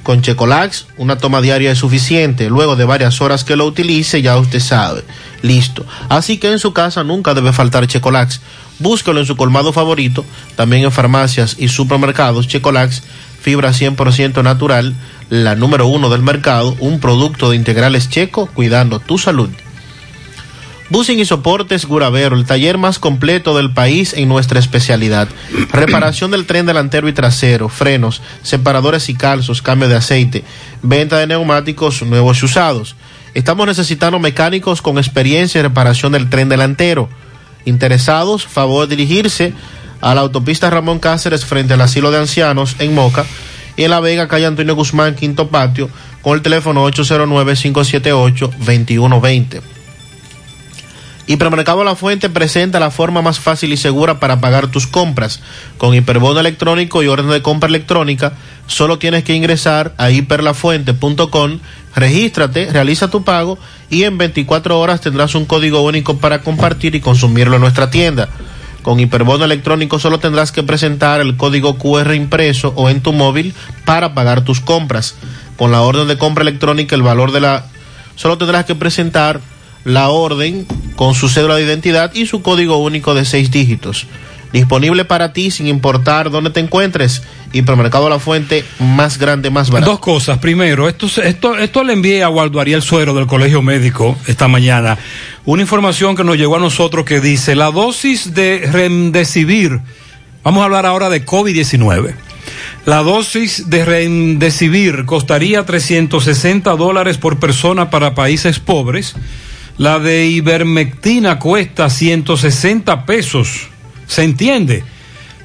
[0.08, 2.48] Con Checolax, una toma diaria es suficiente.
[2.48, 5.04] Luego de varias horas que lo utilice, ya usted sabe.
[5.42, 5.84] Listo.
[6.08, 8.40] Así que en su casa nunca debe faltar Checolax.
[8.78, 10.24] Búsquelo en su colmado favorito,
[10.56, 12.48] también en farmacias y supermercados.
[12.48, 13.02] Checolax,
[13.38, 14.94] fibra 100% natural,
[15.28, 19.50] la número uno del mercado, un producto de integrales checo, cuidando tu salud.
[20.90, 25.28] Busing y Soportes Guravero, el taller más completo del país en nuestra especialidad.
[25.70, 30.44] Reparación del tren delantero y trasero, frenos, separadores y calzos, cambio de aceite,
[30.82, 32.96] venta de neumáticos nuevos y usados.
[33.34, 37.10] Estamos necesitando mecánicos con experiencia en reparación del tren delantero.
[37.66, 39.52] Interesados, favor dirigirse
[40.00, 43.26] a la autopista Ramón Cáceres frente al asilo de ancianos en Moca
[43.76, 45.90] y en La Vega, calle Antonio Guzmán, quinto patio,
[46.22, 49.77] con el teléfono 809-578-2120.
[51.28, 55.40] Hipermercado La Fuente presenta la forma más fácil y segura para pagar tus compras.
[55.76, 58.32] Con hiperbono electrónico y orden de compra electrónica,
[58.66, 61.58] solo tienes que ingresar a hiperlafuente.com,
[61.94, 63.58] regístrate, realiza tu pago
[63.90, 68.30] y en 24 horas tendrás un código único para compartir y consumirlo en nuestra tienda.
[68.80, 73.52] Con hiperbono electrónico solo tendrás que presentar el código QR impreso o en tu móvil
[73.84, 75.14] para pagar tus compras.
[75.58, 77.66] Con la orden de compra electrónica el valor de la
[78.16, 79.42] solo tendrás que presentar
[79.84, 84.06] la orden con su cédula de identidad y su código único de seis dígitos.
[84.52, 87.22] Disponible para ti sin importar dónde te encuentres.
[87.52, 89.92] Hipermercado La Fuente, más grande, más barato.
[89.92, 90.38] Dos cosas.
[90.38, 94.98] Primero, esto, esto, esto le envié a Waldo Ariel Suero del Colegio Médico esta mañana.
[95.44, 99.80] Una información que nos llegó a nosotros que dice la dosis de Remdesivir.
[100.44, 102.14] Vamos a hablar ahora de COVID-19.
[102.86, 109.14] La dosis de Remdesivir costaría 360 dólares por persona para países pobres.
[109.78, 113.68] La de ivermectina cuesta 160 pesos.
[114.08, 114.82] ¿Se entiende?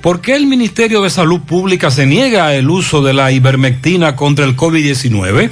[0.01, 4.43] ¿Por qué el Ministerio de Salud Pública se niega el uso de la ivermectina contra
[4.43, 5.51] el COVID-19?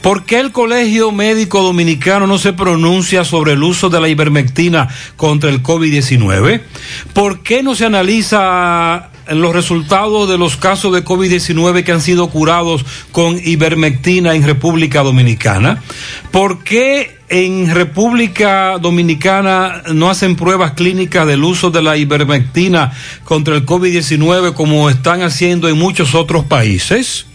[0.00, 4.88] ¿Por qué el Colegio Médico Dominicano no se pronuncia sobre el uso de la ivermectina
[5.16, 6.62] contra el COVID-19?
[7.12, 12.30] ¿Por qué no se analiza los resultados de los casos de COVID-19 que han sido
[12.30, 15.82] curados con ivermectina en República Dominicana?
[16.32, 22.92] ¿Por qué en República Dominicana no hacen pruebas clínicas del uso de la ivermectina
[23.24, 27.26] contra el COVID-19 como están haciendo en muchos otros países?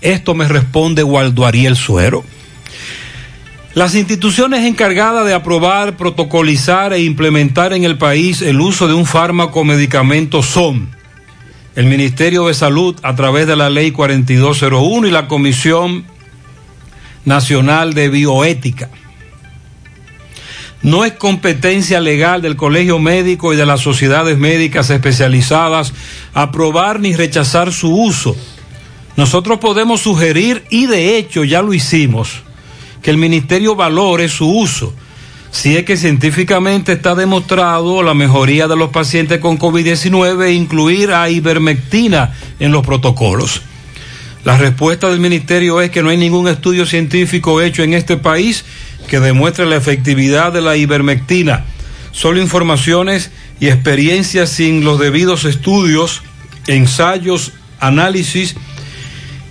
[0.00, 2.24] Esto me responde Waldo Ariel Suero.
[3.74, 9.06] Las instituciones encargadas de aprobar, protocolizar e implementar en el país el uso de un
[9.06, 10.90] fármaco o medicamento son
[11.74, 16.04] el Ministerio de Salud a través de la Ley 4201 y la Comisión
[17.24, 18.90] Nacional de Bioética.
[20.82, 25.92] No es competencia legal del Colegio Médico y de las sociedades médicas especializadas
[26.34, 28.36] aprobar ni rechazar su uso.
[29.16, 32.42] Nosotros podemos sugerir, y de hecho ya lo hicimos,
[33.00, 34.92] que el Ministerio valore su uso.
[35.52, 41.12] Si es que científicamente está demostrado la mejoría de los pacientes con COVID-19 e incluir
[41.12, 43.60] a ivermectina en los protocolos.
[44.44, 48.64] La respuesta del Ministerio es que no hay ningún estudio científico hecho en este país
[49.12, 51.66] que demuestre la efectividad de la ivermectina.
[52.12, 53.30] Solo informaciones
[53.60, 56.22] y experiencias sin los debidos estudios,
[56.66, 58.56] ensayos, análisis,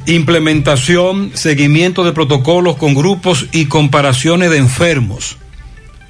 [0.08, 5.38] implementación, seguimiento de protocolos con grupos y comparaciones de enfermos.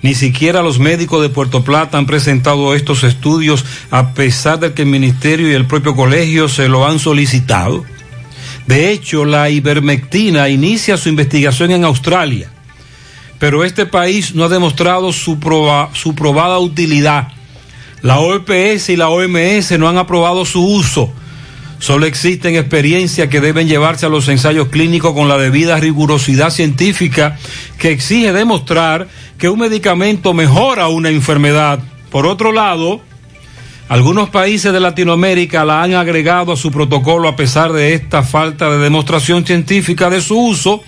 [0.02, 4.84] Ni siquiera los médicos de Puerto Plata han presentado estos estudios a pesar de que
[4.84, 7.84] el ministerio y el propio colegio se lo han solicitado.
[8.66, 12.50] De hecho, la ivermectina inicia su investigación en Australia,
[13.42, 17.30] pero este país no ha demostrado su, proba, su probada utilidad.
[18.04, 21.12] La OPS y la OMS no han aprobado su uso.
[21.80, 27.40] Solo existen experiencias que deben llevarse a los ensayos clínicos con la debida rigurosidad científica
[27.80, 29.08] que exige demostrar
[29.40, 31.80] que un medicamento mejora una enfermedad.
[32.12, 33.02] Por otro lado,
[33.92, 38.70] algunos países de Latinoamérica la han agregado a su protocolo a pesar de esta falta
[38.70, 40.82] de demostración científica de su uso,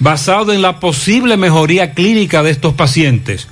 [0.00, 3.48] basado en la posible mejoría clínica de estos pacientes.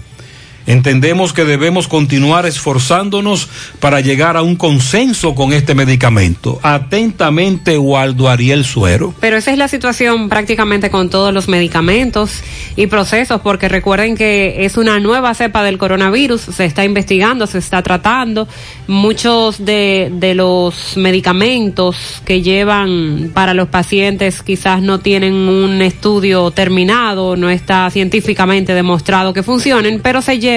[0.66, 3.48] Entendemos que debemos continuar esforzándonos
[3.80, 6.60] para llegar a un consenso con este medicamento.
[6.62, 9.14] Atentamente, Waldo Ariel Suero.
[9.20, 12.42] Pero esa es la situación prácticamente con todos los medicamentos
[12.76, 17.58] y procesos, porque recuerden que es una nueva cepa del coronavirus, se está investigando, se
[17.58, 18.46] está tratando.
[18.86, 26.50] Muchos de, de los medicamentos que llevan para los pacientes quizás no tienen un estudio
[26.50, 30.49] terminado, no está científicamente demostrado que funcionen, pero se llevan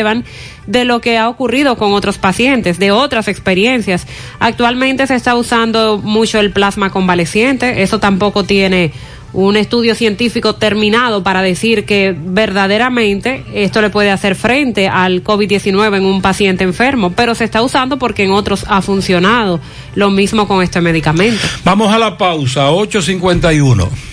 [0.67, 4.07] de lo que ha ocurrido con otros pacientes, de otras experiencias.
[4.39, 8.91] Actualmente se está usando mucho el plasma convaleciente, eso tampoco tiene
[9.33, 15.97] un estudio científico terminado para decir que verdaderamente esto le puede hacer frente al COVID-19
[15.97, 19.59] en un paciente enfermo, pero se está usando porque en otros ha funcionado.
[19.95, 21.41] Lo mismo con este medicamento.
[21.63, 24.12] Vamos a la pausa, 851.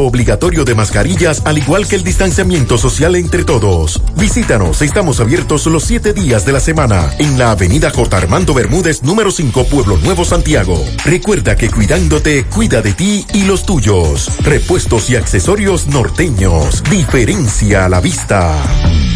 [0.00, 4.02] obligatorio de mascarillas al igual que el distanciamiento social entre todos.
[4.16, 8.16] Visítanos, estamos abiertos los siete días de la semana en la avenida J.
[8.16, 10.82] Armando Bermúdez, número 5, Pueblo Nuevo, Santiago.
[11.04, 14.30] Recuerda que cuidándote, cuida de ti y los tuyos.
[14.42, 16.82] Repuestos y accesorios norteños.
[16.90, 19.15] Diferencia a la vista.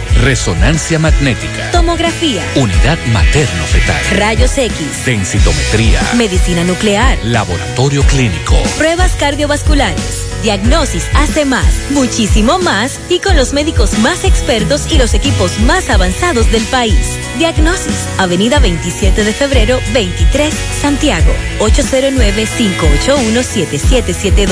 [0.21, 1.71] Resonancia magnética.
[1.71, 2.43] Tomografía.
[2.55, 4.19] Unidad materno-fetal.
[4.19, 5.03] Rayos X.
[5.03, 5.99] Densitometría.
[6.15, 7.17] Medicina nuclear.
[7.23, 8.55] Laboratorio clínico.
[8.77, 10.27] Pruebas cardiovasculares.
[10.43, 15.89] Diagnosis hace más, muchísimo más y con los médicos más expertos y los equipos más
[15.89, 17.17] avanzados del país.
[17.39, 24.51] Diagnosis, Avenida 27 de febrero, 23, Santiago, 809-581-7772.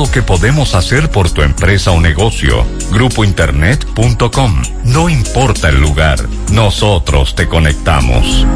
[0.01, 2.65] lo que podemos hacer por tu empresa o negocio.
[2.91, 4.61] Grupointernet.com.
[4.85, 8.47] No importa el lugar, nosotros te conectamos.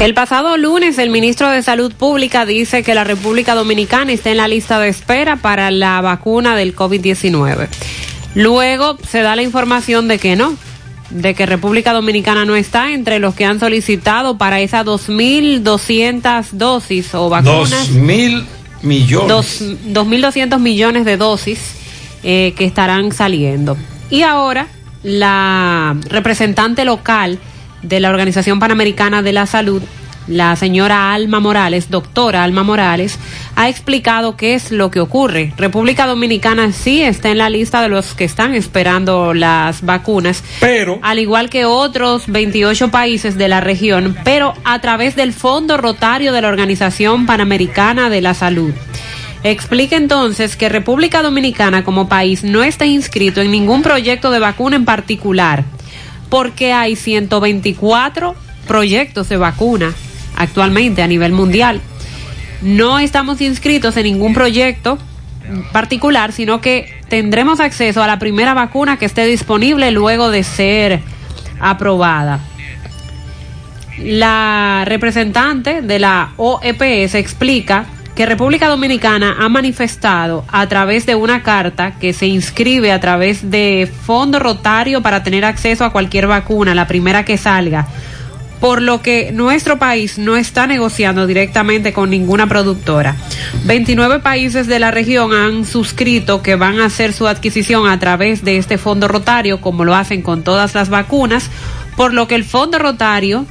[0.00, 4.36] El pasado lunes, el ministro de Salud Pública dice que la República Dominicana está en
[4.36, 7.66] la lista de espera para la vacuna del COVID-19.
[8.36, 10.54] Luego se da la información de que no,
[11.10, 17.12] de que República Dominicana no está entre los que han solicitado para esas 2.200 dosis
[17.16, 17.70] o vacunas.
[17.70, 18.46] Dos mil
[18.82, 19.28] millones.
[19.28, 21.58] Dos- 2.200 millones de dosis
[22.22, 23.76] eh, que estarán saliendo.
[24.10, 24.66] Y ahora
[25.02, 27.38] la representante local
[27.82, 29.82] de la Organización Panamericana de la Salud,
[30.28, 33.18] la señora Alma Morales, doctora Alma Morales,
[33.54, 35.52] ha explicado qué es lo que ocurre.
[35.56, 40.98] República Dominicana sí está en la lista de los que están esperando las vacunas, pero
[41.02, 46.32] al igual que otros 28 países de la región, pero a través del Fondo Rotario
[46.32, 48.72] de la Organización Panamericana de la Salud.
[49.42, 54.76] Explica entonces que República Dominicana como país no está inscrito en ningún proyecto de vacuna
[54.76, 55.64] en particular,
[56.28, 58.34] porque hay 124
[58.66, 59.94] proyectos de vacuna
[60.36, 61.80] actualmente a nivel mundial.
[62.62, 64.98] No estamos inscritos en ningún proyecto
[65.72, 71.00] particular, sino que tendremos acceso a la primera vacuna que esté disponible luego de ser
[71.60, 72.40] aprobada.
[73.98, 81.42] La representante de la OEPS explica que República Dominicana ha manifestado a través de una
[81.42, 86.74] carta que se inscribe a través de Fondo Rotario para tener acceso a cualquier vacuna,
[86.74, 87.86] la primera que salga,
[88.60, 93.16] por lo que nuestro país no está negociando directamente con ninguna productora.
[93.64, 98.44] 29 países de la región han suscrito que van a hacer su adquisición a través
[98.44, 101.50] de este Fondo Rotario, como lo hacen con todas las vacunas,
[101.96, 103.46] por lo que el Fondo Rotario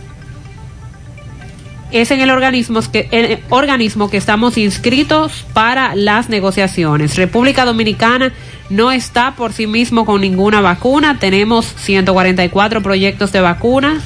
[2.02, 7.16] es en el organismo que, el organismo que estamos inscritos para las negociaciones.
[7.16, 8.34] República Dominicana
[8.70, 11.18] no está por sí mismo con ninguna vacuna.
[11.20, 14.04] Tenemos 144 proyectos de vacunas.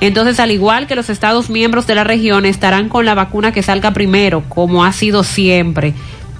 [0.00, 3.62] Entonces, al igual que los Estados miembros de la región, estarán con la vacuna que
[3.62, 5.94] salga primero, como ha sido siempre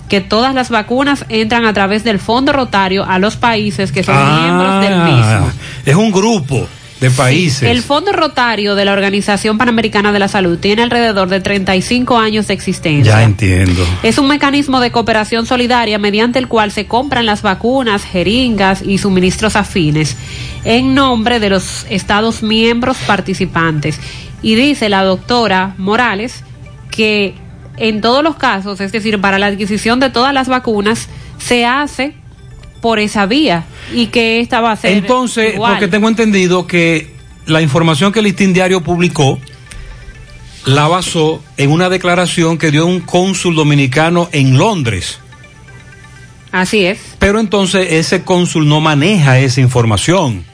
[0.08, 4.16] que todas las vacunas entran a través del Fondo Rotario a los países que son
[4.18, 5.52] Ah, miembros del mismo.
[5.86, 6.66] Es un grupo
[7.00, 7.62] de países.
[7.62, 12.46] El Fondo Rotario de la Organización Panamericana de la Salud tiene alrededor de 35 años
[12.46, 13.14] de existencia.
[13.14, 13.86] Ya entiendo.
[14.02, 18.98] Es un mecanismo de cooperación solidaria mediante el cual se compran las vacunas, jeringas y
[18.98, 20.16] suministros afines
[20.64, 23.98] en nombre de los Estados miembros participantes.
[24.42, 26.44] Y dice la doctora Morales
[26.90, 27.34] que
[27.76, 31.08] en todos los casos, es decir, para la adquisición de todas las vacunas,
[31.38, 32.14] se hace
[32.80, 35.72] por esa vía y que esta va a ser Entonces, igual.
[35.72, 37.14] porque tengo entendido que
[37.46, 39.38] la información que el Listín Diario publicó
[40.64, 45.18] la basó en una declaración que dio un cónsul dominicano en Londres.
[46.52, 46.98] Así es.
[47.18, 50.44] Pero entonces ese cónsul no maneja esa información.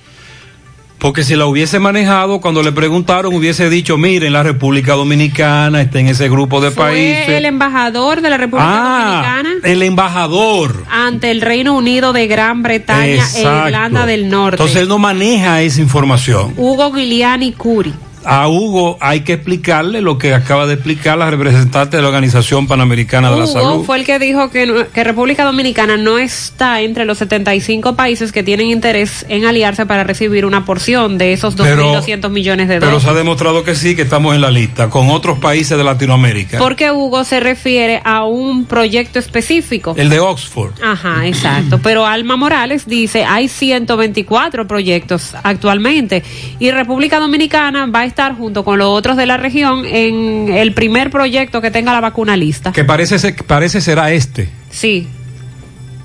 [0.99, 6.01] Porque si la hubiese manejado, cuando le preguntaron, hubiese dicho, miren, la República Dominicana está
[6.01, 7.29] en ese grupo de Fue países.
[7.29, 10.85] el embajador de la República Ah, Dominicana el embajador.
[10.91, 13.41] ante el Reino Unido de Gran Bretaña e.
[13.67, 14.57] Irlanda del Norte.
[14.57, 16.55] Entonces él no maneja esa información.
[16.57, 17.93] Hugo Giuliani Curi.
[18.27, 22.67] A Hugo hay que explicarle lo que acaba de explicar la representante de la Organización
[22.67, 23.85] Panamericana de la Hugo Salud.
[23.85, 28.33] fue el que dijo que, no- que República Dominicana no está entre los 75 países
[28.33, 32.75] que tienen interés en aliarse para recibir una porción de esos Pero- 2.200 millones de
[32.75, 33.03] Pero dólares.
[33.05, 36.59] se ha demostrado que sí, que estamos en la lista con otros países de Latinoamérica.
[36.59, 39.95] Porque Hugo se refiere a un proyecto específico.
[39.97, 40.73] El de Oxford.
[40.83, 41.79] Ajá, exacto.
[41.83, 46.23] Pero Alma Morales dice, hay 124 proyectos actualmente
[46.59, 50.73] y República Dominicana va a estar junto con los otros de la región en el
[50.73, 52.73] primer proyecto que tenga la vacuna lista.
[52.73, 54.49] Que parece, ser- parece será este.
[54.71, 55.07] Sí,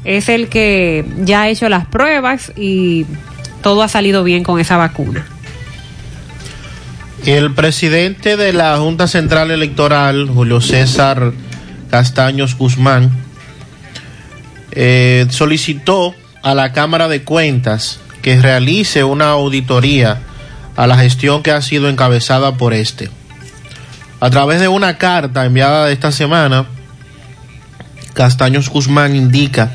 [0.03, 3.05] es el que ya ha hecho las pruebas y
[3.61, 5.25] todo ha salido bien con esa vacuna.
[7.25, 11.31] El presidente de la Junta Central Electoral, Julio César
[11.91, 13.11] Castaños Guzmán,
[14.71, 20.19] eh, solicitó a la Cámara de Cuentas que realice una auditoría
[20.81, 23.11] a la gestión que ha sido encabezada por este.
[24.19, 26.65] A través de una carta enviada esta semana,
[28.15, 29.73] Castaños Guzmán indica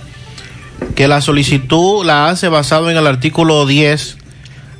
[0.97, 4.17] que la solicitud la hace basado en el artículo 10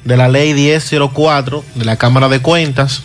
[0.03, 3.03] de la ley 1004 de la Cámara de Cuentas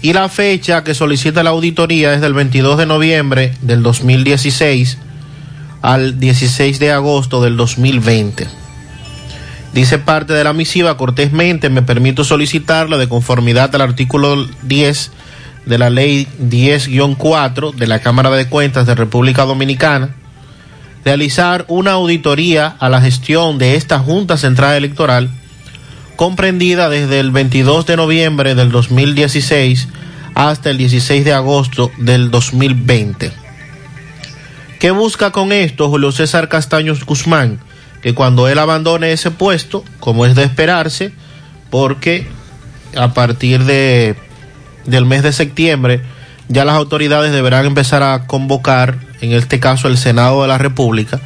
[0.00, 4.98] y la fecha que solicita la auditoría es del 22 de noviembre del 2016
[5.82, 8.65] al 16 de agosto del 2020.
[9.76, 15.10] Dice parte de la misiva cortésmente me permito solicitarle de conformidad al artículo 10
[15.66, 20.14] de la ley 10-4 de la Cámara de Cuentas de República Dominicana
[21.04, 25.28] realizar una auditoría a la gestión de esta Junta Central Electoral
[26.16, 29.88] comprendida desde el 22 de noviembre del 2016
[30.34, 33.30] hasta el 16 de agosto del 2020.
[34.80, 37.60] ¿Qué busca con esto Julio César Castaños Guzmán?
[38.06, 41.10] Que cuando él abandone ese puesto, como es de esperarse,
[41.70, 42.24] porque
[42.96, 44.14] a partir de,
[44.84, 46.02] del mes de septiembre
[46.46, 51.18] ya las autoridades deberán empezar a convocar, en este caso el Senado de la República,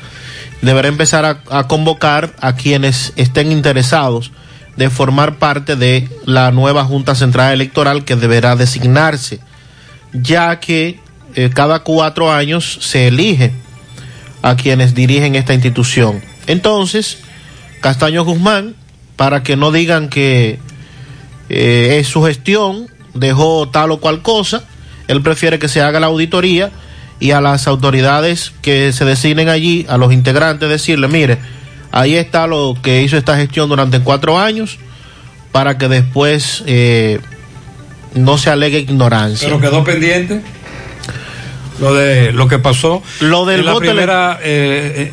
[0.62, 4.32] deberá empezar a, convocar a quienes estén interesados
[4.78, 9.40] de formar parte de la nueva Junta Central Electoral que deberá designarse,
[10.14, 10.98] ya que
[11.34, 13.52] eh, cada cuatro años se elige
[14.40, 16.29] a quienes dirigen esta institución.
[16.50, 17.18] Entonces,
[17.80, 18.74] Castaño Guzmán,
[19.14, 20.58] para que no digan que
[21.48, 24.64] eh, es su gestión, dejó tal o cual cosa,
[25.06, 26.72] él prefiere que se haga la auditoría
[27.20, 31.38] y a las autoridades que se designen allí, a los integrantes, decirle, mire,
[31.92, 34.78] ahí está lo que hizo esta gestión durante cuatro años,
[35.52, 37.20] para que después eh,
[38.14, 39.46] no se alegue ignorancia.
[39.46, 40.42] Pero quedó pendiente
[41.78, 45.12] lo de lo que pasó Lo del en, la voto primera, eh, eh,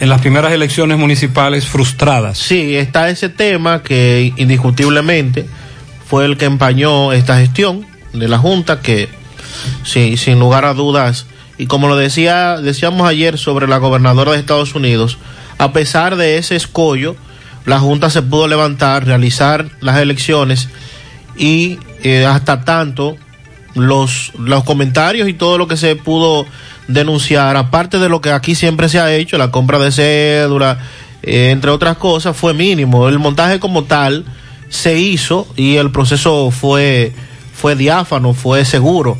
[0.00, 2.38] en las primeras elecciones municipales frustradas.
[2.38, 5.46] Sí, está ese tema que indiscutiblemente
[6.06, 9.08] fue el que empañó esta gestión de la Junta, que
[9.84, 11.26] sí, sin lugar a dudas
[11.58, 15.18] Y como lo decía, decíamos ayer sobre la gobernadora de Estados Unidos,
[15.58, 17.16] a pesar de ese escollo,
[17.64, 20.68] la Junta se pudo levantar, realizar las elecciones
[21.36, 23.16] y eh, hasta tanto
[23.76, 26.46] los, los comentarios y todo lo que se pudo
[26.88, 30.78] denunciar, aparte de lo que aquí siempre se ha hecho, la compra de cédula,
[31.22, 33.08] eh, entre otras cosas, fue mínimo.
[33.08, 34.24] El montaje como tal
[34.68, 37.12] se hizo y el proceso fue,
[37.54, 39.18] fue diáfano, fue seguro.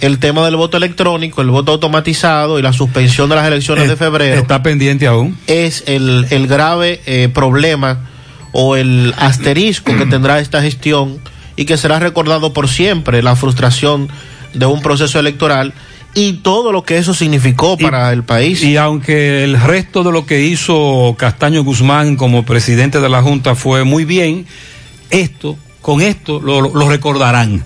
[0.00, 3.96] El tema del voto electrónico, el voto automatizado y la suspensión de las elecciones de
[3.96, 5.36] febrero Está pendiente aún.
[5.46, 8.08] es el, el grave eh, problema
[8.52, 11.20] o el asterisco que tendrá esta gestión
[11.56, 14.08] y que será recordado por siempre la frustración
[14.54, 15.72] de un proceso electoral
[16.14, 18.62] y todo lo que eso significó para el país.
[18.62, 23.54] Y aunque el resto de lo que hizo Castaño Guzmán como presidente de la Junta
[23.54, 24.46] fue muy bien,
[25.10, 27.62] esto, con esto lo, lo recordarán.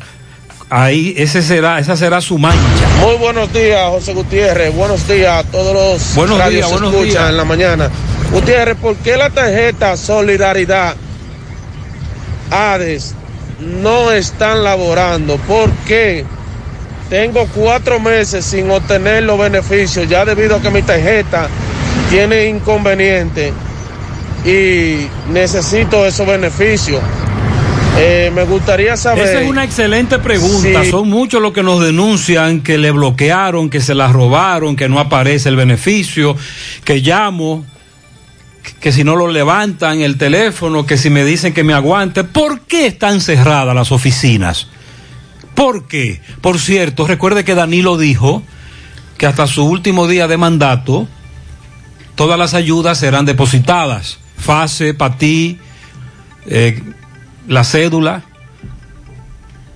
[0.70, 2.58] Ahí, ese será, esa será su mancha.
[3.00, 4.74] Muy buenos días, José Gutiérrez.
[4.74, 7.30] Buenos días a todos los Buenos radios días, que buenos escuchan días.
[7.30, 7.90] en la mañana.
[8.32, 10.96] Gutiérrez, ¿por qué la tarjeta Solidaridad
[12.50, 13.14] ADES
[13.60, 15.36] no están laborando?
[15.38, 16.24] ¿Por qué?
[17.10, 21.48] Tengo cuatro meses sin obtener los beneficios ya debido a que mi tarjeta
[22.10, 23.52] tiene inconveniente
[24.44, 27.00] y necesito esos beneficios.
[27.96, 29.28] Eh, me gustaría saber.
[29.28, 30.82] Esa es una excelente pregunta.
[30.82, 30.90] Sí.
[30.90, 34.98] Son muchos los que nos denuncian que le bloquearon, que se la robaron, que no
[34.98, 36.36] aparece el beneficio,
[36.84, 37.64] que llamo,
[38.80, 42.24] que si no lo levantan el teléfono, que si me dicen que me aguante.
[42.24, 44.68] ¿Por qué están cerradas las oficinas?
[45.54, 46.20] ¿Por qué?
[46.40, 48.42] Por cierto, recuerde que Danilo dijo
[49.18, 51.06] que hasta su último día de mandato
[52.14, 54.18] todas las ayudas serán depositadas.
[54.36, 55.58] FASE, PATI,
[56.46, 56.82] eh,
[57.48, 58.22] la cédula.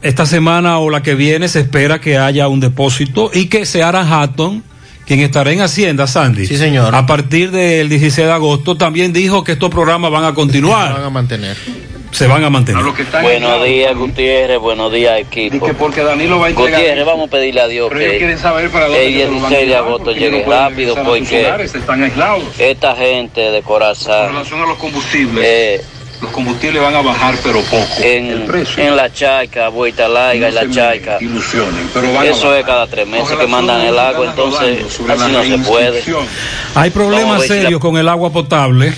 [0.02, 4.02] Esta semana o la que viene se espera que haya un depósito y que Seara
[4.02, 4.62] Hatton,
[5.08, 6.46] quien estará en Hacienda, Sandy.
[6.46, 6.94] Sí, señor.
[6.94, 10.92] A partir del 16 de agosto también dijo que estos programas van a continuar.
[10.96, 11.56] van a mantener.
[12.10, 12.82] Se van a mantener.
[13.22, 14.58] Buenos días, Gutiérrez.
[14.58, 15.66] Buenos días, equipo.
[15.78, 18.38] porque Danilo va a entregar- Gutiérrez, vamos a pedirle a Dios Pero ellos que quieren
[18.38, 20.94] saber para dónde el que se lo van a 16 de agosto llegue no rápido
[21.04, 22.44] porque están aislados.
[22.58, 25.84] esta gente de Corazán Con relación a los combustibles, eh,
[26.20, 27.86] los combustibles van a bajar, pero poco.
[28.02, 28.82] el en, precio.
[28.82, 29.08] en la
[30.08, 31.18] larga, en No la se me charca.
[31.20, 32.58] ilusionen, pero van a Eso bajar.
[32.60, 36.02] es cada tres meses que mandan el agua, entonces así la no se puede.
[36.74, 38.92] Hay problemas la- serios con el agua potable.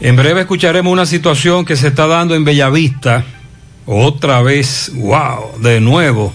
[0.00, 3.24] En breve escucharemos una situación que se está dando en Bellavista.
[3.86, 6.32] Otra vez, wow, de nuevo.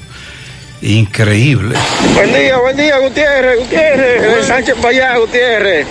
[0.81, 1.75] Increíble.
[2.13, 5.85] Buen día, buen día, Gutiérrez, Gutiérrez, el Sánchez para allá, Gutiérrez.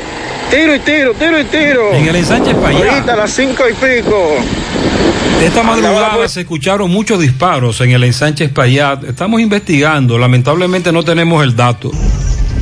[0.50, 1.92] Tiro y tiro, tiro y tiro.
[1.92, 2.92] En el ensanche para allá.
[2.94, 4.36] Ahorita a las cinco y pico.
[5.42, 9.04] Esta madrugada se escucharon muchos disparos en el ensanche Espaillat.
[9.04, 10.16] Estamos investigando.
[10.18, 11.90] Lamentablemente no tenemos el dato.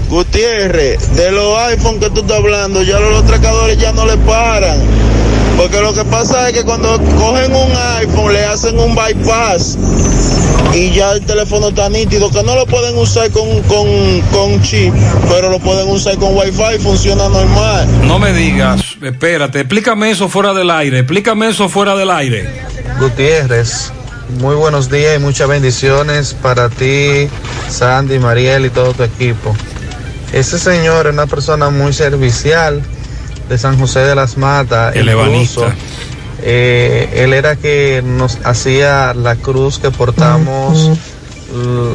[0.09, 4.79] Gutiérrez, de los iPhone que tú estás hablando, ya los atracadores ya no le paran.
[5.57, 9.79] Porque lo que pasa es que cuando cogen un iPhone le hacen un bypass
[10.75, 14.93] y ya el teléfono está nítido, que no lo pueden usar con, con, con chip,
[15.29, 17.89] pero lo pueden usar con wifi, funciona normal.
[18.07, 22.47] No me digas, espérate, explícame eso fuera del aire, explícame eso fuera del aire.
[23.01, 23.93] Gutiérrez,
[24.41, 27.29] muy buenos días y muchas bendiciones para ti,
[27.71, 29.57] Sandy, Mariel y todo tu equipo.
[30.33, 32.83] Ese señor es una persona muy servicial
[33.49, 34.95] de San José de las Matas.
[34.97, 35.75] El ebanista.
[36.43, 40.99] eh, él era que nos hacía la cruz que portamos,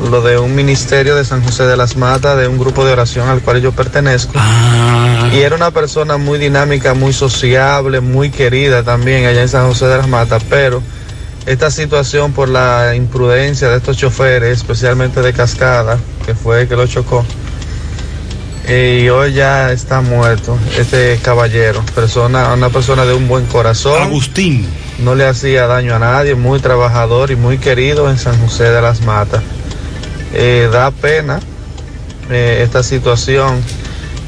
[0.09, 3.27] lo de un ministerio de San José de las Matas, de un grupo de oración
[3.27, 4.33] al cual yo pertenezco.
[5.33, 9.85] Y era una persona muy dinámica, muy sociable, muy querida también allá en San José
[9.87, 10.81] de las Matas, pero
[11.45, 16.75] esta situación por la imprudencia de estos choferes, especialmente de Cascada, que fue el que
[16.75, 17.25] lo chocó,
[18.67, 24.01] y hoy ya está muerto este caballero, persona, una persona de un buen corazón.
[24.01, 24.67] Agustín.
[24.99, 28.81] No le hacía daño a nadie, muy trabajador y muy querido en San José de
[28.81, 29.41] las Matas.
[30.33, 31.39] Eh, da pena
[32.29, 33.61] eh, esta situación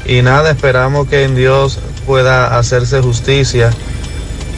[0.04, 3.70] y nada, esperamos que en Dios pueda hacerse justicia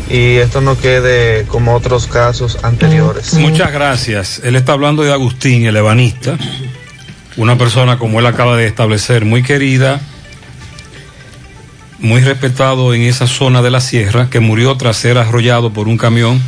[0.08, 3.34] y esto no quede como otros casos anteriores.
[3.34, 4.40] Muchas gracias.
[4.42, 6.36] Él está hablando de Agustín, el ebanista,
[7.36, 10.00] una persona como él acaba de establecer, muy querida,
[11.98, 15.98] muy respetado en esa zona de la sierra, que murió tras ser arrollado por un
[15.98, 16.40] camión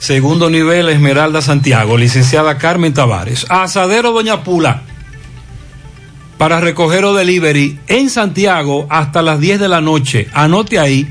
[0.00, 3.46] segundo nivel Esmeralda Santiago, licenciada Carmen Tavares.
[3.48, 4.82] Asadero Doña Pula,
[6.36, 10.26] para recoger o delivery en Santiago hasta las 10 de la noche.
[10.32, 11.06] Anote ahí,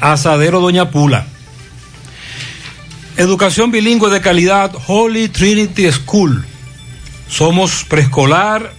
[0.00, 1.26] Asadero Doña Pula.
[3.16, 6.44] Educación bilingüe de calidad, Holy Trinity School.
[7.28, 8.72] Somos preescolar,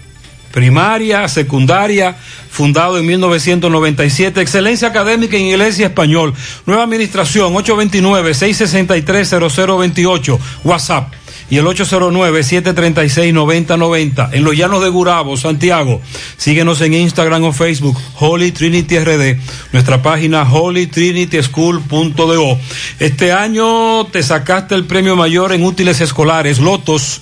[0.51, 2.15] primaria, secundaria,
[2.49, 4.39] fundado en 1997.
[4.41, 6.33] Excelencia académica en y español.
[6.65, 10.39] Nueva administración, 829-663-0028.
[10.63, 11.18] WhatsApp.
[11.49, 14.29] Y el 809-736-9090.
[14.33, 15.99] En los llanos de Gurabo, Santiago.
[16.37, 19.39] Síguenos en Instagram o Facebook, Holy Trinity RD.
[19.73, 22.59] Nuestra página holytrinityschool.do.
[22.99, 27.21] Este año te sacaste el premio mayor en útiles escolares, Lotos.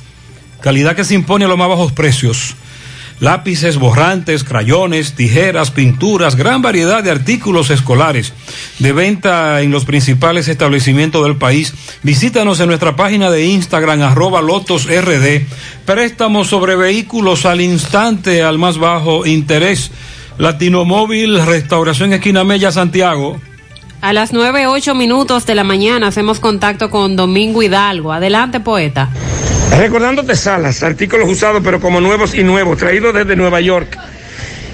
[0.59, 2.55] Calidad que se impone a los más bajos precios.
[3.19, 8.31] Lápices, borrantes, crayones, tijeras, pinturas, gran variedad de artículos escolares
[8.77, 11.73] de venta en los principales establecimientos del país.
[12.03, 15.41] Visítanos en nuestra página de Instagram, arroba lotosrd.
[15.85, 19.89] Préstamos sobre vehículos al instante, al más bajo interés.
[20.37, 23.41] Latino Móvil, Restauración Esquina Mella, Santiago.
[23.99, 28.13] A las nueve ocho minutos de la mañana hacemos contacto con Domingo Hidalgo.
[28.13, 29.09] Adelante, poeta.
[29.75, 33.97] Recordándote salas, artículos usados pero como nuevos y nuevos, traídos desde Nueva York.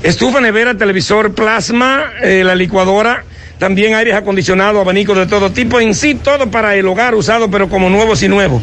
[0.04, 3.24] Estufa, nevera, televisor, plasma, eh, la licuadora,
[3.58, 7.70] también aires acondicionados, abanicos de todo tipo, en sí todo para el hogar usado pero
[7.70, 8.62] como nuevos y nuevos.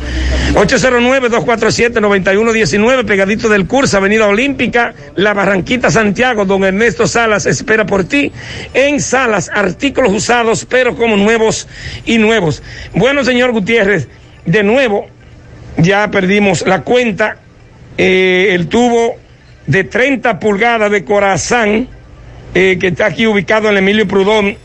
[0.55, 8.31] 809-247-9119, pegadito del curso, Avenida Olímpica, La Barranquita, Santiago, don Ernesto Salas espera por ti.
[8.74, 11.66] En Salas, artículos usados pero como nuevos
[12.05, 12.62] y nuevos.
[12.94, 14.09] Bueno, señor Gutiérrez,
[14.44, 15.09] de nuevo
[15.77, 17.37] ya perdimos la cuenta.
[17.99, 19.17] Eh, el tubo
[19.67, 21.89] de 30 pulgadas de Corazán,
[22.55, 24.57] eh, que está aquí ubicado en Emilio Prudón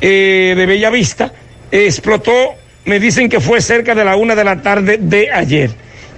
[0.00, 1.32] eh, de Bella Vista,
[1.70, 2.54] explotó,
[2.84, 5.70] me dicen que fue cerca de la una de la tarde de ayer.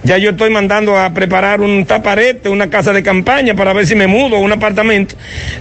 [0.03, 3.95] Ya yo estoy mandando a preparar un taparete, una casa de campaña para ver si
[3.95, 5.15] me mudo, un apartamento,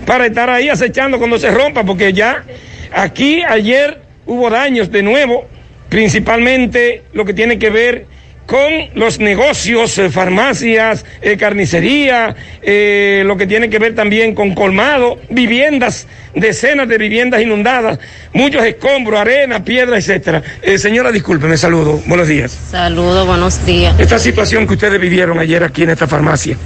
[0.05, 2.45] para estar ahí acechando cuando se rompa, porque ya
[2.93, 5.47] aquí ayer hubo daños de nuevo,
[5.89, 8.07] principalmente lo que tiene que ver
[8.53, 14.55] con los negocios, eh, farmacias, eh, carnicería, eh, lo que tiene que ver también con
[14.55, 17.99] colmado, viviendas, decenas de viviendas inundadas,
[18.35, 20.43] muchos escombros, arena, piedra, etcétera.
[20.77, 22.59] señora, discúlpeme, saludo, buenos días.
[22.71, 23.99] Saludo, buenos días.
[23.99, 26.59] Esta situación que ustedes vivieron ayer aquí en esta farmacia.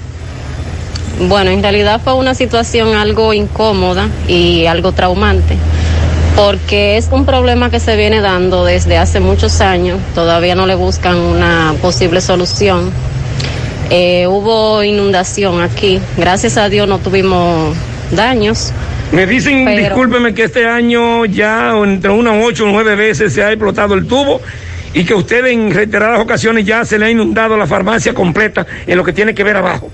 [1.20, 5.56] Bueno, en realidad fue una situación algo incómoda y algo traumante
[6.36, 10.74] porque es un problema que se viene dando desde hace muchos años, todavía no le
[10.74, 12.92] buscan una posible solución.
[13.88, 17.74] Eh, hubo inundación aquí, gracias a Dios no tuvimos
[18.10, 18.72] daños.
[19.12, 23.50] Me dicen, discúlpeme, que este año ya entre unas ocho o nueve veces se ha
[23.50, 24.40] explotado el tubo
[24.92, 28.96] y que usted en reiteradas ocasiones ya se le ha inundado la farmacia completa en
[28.98, 29.90] lo que tiene que ver abajo.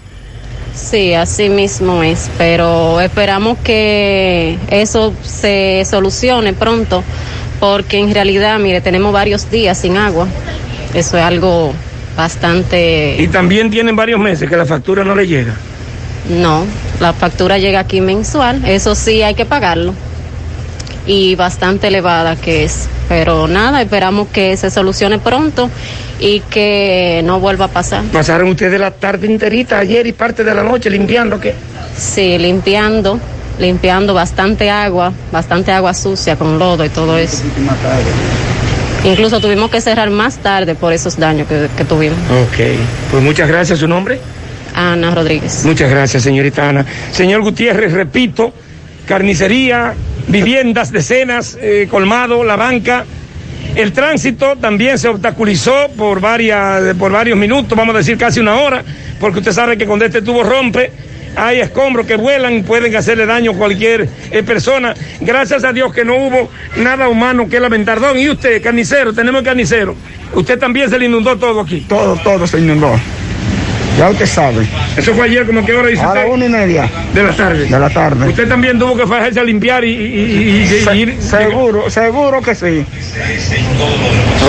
[0.74, 7.04] Sí, así mismo es, pero esperamos que eso se solucione pronto,
[7.60, 10.26] porque en realidad, mire, tenemos varios días sin agua.
[10.94, 11.72] Eso es algo
[12.16, 13.16] bastante...
[13.18, 15.54] Y también tienen varios meses que la factura no le llega.
[16.28, 16.64] No,
[17.00, 19.94] la factura llega aquí mensual, eso sí hay que pagarlo.
[21.06, 22.88] Y bastante elevada que es.
[23.08, 25.68] Pero nada, esperamos que se solucione pronto
[26.20, 28.04] y que no vuelva a pasar.
[28.04, 31.54] ¿Pasaron ustedes la tarde enterita ayer y parte de la noche limpiando qué?
[31.96, 33.18] Sí, limpiando,
[33.58, 37.42] limpiando bastante agua, bastante agua sucia con lodo y todo eso.
[39.04, 42.18] Incluso tuvimos que cerrar más tarde por esos daños que, que tuvimos.
[42.30, 42.58] Ok,
[43.10, 43.80] pues muchas gracias.
[43.80, 44.20] ¿Su nombre?
[44.74, 45.64] Ana Rodríguez.
[45.64, 46.86] Muchas gracias, señorita Ana.
[47.10, 48.52] Señor Gutiérrez, repito,
[49.06, 49.94] carnicería,
[50.32, 53.04] viviendas, decenas, eh, colmado, la banca.
[53.76, 58.56] El tránsito también se obstaculizó por, varias, por varios minutos, vamos a decir casi una
[58.56, 58.82] hora,
[59.20, 60.90] porque usted sabe que cuando este tubo rompe,
[61.36, 64.94] hay escombros que vuelan pueden hacerle daño a cualquier eh, persona.
[65.20, 68.00] Gracias a Dios que no hubo nada humano que lamentar.
[68.00, 69.94] Don, y usted, carnicero, tenemos carnicero.
[70.34, 71.84] Usted también se le inundó todo aquí.
[71.88, 72.98] Todo, todo se inundó.
[73.98, 74.66] Ya usted sabe.
[74.96, 76.32] Eso fue ayer, como qué hora dice A la usted?
[76.32, 77.64] una y media De la tarde.
[77.66, 78.28] de la tarde.
[78.28, 81.16] Usted también tuvo que fajarse a limpiar y, y- y- y- Se- y ir.
[81.20, 82.84] seguro, seguro que sí.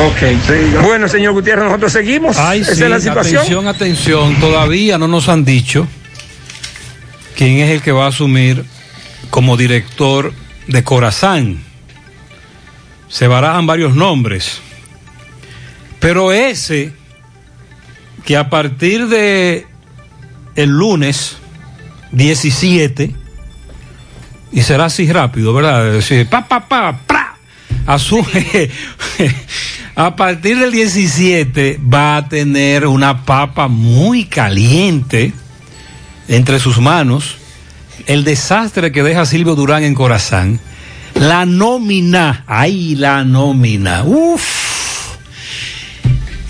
[0.07, 0.82] Ok.
[0.84, 2.38] Bueno, señor Gutiérrez, nosotros seguimos.
[2.38, 3.38] Ay, Esa sí, es la situación.
[3.41, 4.36] atención, atención.
[4.40, 5.88] Todavía no nos han dicho
[7.36, 8.64] quién es el que va a asumir
[9.30, 10.32] como director
[10.68, 11.60] de Corazán.
[13.10, 14.60] Se barajan varios nombres.
[15.99, 16.91] Pero ese
[18.26, 19.68] que a partir de
[20.56, 21.38] el lunes
[22.12, 23.16] 17
[24.52, 25.91] y será así rápido, ¿verdad?
[25.91, 27.36] Decir, pa pa pa pra,
[27.88, 28.70] asume
[29.95, 35.34] a partir del 17 va a tener una papa muy caliente
[36.28, 37.38] entre sus manos.
[38.06, 40.60] El desastre que deja Silvio Durán en Corazán.
[41.16, 42.44] La nómina.
[42.48, 44.04] Ay, la nómina.
[44.04, 44.62] Uf.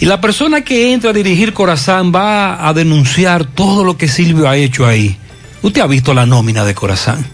[0.04, 4.50] Y la persona que entra a dirigir Corazán va a denunciar todo lo que Silvio
[4.50, 5.16] ha hecho ahí.
[5.62, 7.26] Usted ha visto la nómina de Corazán.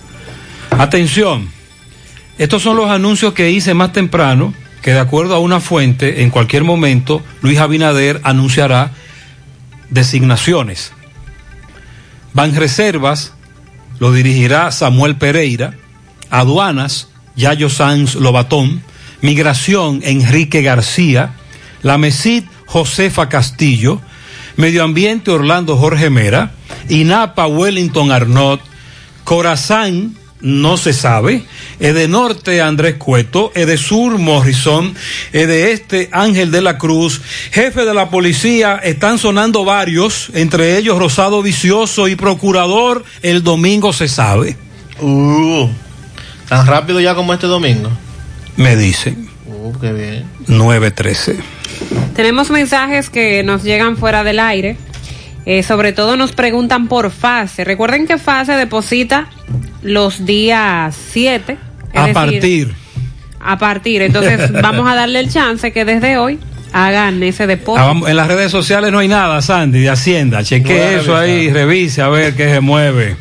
[0.69, 1.49] Atención.
[2.37, 6.29] Estos son los anuncios que hice más temprano, que de acuerdo a una fuente, en
[6.29, 8.91] cualquier momento, Luis Abinader anunciará
[9.89, 10.91] designaciones.
[12.33, 13.33] Banreservas
[13.97, 15.73] lo dirigirá Samuel Pereira,
[16.29, 18.83] Aduanas, Yayo Sanz Lobatón,
[19.21, 21.33] Migración, Enrique García,
[21.81, 23.99] La Mesid, Josefa Castillo,
[24.55, 26.51] Medio Ambiente, Orlando Jorge Mera,
[26.87, 28.61] INAPA, Wellington Arnott,
[29.23, 31.43] Corazán, no se sabe,
[31.79, 34.93] Edenorte, Andrés Cueto, Edesur, Morrison,
[35.33, 37.21] Este Ángel de la Cruz,
[37.51, 43.93] jefe de la policía, están sonando varios, entre ellos Rosado Vicioso y Procurador, el domingo
[43.93, 44.57] se sabe.
[45.01, 45.67] Uh,
[46.47, 47.89] tan rápido ya como este domingo.
[48.57, 50.25] Me dicen, Uh, qué bien.
[50.47, 51.37] 913.
[52.15, 54.77] Tenemos mensajes que nos llegan fuera del aire.
[55.45, 57.63] Eh, sobre todo nos preguntan por fase.
[57.63, 59.27] Recuerden que fase deposita
[59.81, 61.57] los días 7.
[61.95, 62.73] A partir.
[63.39, 64.01] A partir.
[64.01, 66.39] Entonces vamos a darle el chance que desde hoy
[66.73, 67.85] hagan ese Ah, depósito.
[67.87, 70.43] vamos, en las redes sociales no hay nada, Sandy, de Hacienda.
[70.43, 73.15] Cheque eso ahí, revise a ver qué se mueve.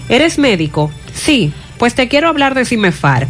[0.08, 0.92] ¿Eres médico?
[1.12, 3.26] Sí, pues te quiero hablar de Cimefar.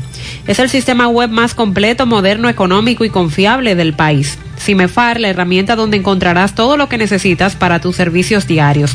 [0.47, 4.37] Es el sistema web más completo, moderno, económico y confiable del país.
[4.59, 8.95] Cimefar, la herramienta donde encontrarás todo lo que necesitas para tus servicios diarios.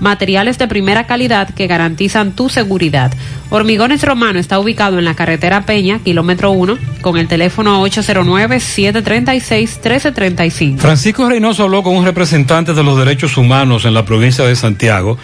[0.01, 3.13] Materiales de primera calidad que garantizan tu seguridad.
[3.51, 10.79] Hormigones Romano está ubicado en la carretera Peña, kilómetro 1, con el teléfono 809-736-1335.
[10.79, 15.19] Francisco Reynoso habló con un representante de los derechos humanos en la provincia de Santiago.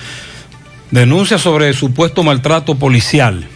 [0.91, 3.47] Denuncia sobre supuesto maltrato policial.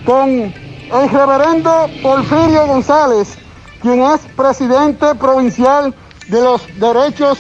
[0.05, 3.39] con el reverendo Porfirio González,
[3.81, 5.95] quien es presidente provincial
[6.29, 7.39] de los derechos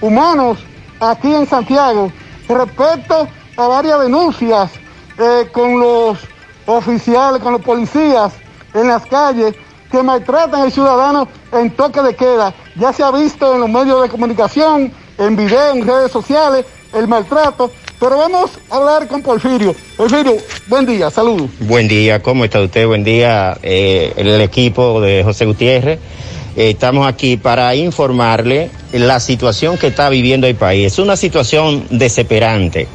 [0.00, 0.58] humanos
[1.00, 2.12] aquí en Santiago,
[2.48, 4.70] respecto a varias denuncias
[5.18, 6.18] eh, con los
[6.66, 8.32] oficiales, con los policías
[8.74, 9.54] en las calles
[9.90, 12.54] que maltratan al ciudadano en toque de queda.
[12.76, 17.06] Ya se ha visto en los medios de comunicación, en video, en redes sociales, el
[17.08, 17.70] maltrato.
[18.02, 19.76] Pero vamos a hablar con Porfirio.
[19.96, 21.48] Porfirio, buen día, saludos.
[21.60, 22.84] Buen día, ¿cómo está usted?
[22.84, 26.00] Buen día, eh, el equipo de José Gutiérrez.
[26.56, 30.92] Eh, estamos aquí para informarle la situación que está viviendo el país.
[30.92, 32.86] Es una situación desesperante.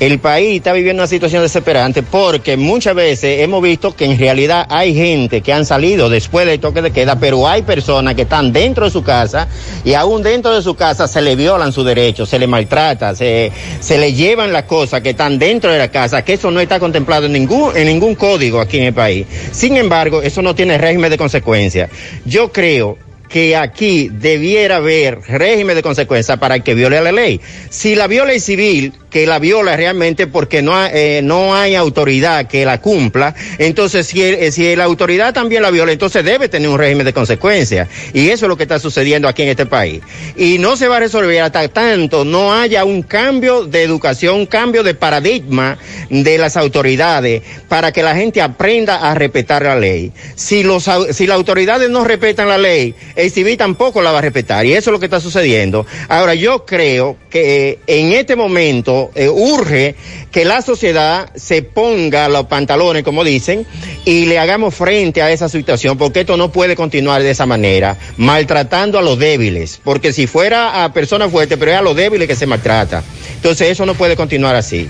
[0.00, 4.66] El país está viviendo una situación desesperante porque muchas veces hemos visto que en realidad
[4.68, 8.52] hay gente que han salido después del toque de queda, pero hay personas que están
[8.52, 9.48] dentro de su casa
[9.84, 13.52] y aún dentro de su casa se le violan sus derechos, se le maltrata, se,
[13.80, 16.80] se le llevan las cosas que están dentro de la casa, que eso no está
[16.80, 19.26] contemplado en ningún, en ningún código aquí en el país.
[19.52, 21.88] Sin embargo, eso no tiene régimen de consecuencia.
[22.24, 22.95] Yo creo
[23.28, 27.40] que aquí debiera haber régimen de consecuencia para el que viole la ley.
[27.70, 32.46] Si la viola civil, que la viola realmente porque no, ha- eh, no hay autoridad
[32.48, 36.68] que la cumpla, entonces si, el- si la autoridad también la viola, entonces debe tener
[36.68, 37.88] un régimen de consecuencia.
[38.12, 40.00] Y eso es lo que está sucediendo aquí en este país.
[40.36, 44.46] Y no se va a resolver hasta tanto no haya un cambio de educación, un
[44.46, 45.78] cambio de paradigma
[46.10, 50.12] de las autoridades para que la gente aprenda a respetar la ley.
[50.34, 54.22] Si, los, si las autoridades no respetan la ley, el civil tampoco la va a
[54.22, 54.64] respetar.
[54.66, 55.86] Y eso es lo que está sucediendo.
[56.08, 59.94] Ahora, yo creo que eh, en este momento eh, urge
[60.30, 63.66] que la sociedad se ponga los pantalones, como dicen,
[64.04, 67.96] y le hagamos frente a esa situación, porque esto no puede continuar de esa manera,
[68.16, 72.28] maltratando a los débiles, porque si fuera a personas fuertes, pero es a los débiles
[72.28, 73.02] que se maltrata.
[73.34, 74.88] Entonces eso no puede continuar así.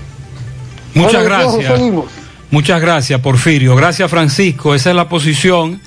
[0.93, 1.79] Muchas gracias.
[2.49, 3.75] Muchas gracias, Porfirio.
[3.75, 4.73] Gracias, Francisco.
[4.73, 5.81] Esa es la posición.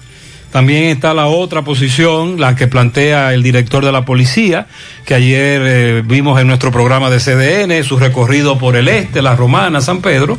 [0.53, 4.67] También está la otra posición, la que plantea el director de la policía,
[5.05, 9.37] que ayer eh, vimos en nuestro programa de CDN, su recorrido por el este, la
[9.37, 10.39] Romana, San Pedro,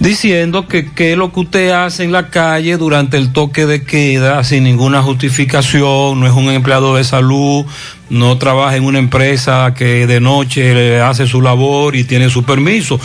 [0.00, 3.84] diciendo que qué es lo que usted hace en la calle durante el toque de
[3.84, 7.64] queda sin ninguna justificación, no es un empleado de salud,
[8.08, 12.98] no trabaja en una empresa que de noche hace su labor y tiene su permiso.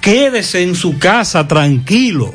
[0.00, 2.34] Quédese en su casa tranquilo.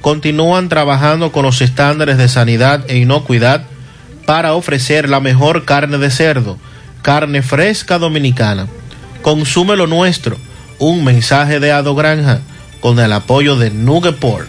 [0.00, 3.64] continúan trabajando con los estándares de sanidad e inocuidad
[4.26, 6.58] para ofrecer la mejor carne de cerdo,
[7.02, 8.66] carne fresca dominicana.
[9.22, 10.36] Consume lo nuestro.
[10.78, 12.40] Un mensaje de Ado Granja
[12.80, 14.46] con el apoyo de Nugeport.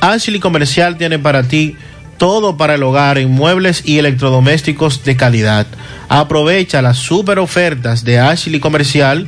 [0.00, 1.76] Ashley Comercial tiene para ti
[2.18, 5.66] todo para el hogar en muebles y electrodomésticos de calidad.
[6.08, 9.26] Aprovecha las super ofertas de Ashley Comercial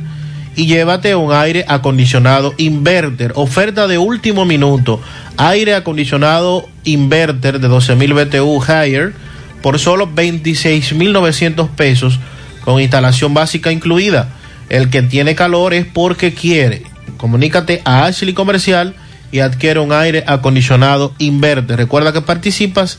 [0.57, 4.99] y llévate un aire acondicionado inverter, oferta de último minuto,
[5.37, 9.13] aire acondicionado inverter de 12.000 BTU Higher
[9.61, 12.19] por solo 26.900 pesos
[12.65, 14.29] con instalación básica incluida.
[14.69, 16.81] El que tiene calor es porque quiere.
[17.17, 18.95] Comunícate a Ashley Comercial
[19.31, 21.77] y adquiere un aire acondicionado inverter.
[21.77, 22.97] Recuerda que participas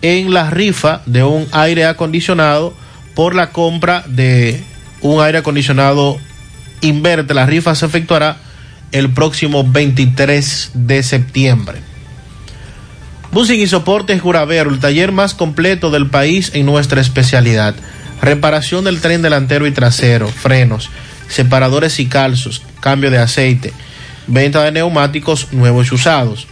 [0.00, 2.72] en la rifa de un aire acondicionado
[3.14, 4.64] por la compra de
[5.02, 6.18] un aire acondicionado
[6.84, 7.32] Inverte.
[7.32, 8.36] La rifa se efectuará
[8.92, 11.78] el próximo 23 de septiembre.
[13.32, 17.74] Busing y Soportes Juravero, el taller más completo del país en nuestra especialidad.
[18.20, 20.90] Reparación del tren delantero y trasero, frenos,
[21.28, 23.72] separadores y calzos, cambio de aceite,
[24.26, 26.46] venta de neumáticos nuevos y usados.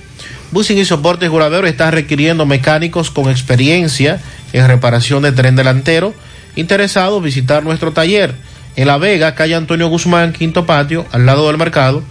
[0.51, 4.19] Busing y Soportes Juravero está requiriendo mecánicos con experiencia
[4.55, 6.15] en reparación de tren delantero.
[6.57, 8.35] Interesados visitar nuestro taller
[8.77, 12.03] en La Vega, calle Antonio Guzmán, quinto patio, al lado del mercado,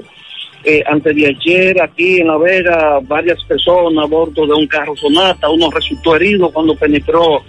[0.63, 4.95] eh, antes de ayer aquí en La Vega, varias personas a bordo de un carro
[4.95, 7.43] Sonata, uno resultó herido cuando penetró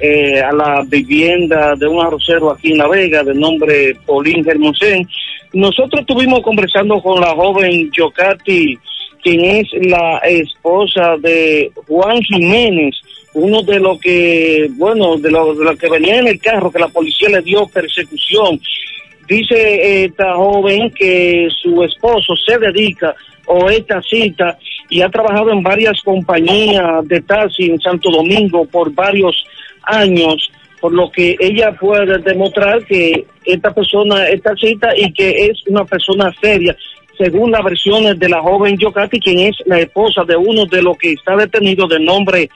[0.00, 5.06] eh, a la vivienda de un arrocero aquí en La Vega de nombre Paulín Germosén.
[5.52, 8.78] Nosotros estuvimos conversando con la joven Yocati,
[9.22, 12.94] quien es la esposa de Juan Jiménez,
[13.34, 16.88] uno de los que, bueno, de los lo que venía en el carro, que la
[16.88, 18.60] policía le dio persecución.
[19.28, 23.14] Dice esta joven que su esposo se dedica
[23.46, 28.92] o esta cita y ha trabajado en varias compañías de taxi en Santo Domingo por
[28.92, 29.59] varios años,
[30.80, 35.84] por lo que ella puede demostrar que esta persona esta cita y que es una
[35.84, 36.76] persona seria,
[37.18, 40.96] según las versiones de la joven Yocati, quien es la esposa de uno de los
[40.96, 42.48] que está detenido de nombre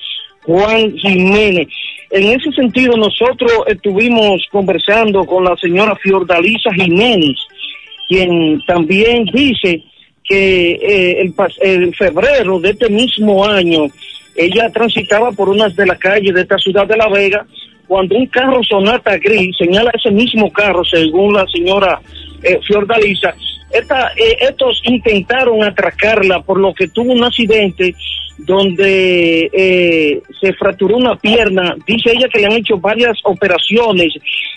[0.42, 1.68] Juan Jiménez.
[2.10, 7.36] En ese sentido, nosotros estuvimos conversando con la señora Fiordalisa Jiménez,
[8.08, 9.82] quien también dice
[10.22, 13.86] que eh, el, febrero de este mismo año
[14.36, 17.46] ella transitaba por unas de las calles de esta ciudad de La Vega
[17.86, 22.00] cuando un carro Sonata gris señala ese mismo carro según la señora
[22.42, 23.34] eh, Fiordalisa
[23.74, 27.94] esta, eh, estos intentaron atracarla por lo que tuvo un accidente
[28.38, 31.74] donde eh, se fracturó una pierna.
[31.86, 34.12] Dice ella que le han hecho varias operaciones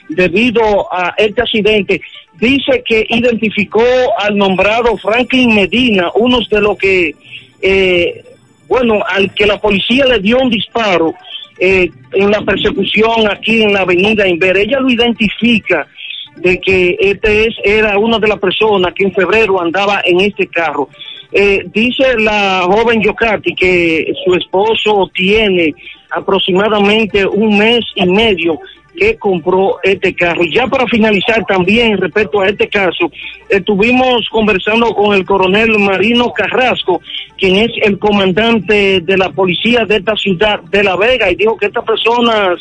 [0.10, 0.62] debido
[0.94, 2.02] a este accidente.
[2.40, 3.84] Dice que identificó
[4.20, 7.16] al nombrado Franklin Medina, uno de los que,
[7.62, 8.24] eh,
[8.68, 11.14] bueno, al que la policía le dio un disparo
[11.60, 14.58] eh, en la persecución aquí en la avenida Inver.
[14.58, 15.88] Ella lo identifica
[16.36, 20.48] de que este es, era una de las personas que en febrero andaba en este
[20.48, 20.90] carro.
[21.32, 25.74] Eh, dice la joven Yocati que su esposo tiene
[26.10, 28.60] aproximadamente un mes y medio
[28.98, 30.44] que compró este carro.
[30.44, 33.12] Y ya para finalizar también respecto a este caso,
[33.48, 37.02] estuvimos conversando con el coronel Marino Carrasco,
[37.38, 41.56] quien es el comandante de la policía de esta ciudad de La Vega, y dijo
[41.56, 42.60] que estas personas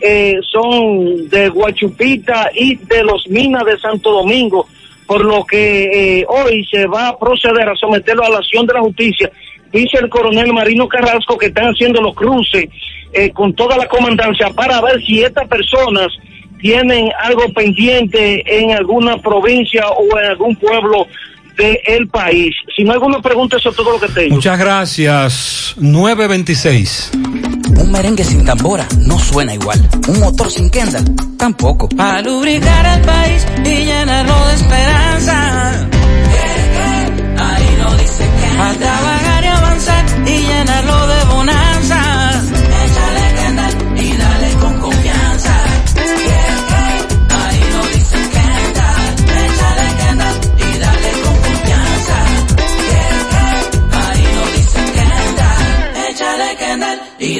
[0.00, 4.68] eh, son de Guachupita y de los Minas de Santo Domingo,
[5.06, 8.74] por lo que eh, hoy se va a proceder a someterlo a la acción de
[8.74, 9.30] la justicia.
[9.72, 12.68] Dice el coronel Marino Carrasco que están haciendo los cruces
[13.14, 16.08] eh, con toda la comandancia para ver si estas personas
[16.60, 21.06] tienen algo pendiente en alguna provincia o en algún pueblo
[21.56, 22.54] del país.
[22.74, 24.34] Si no hay alguna pregunta, eso es todo lo que tengo.
[24.34, 25.74] Muchas gracias.
[25.78, 27.12] 926.
[27.78, 29.80] Un merengue sin tambora no suena igual.
[30.08, 31.04] Un motor sin Kendall
[31.38, 31.88] tampoco.
[31.90, 35.88] Para lubricar el país y llenarlo de esperanza.
[37.38, 39.13] Ahí no dice que.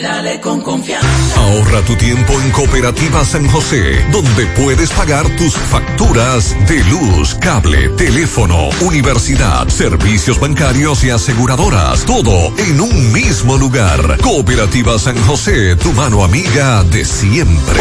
[0.05, 1.09] Dale con confianza.
[1.37, 7.89] Ahorra tu tiempo en Cooperativa San José, donde puedes pagar tus facturas de luz, cable,
[7.97, 14.19] teléfono, universidad, servicios bancarios y aseguradoras, todo en un mismo lugar.
[14.21, 17.81] Cooperativa San José, tu mano amiga de siempre.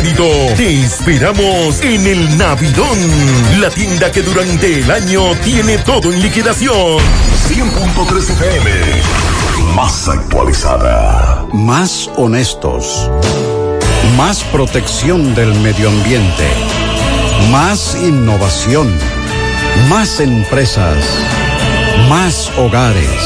[0.00, 2.98] Te esperamos en el Navidón,
[3.60, 6.96] la tienda que durante el año tiene todo en liquidación.
[7.48, 8.70] 100.3 FM,
[9.74, 11.44] más actualizada.
[11.52, 13.10] Más honestos.
[14.16, 16.48] Más protección del medio ambiente.
[17.50, 18.90] Más innovación.
[19.90, 20.96] Más empresas.
[22.08, 23.20] Más hogares.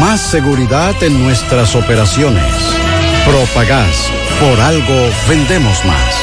[0.00, 2.85] Más seguridad en nuestras operaciones.
[3.26, 4.10] Propagás.
[4.40, 6.14] Por algo vendemos más.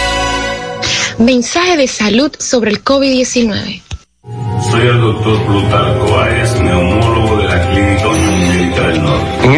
[1.17, 3.81] Mensaje de salud sobre el COVID-19.
[4.71, 8.07] Soy el doctor Plutarco Arias, neumólogo de la Clínica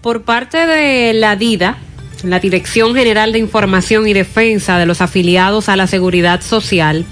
[0.00, 1.76] Por parte de la DIDA,
[2.22, 7.04] la Dirección General de Información y Defensa de los afiliados a la Seguridad Social,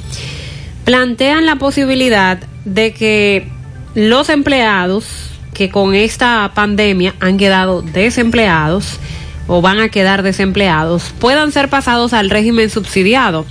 [0.84, 3.48] plantean la posibilidad de que
[3.96, 5.06] los empleados
[5.52, 9.00] que con esta pandemia han quedado desempleados
[9.48, 13.46] o van a quedar desempleados puedan ser pasados al régimen subsidiado.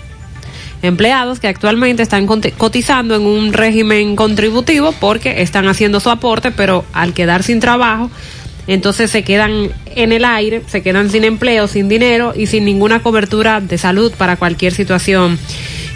[0.81, 6.85] Empleados que actualmente están cotizando en un régimen contributivo porque están haciendo su aporte, pero
[6.93, 8.11] al quedar sin trabajo,
[8.67, 13.01] entonces se quedan en el aire, se quedan sin empleo, sin dinero y sin ninguna
[13.01, 15.37] cobertura de salud para cualquier situación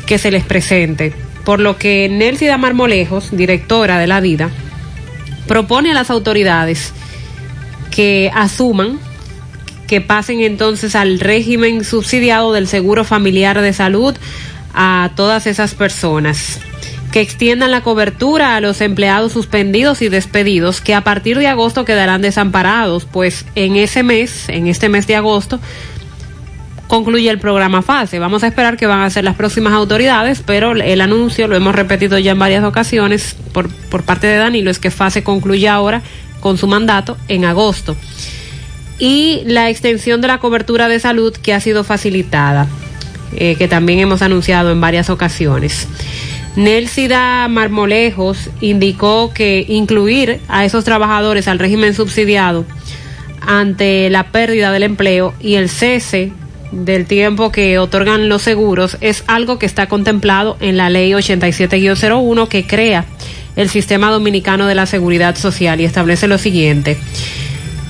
[0.06, 1.14] que se les presente.
[1.45, 4.49] Por lo que Nelcy Marmolejos, directora de la DIDA,
[5.48, 6.93] propone a las autoridades
[7.89, 8.99] que asuman
[9.88, 14.15] que pasen entonces al régimen subsidiado del Seguro Familiar de Salud
[14.75, 16.59] a todas esas personas
[17.11, 21.85] que extiendan la cobertura a los empleados suspendidos y despedidos que a partir de agosto
[21.85, 25.59] quedarán desamparados, pues en ese mes, en este mes de agosto,
[26.88, 28.19] concluye el programa fase.
[28.19, 31.75] Vamos a esperar que van a ser las próximas autoridades, pero el anuncio, lo hemos
[31.75, 36.01] repetido ya en varias ocasiones por, por parte de Danilo, es que fase concluye ahora
[36.39, 37.95] con su mandato en agosto.
[38.97, 42.67] Y la extensión de la cobertura de salud que ha sido facilitada
[43.35, 45.88] eh, que también hemos anunciado en varias ocasiones.
[46.55, 52.65] Nelsida Marmolejos indicó que incluir a esos trabajadores al régimen subsidiado
[53.41, 56.31] ante la pérdida del empleo y el cese
[56.71, 62.47] del tiempo que otorgan los seguros es algo que está contemplado en la ley 87-01
[62.47, 63.05] que crea
[63.55, 66.97] el sistema dominicano de la seguridad social y establece lo siguiente.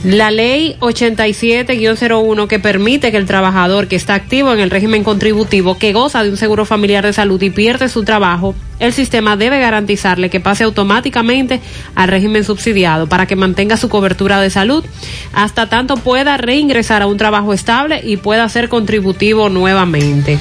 [0.03, 5.77] La ley 87-01 que permite que el trabajador que está activo en el régimen contributivo,
[5.77, 9.59] que goza de un seguro familiar de salud y pierde su trabajo, el sistema debe
[9.59, 11.59] garantizarle que pase automáticamente
[11.95, 14.85] al régimen subsidiado para que mantenga su cobertura de salud
[15.33, 20.39] hasta tanto pueda reingresar a un trabajo estable y pueda ser contributivo nuevamente.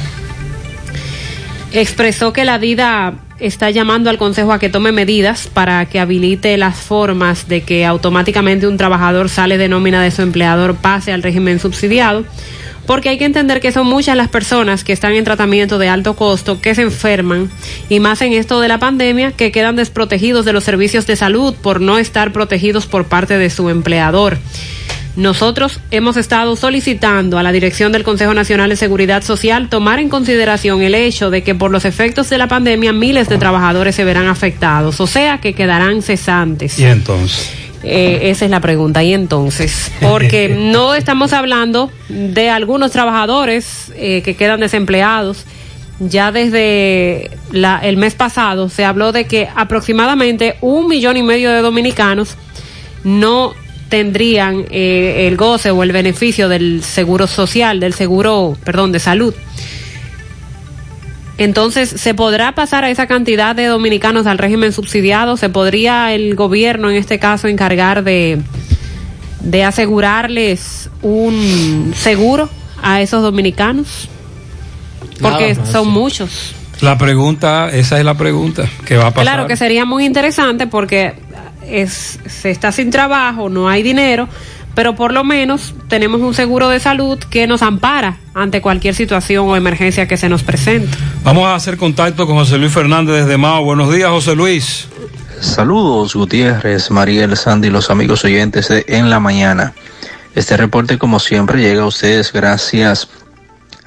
[1.73, 6.57] Expresó que la DIDA está llamando al Consejo a que tome medidas para que habilite
[6.57, 11.23] las formas de que automáticamente un trabajador sale de nómina de su empleador pase al
[11.23, 12.25] régimen subsidiado,
[12.87, 16.15] porque hay que entender que son muchas las personas que están en tratamiento de alto
[16.15, 17.51] costo, que se enferman,
[17.89, 21.55] y más en esto de la pandemia, que quedan desprotegidos de los servicios de salud
[21.55, 24.39] por no estar protegidos por parte de su empleador.
[25.19, 30.09] Nosotros hemos estado solicitando a la dirección del Consejo Nacional de Seguridad Social tomar en
[30.09, 34.05] consideración el hecho de que por los efectos de la pandemia miles de trabajadores se
[34.05, 36.79] verán afectados, o sea que quedarán cesantes.
[36.79, 37.51] Y entonces.
[37.83, 39.03] Eh, esa es la pregunta.
[39.03, 45.47] Y entonces, porque no estamos hablando de algunos trabajadores eh, que quedan desempleados.
[45.99, 51.51] Ya desde la- el mes pasado se habló de que aproximadamente un millón y medio
[51.51, 52.37] de dominicanos
[53.03, 53.53] no
[53.89, 59.35] tendrían eh, el goce o el beneficio del seguro social, del seguro, perdón, de salud.
[61.39, 65.37] Entonces, ¿se podrá pasar a esa cantidad de dominicanos al régimen subsidiado?
[65.37, 68.41] ¿Se podría el gobierno, en este caso, encargar de,
[69.41, 72.49] de asegurarles un seguro
[72.83, 74.09] a esos dominicanos?
[75.21, 75.91] Porque más, son sí.
[75.91, 76.55] muchos.
[76.81, 79.23] La pregunta, esa es la pregunta que va a pasar.
[79.23, 81.15] Claro que sería muy interesante porque
[81.69, 84.29] es, se está sin trabajo, no hay dinero,
[84.75, 89.49] pero por lo menos tenemos un seguro de salud que nos ampara ante cualquier situación
[89.49, 90.97] o emergencia que se nos presente.
[91.25, 93.65] Vamos a hacer contacto con José Luis Fernández desde Mao.
[93.65, 94.89] Buenos días, José Luis.
[95.41, 99.73] Saludos Gutiérrez, Mariel, Sandy, los amigos oyentes de En la Mañana.
[100.35, 103.09] Este reporte como siempre llega a ustedes gracias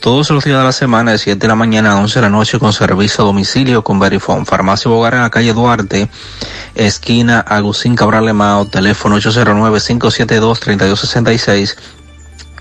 [0.00, 2.30] todos los días de la semana de 7 de la mañana a 11 de la
[2.30, 4.44] noche con servicio a domicilio con Verifone.
[4.44, 6.08] Farmacia Bogar en la calle Duarte,
[6.74, 11.76] esquina Agustín Cabral Lemao, teléfono 809-572-3266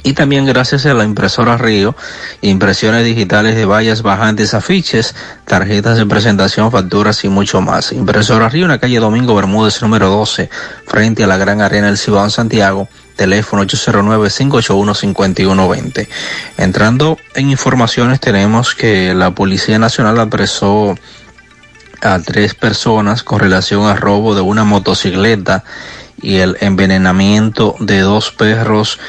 [0.04, 1.96] y también gracias a la impresora Río,
[2.42, 7.92] impresiones digitales de vallas bajantes, afiches, tarjetas de presentación, facturas y mucho más.
[7.92, 10.50] Impresora Río en la calle Domingo Bermúdez número 12,
[10.86, 16.08] frente a la Gran Arena del Cibao en Santiago, teléfono 809-581-5120.
[16.58, 20.96] Entrando en informaciones tenemos que la Policía Nacional apresó
[22.02, 25.64] a tres personas con relación al robo de una motocicleta
[26.22, 29.00] y el envenenamiento de dos perros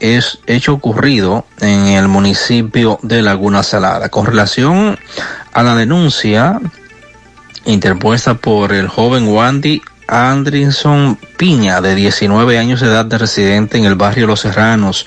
[0.00, 4.08] es hecho ocurrido en el municipio de Laguna Salada.
[4.08, 4.98] Con relación
[5.52, 6.60] a la denuncia
[7.64, 13.84] interpuesta por el joven Wandy Andrinson Piña, de 19 años de edad, de residente en
[13.84, 15.06] el barrio Los Serranos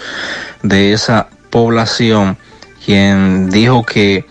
[0.62, 2.38] de esa población,
[2.86, 4.26] quien dijo que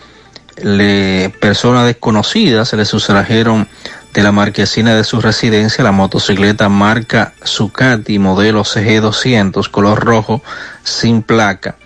[0.63, 3.67] le, personas desconocidas se le sustrajeron
[4.13, 10.41] de la marquesina de su residencia la motocicleta marca Zucati modelo CG200 color rojo
[10.83, 11.77] sin placa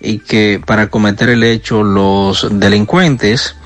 [0.00, 3.56] y que para cometer el hecho los delincuentes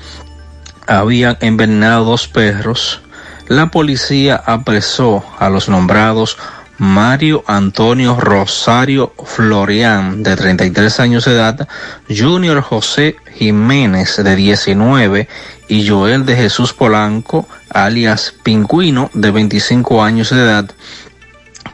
[0.87, 3.01] habían envenenado dos perros.
[3.47, 6.37] La policía apresó a los nombrados
[6.77, 11.67] Mario Antonio Rosario Florian, de 33 años de edad,
[12.09, 15.27] Junior José Jiménez, de 19,
[15.73, 20.69] y Joel de Jesús Polanco, alias Pingüino, de 25 años de edad,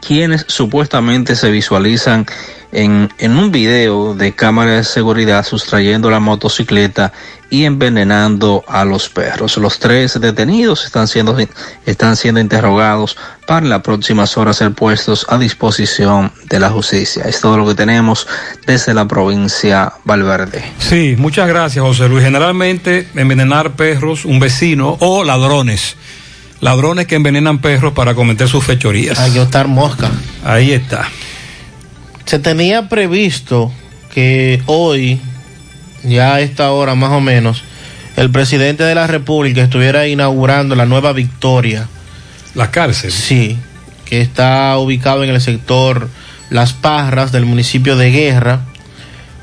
[0.00, 2.26] quienes supuestamente se visualizan
[2.72, 7.12] en, en un video de cámara de seguridad sustrayendo la motocicleta
[7.50, 9.56] y envenenando a los perros.
[9.56, 11.36] Los tres detenidos están siendo,
[11.84, 17.24] están siendo interrogados para en las próximas horas ser puestos a disposición de la justicia.
[17.24, 18.26] Es todo lo que tenemos
[18.66, 20.64] desde la provincia Valverde.
[20.78, 22.22] Sí, muchas gracias, José Luis.
[22.22, 25.96] Generalmente envenenar perros, un vecino o ladrones.
[26.60, 29.18] Ladrones que envenenan perros para cometer sus fechorías.
[29.18, 30.10] Hay que estar mosca.
[30.44, 31.08] Ahí está.
[32.26, 33.72] Se tenía previsto
[34.12, 35.20] que hoy,
[36.04, 37.64] ya a esta hora más o menos,
[38.16, 41.88] el presidente de la República estuviera inaugurando la nueva Victoria.
[42.54, 43.12] La cárcel.
[43.12, 43.56] Sí,
[44.04, 46.10] que está ubicado en el sector
[46.50, 48.60] Las Parras del municipio de Guerra,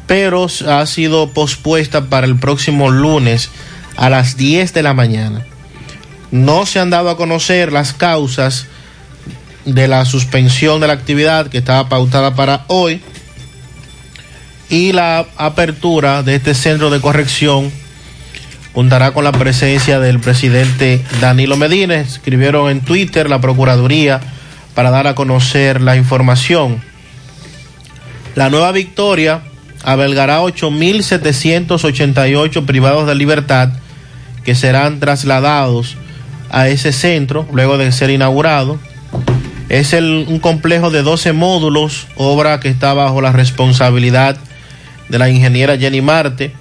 [0.06, 3.50] pero ha sido pospuesta para el próximo lunes
[3.96, 5.46] a las 10 de la mañana.
[6.32, 8.68] No se han dado a conocer las causas
[9.66, 13.02] de la suspensión de la actividad que estaba pautada para hoy
[14.70, 17.72] y la apertura de este centro de corrección
[18.74, 21.96] contará con la presencia del presidente Danilo Medina.
[21.96, 24.20] Escribieron en Twitter la Procuraduría
[24.76, 26.80] para dar a conocer la información.
[28.36, 29.42] La nueva victoria
[29.84, 33.70] albergará 8.788 privados de libertad
[34.44, 35.98] que serán trasladados
[36.50, 38.80] a ese centro luego de ser inaugurado.
[39.70, 44.38] Es el, un complejo de 12 módulos, obra que está bajo la responsabilidad
[45.10, 46.54] de la ingeniera Jenny Marte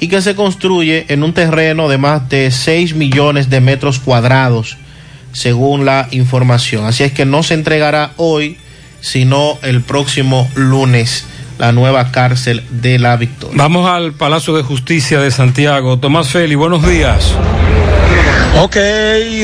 [0.00, 4.76] y que se construye en un terreno de más de 6 millones de metros cuadrados,
[5.32, 6.84] según la información.
[6.86, 8.58] Así es que no se entregará hoy,
[9.00, 11.26] sino el próximo lunes,
[11.58, 13.56] la nueva cárcel de la Victoria.
[13.56, 15.98] Vamos al Palacio de Justicia de Santiago.
[15.98, 17.34] Tomás Feli, buenos días.
[18.62, 18.76] Ok,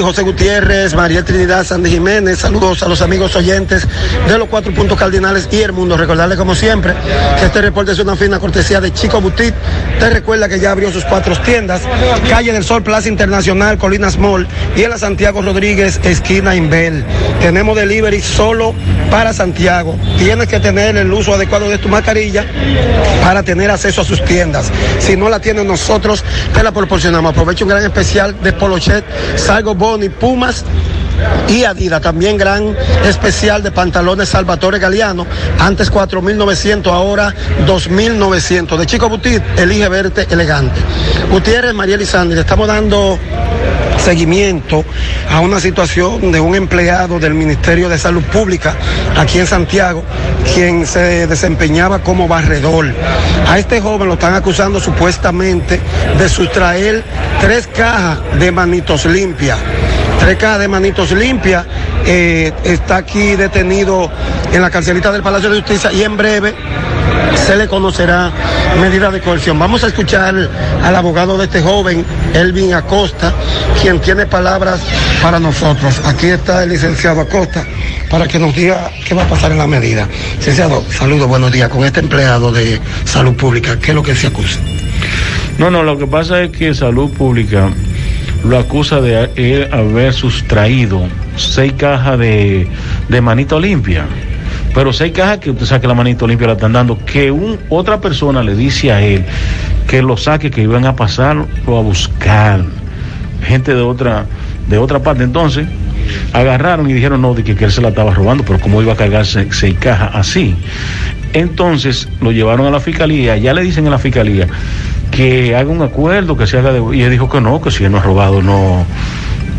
[0.00, 3.86] José Gutiérrez, María Trinidad, Sandy Jiménez, saludos a los amigos oyentes
[4.26, 5.98] de los cuatro puntos cardinales y el mundo.
[5.98, 6.94] Recordarles como siempre
[7.38, 9.54] que este reporte es una fina cortesía de Chico Butit.
[9.98, 11.82] Te recuerda que ya abrió sus cuatro tiendas,
[12.28, 17.04] Calle del Sol, Plaza Internacional, Colinas Mall y en la Santiago Rodríguez, esquina Inbel.
[17.40, 18.74] Tenemos delivery solo
[19.10, 19.94] para Santiago.
[20.16, 22.46] Tienes que tener el uso adecuado de tu mascarilla
[23.22, 24.70] para tener acceso a sus tiendas.
[25.00, 26.24] Si no la tienen nosotros,
[26.54, 27.32] te la proporcionamos.
[27.32, 28.52] Aprovecho un gran especial de
[29.36, 30.64] Salgo Boni, Pumas
[31.48, 35.26] y Adidas, también gran especial de pantalones Salvatore Galeano,
[35.58, 37.34] antes 4.900, ahora
[37.66, 38.76] 2.900.
[38.76, 40.80] De Chico Butit, elige verte elegante.
[41.30, 42.04] Gutiérrez, María le
[42.40, 43.18] estamos dando
[44.02, 44.84] seguimiento
[45.30, 48.74] a una situación de un empleado del Ministerio de Salud Pública
[49.16, 50.02] aquí en Santiago,
[50.54, 52.92] quien se desempeñaba como barredor.
[53.48, 55.80] A este joven lo están acusando supuestamente
[56.18, 57.04] de sustraer
[57.40, 59.58] tres cajas de manitos limpias.
[60.18, 61.64] Tres cajas de manitos limpias.
[62.04, 64.10] Eh, está aquí detenido
[64.52, 66.54] en la carcelita del Palacio de Justicia y en breve
[67.34, 68.30] se le conocerá
[68.80, 69.58] medida de coerción.
[69.58, 70.34] Vamos a escuchar
[70.82, 73.32] al abogado de este joven, Elvin Acosta,
[73.80, 74.80] quien tiene palabras
[75.22, 76.00] para nosotros.
[76.04, 77.64] Aquí está el licenciado Acosta
[78.10, 80.08] para que nos diga qué va a pasar en la medida.
[80.36, 81.68] Licenciado, saludos, buenos días.
[81.68, 84.60] Con este empleado de salud pública, ¿qué es lo que se acusa?
[85.58, 87.70] No, no, lo que pasa es que Salud Pública
[88.44, 92.66] lo acusa de haber sustraído seis cajas de,
[93.08, 94.06] de manito limpia.
[94.74, 97.58] Pero seis cajas que usted sabe que la manito limpia la están dando, que un,
[97.68, 99.24] otra persona le dice a él
[99.86, 102.64] que lo saque, que iban a pasar o a buscar
[103.46, 104.24] gente de otra,
[104.68, 105.24] de otra parte.
[105.24, 105.66] Entonces,
[106.32, 108.94] agarraron y dijeron no, de que, que él se la estaba robando, pero cómo iba
[108.94, 110.56] a cargarse seis cajas así.
[111.34, 114.46] Entonces lo llevaron a la fiscalía, ya le dicen a la fiscalía
[115.10, 116.96] que haga un acuerdo, que se haga de...
[116.96, 118.84] Y él dijo que no, que si él no ha robado, no,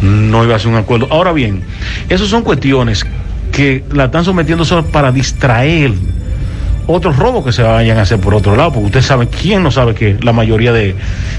[0.01, 1.07] no iba a hacer un acuerdo.
[1.11, 1.61] Ahora bien,
[2.09, 3.05] esas son cuestiones
[3.53, 5.93] que la están sometiendo solo para distraer
[6.87, 9.71] otros robos que se vayan a hacer por otro lado, porque usted sabe, ¿quién no
[9.71, 10.95] sabe que la mayoría de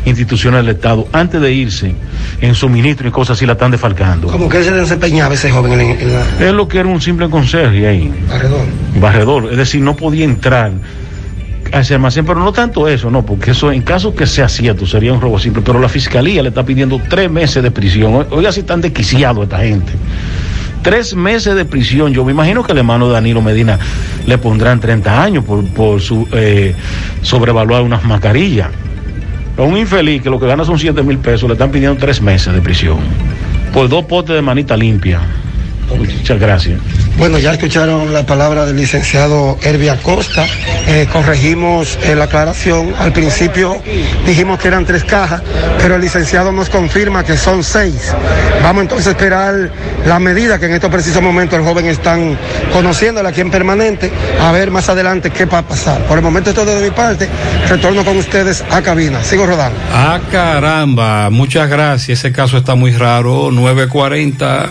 [0.07, 1.95] instituciones del Estado, antes de irse
[2.41, 4.29] en suministro y cosas así, la están defalcando?
[4.29, 6.47] ¿Cómo que se desempeñaba ese joven en, en la...
[6.47, 8.11] Es lo que era un simple conserje ahí.
[8.29, 8.65] Barredor.
[9.01, 10.71] Barredor, es decir, no podía entrar
[11.73, 14.87] a ese almacén, pero no tanto eso, no, porque eso en caso que sea cierto
[14.87, 18.27] sería un robo simple, pero la fiscalía le está pidiendo tres meses de prisión.
[18.31, 19.93] Oiga, si están desquiciados esta gente.
[20.85, 22.13] Tres meses de prisión.
[22.13, 23.79] Yo me imagino que el hermano Danilo Medina
[24.27, 26.75] le pondrán 30 años por, por su eh,
[27.23, 28.69] sobrevaluar unas mascarillas.
[29.57, 32.21] A un infeliz que lo que gana son 7 mil pesos le están pidiendo tres
[32.21, 32.99] meses de prisión
[33.73, 35.21] por dos potes de manita limpia.
[35.97, 36.81] Muchas gracias.
[37.17, 40.45] Bueno, ya escucharon la palabra del licenciado Herbie Acosta.
[40.87, 42.95] Eh, corregimos eh, la aclaración.
[42.99, 43.81] Al principio
[44.27, 45.43] dijimos que eran tres cajas,
[45.79, 48.13] pero el licenciado nos confirma que son seis.
[48.63, 49.71] Vamos entonces a esperar
[50.07, 52.37] la medida que en estos precisos momentos el joven están
[52.73, 56.03] conociéndola aquí en permanente, a ver más adelante qué va a pasar.
[56.07, 57.29] Por el momento es todo de mi parte.
[57.69, 59.23] Retorno con ustedes a cabina.
[59.23, 59.79] Sigo rodando.
[59.93, 62.19] Ah, caramba, muchas gracias.
[62.19, 63.51] Ese caso está muy raro.
[63.51, 64.71] 940.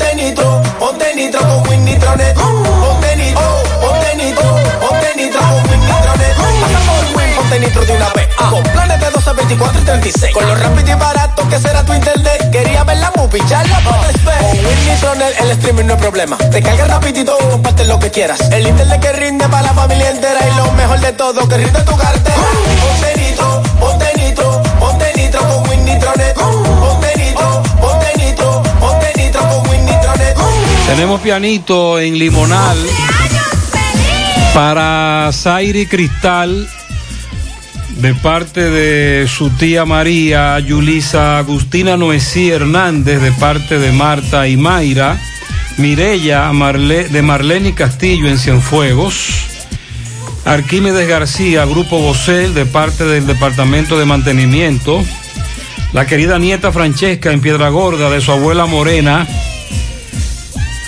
[0.91, 2.35] ponte nitro con Win Nitronet.
[2.35, 6.35] Ponte nitro, ponte nitro, ponte nitro con Win Nitronet.
[7.15, 8.27] Win, ponte nitro de una vez.
[8.35, 10.33] Con planes de 12, 24 y 36.
[10.33, 12.51] Con lo rápido y barato que será tu internet.
[12.51, 13.81] Quería ver la movie, ya la.
[13.83, 16.37] Con Win Nitronet el streaming no hay problema.
[16.37, 18.41] Te carga rapidito y comparte lo que quieras.
[18.51, 20.39] El internet que rinde para la familia entera.
[20.45, 22.35] Y lo mejor de todo, que rinde tu cartera.
[22.81, 23.20] Ponte
[30.91, 32.77] Tenemos pianito en Limonal
[34.53, 36.67] para Zairi Cristal
[37.95, 44.57] de parte de su tía María, Yulisa Agustina Noesí Hernández de parte de Marta y
[44.57, 45.17] Mayra,
[45.77, 49.29] Mirella de Marlene Castillo en Cienfuegos,
[50.43, 55.01] Arquímedes García, Grupo Bocel de parte del Departamento de Mantenimiento,
[55.93, 59.25] la querida nieta Francesca en Piedra Gorda de su abuela Morena,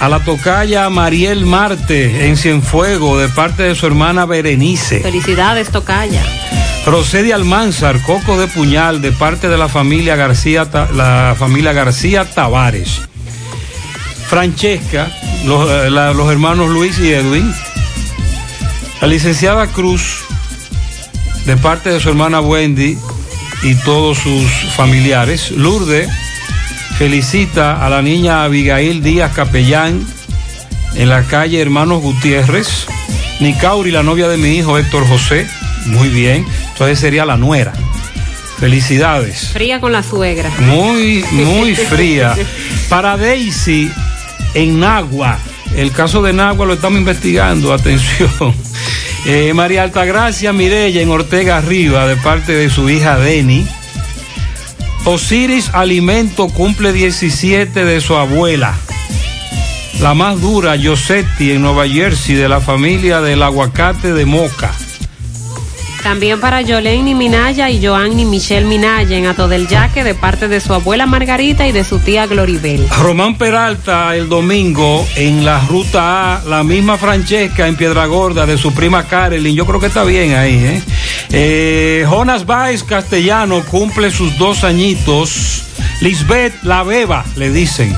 [0.04, 5.00] a la tocaya Mariel Marte en Cienfuego de parte de su hermana Berenice.
[5.00, 6.22] Felicidades, Tocaya.
[6.84, 13.00] Procede Almanzar, Coco de Puñal, de parte de la familia García, la familia García Tavares.
[14.28, 15.10] Francesca,
[15.46, 17.54] los, eh, la- los hermanos Luis y Edwin.
[19.00, 20.26] La licenciada Cruz,
[21.46, 22.98] de parte de su hermana Wendy
[23.64, 24.44] y todos sus
[24.76, 25.52] familiares.
[25.52, 26.10] Lourdes
[26.98, 30.06] felicita a la niña Abigail Díaz Capellán
[30.96, 32.86] en la calle Hermanos Gutiérrez.
[33.40, 35.48] Nicauri, la novia de mi hijo Héctor José.
[35.88, 36.46] Muy bien.
[36.72, 37.74] Entonces sería la nuera.
[38.60, 39.50] Felicidades.
[39.52, 40.50] Fría con la suegra.
[40.60, 42.36] Muy, muy fría.
[42.90, 43.92] Para Daisy
[44.54, 45.40] en Nagua.
[45.76, 47.74] El caso de Nagua lo estamos investigando.
[47.74, 48.54] Atención.
[49.26, 53.66] Eh, María Altagracia Mirella en Ortega Arriba de parte de su hija Deni.
[55.06, 58.74] Osiris Alimento cumple 17 de su abuela.
[60.00, 64.72] La más dura, Yosetti en Nueva Jersey de la familia del aguacate de Moca.
[66.04, 70.60] También para Yoleni Minaya y Joanny Michelle Minaya en Ato del Yaque de parte de
[70.60, 72.86] su abuela Margarita y de su tía Gloribel.
[73.02, 78.58] Román Peralta el domingo en la ruta A, la misma Francesca en Piedra Gorda de
[78.58, 80.82] su prima Carolyn, yo creo que está bien ahí, ¿eh?
[81.36, 85.64] Eh, Jonas Baez Castellano cumple sus dos añitos,
[86.00, 87.96] Lisbeth La Beba, le dicen,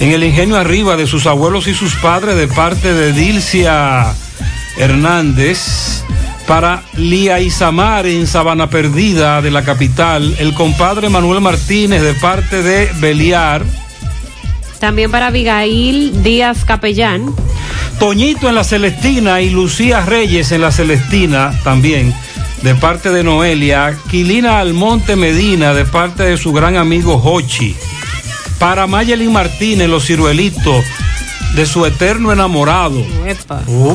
[0.00, 4.12] en el ingenio arriba de sus abuelos y sus padres de parte de Dilcia
[4.76, 6.02] Hernández.
[6.48, 12.64] Para Lía Isamar en Sabana Perdida de la capital, el compadre Manuel Martínez de parte
[12.64, 13.62] de Beliar.
[14.80, 17.32] También para Abigail Díaz Capellán.
[18.00, 22.12] Toñito en la Celestina y Lucía Reyes en la Celestina también,
[22.62, 23.96] de parte de Noelia.
[24.10, 27.76] Quilina Almonte Medina, de parte de su gran amigo Hochi.
[28.58, 30.84] Para Mayelin Martínez, los ciruelitos,
[31.54, 33.04] de su eterno enamorado.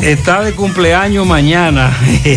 [0.01, 1.95] Está de cumpleaños mañana.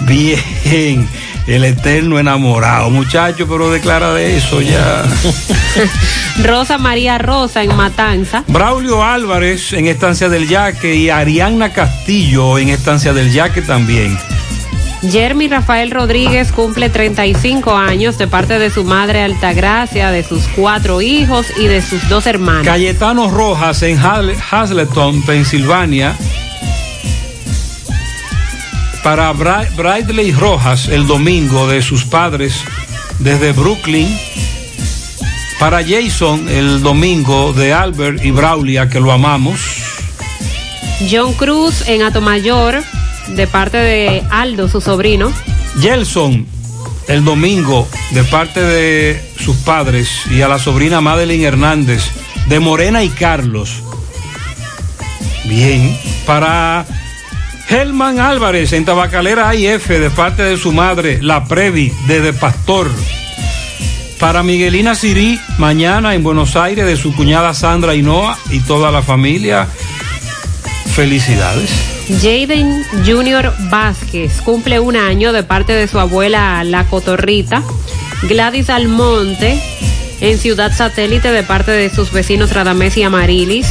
[0.00, 1.08] Bien.
[1.46, 5.04] El eterno enamorado, muchacho, pero declara de eso ya.
[6.42, 8.42] Rosa María Rosa en Matanza.
[8.48, 14.18] Braulio Álvarez en Estancia del Yaque y Arianna Castillo en Estancia del Yaque también.
[15.02, 21.00] Jeremy Rafael Rodríguez cumple 35 años de parte de su madre Altagracia, de sus cuatro
[21.02, 22.66] hijos y de sus dos hermanos.
[22.66, 26.16] Cayetano Rojas en Hazleton, Pensilvania.
[29.04, 32.54] Para Bra- Bradley Rojas el domingo de sus padres
[33.20, 34.08] desde Brooklyn.
[35.60, 39.60] Para Jason el domingo de Albert y Braulia, que lo amamos.
[41.10, 42.82] John Cruz en Atomayor
[43.28, 45.32] de parte de Aldo, su sobrino.
[45.80, 46.46] Gelson
[47.08, 52.02] el domingo de parte de sus padres y a la sobrina Madeline Hernández
[52.48, 53.82] de Morena y Carlos.
[55.44, 55.96] Bien.
[56.26, 56.84] Para
[57.68, 62.90] Helman Álvarez en Tabacalera IF de parte de su madre, la Previ, desde Pastor.
[64.18, 69.02] Para Miguelina Sirí, mañana en Buenos Aires, de su cuñada Sandra Hinoa y toda la
[69.02, 69.68] familia.
[70.94, 71.95] Felicidades.
[72.08, 77.62] Jaden Junior Vázquez cumple un año de parte de su abuela La Cotorrita.
[78.22, 79.60] Gladys Almonte
[80.20, 83.66] en Ciudad Satélite de parte de sus vecinos Radamés y Amarilis.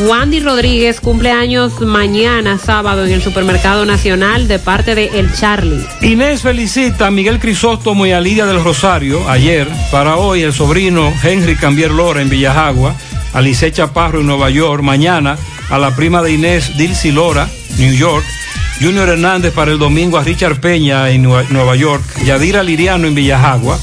[0.00, 5.84] Wandy Rodríguez cumple años mañana sábado en el Supermercado Nacional de parte de El Charlie.
[6.02, 9.68] Inés felicita a Miguel Crisóstomo y a Lidia del Rosario ayer.
[9.90, 12.94] Para hoy el sobrino Henry Cambier Lora en Villajagua,
[13.32, 14.82] a Lice Chaparro en Nueva York.
[14.82, 15.36] Mañana
[15.70, 17.48] a la prima de Inés Dilcy Lora,
[17.78, 18.24] New York.
[18.80, 22.04] Junior Hernández para el domingo a Richard Peña en Nueva York.
[22.24, 23.78] Yadira Liriano en Villajagua.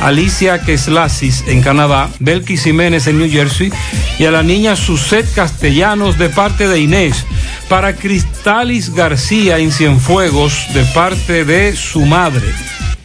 [0.00, 3.70] Alicia Keslasis en Canadá, Belkis Jiménez en New Jersey
[4.18, 7.24] y a la niña Suset Castellanos de parte de Inés.
[7.68, 12.46] Para Cristalis García en Cienfuegos de parte de su madre.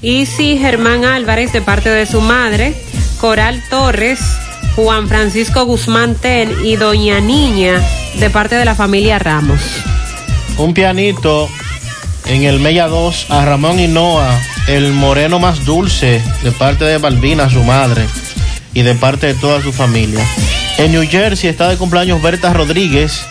[0.01, 2.73] Isi Germán Álvarez de parte de su madre.
[3.19, 4.19] Coral Torres,
[4.75, 7.81] Juan Francisco Guzmán Ten y Doña Niña
[8.19, 9.61] de parte de la familia Ramos.
[10.57, 11.49] Un pianito
[12.25, 17.49] en el Mella 2 a Ramón Hinoa, el moreno más dulce, de parte de Balbina,
[17.49, 18.05] su madre,
[18.73, 20.25] y de parte de toda su familia.
[20.77, 23.25] En New Jersey está de cumpleaños Berta Rodríguez.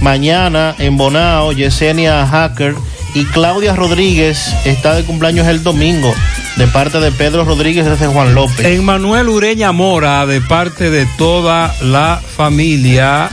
[0.00, 2.74] Mañana en Bonao, Yesenia Hacker
[3.14, 6.12] y Claudia Rodríguez está de cumpleaños el domingo,
[6.56, 8.66] de parte de Pedro Rodríguez desde Juan López.
[8.66, 13.30] En Manuel Ureña Mora, de parte de toda la familia.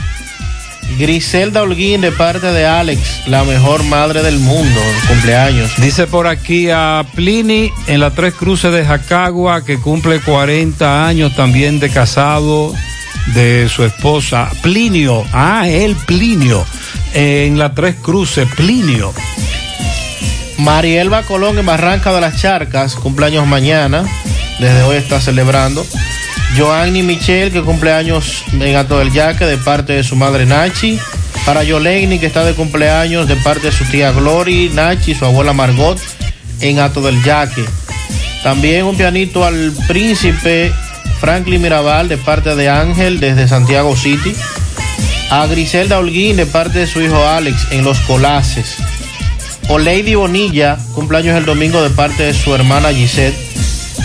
[0.98, 5.70] Griselda Holguín de parte de Alex, la mejor madre del mundo, cumpleaños.
[5.78, 11.34] Dice por aquí a Plini en la Tres Cruces de Jacagua, que cumple 40 años
[11.34, 12.74] también de casado
[13.34, 14.50] de su esposa.
[14.62, 16.64] Plinio, ah, él Plinio,
[17.14, 19.12] en la Tres Cruces, Plinio.
[20.58, 24.04] Marielba Colón en Barranca de las Charcas, cumpleaños mañana,
[24.60, 25.84] desde hoy está celebrando.
[26.56, 30.98] Joanny Michel, que cumple años en Gato del Yaque, de parte de su madre Nachi.
[31.46, 35.52] Para Yoleini, que está de cumpleaños, de parte de su tía Glory, Nachi, su abuela
[35.52, 35.98] Margot,
[36.60, 37.64] en Gato del Yaque.
[38.42, 40.72] También un pianito al príncipe
[41.20, 44.34] Franklin Mirabal, de parte de Ángel, desde Santiago City.
[45.30, 48.76] A Griselda Holguín, de parte de su hijo Alex, en Los Colaces.
[49.68, 53.51] O Lady Bonilla, cumpleaños el domingo, de parte de su hermana Gisette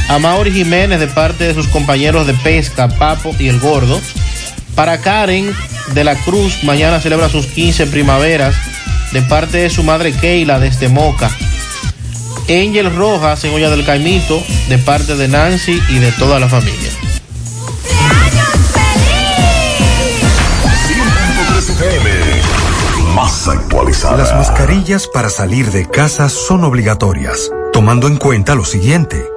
[0.08, 4.00] a Mauri Jiménez de parte de sus compañeros de pesca, Papo y El Gordo.
[4.76, 5.54] Para Karen
[5.94, 8.56] de la Cruz, mañana celebra sus 15 primaveras
[9.12, 11.30] de parte de su madre Keila desde Moca.
[12.50, 16.92] Angel Rojas en Olla del Caimito de parte de Nancy y de toda la familia.
[23.48, 24.18] Actualizada.
[24.18, 29.37] Las mascarillas para salir de casa son obligatorias, tomando en cuenta lo siguiente.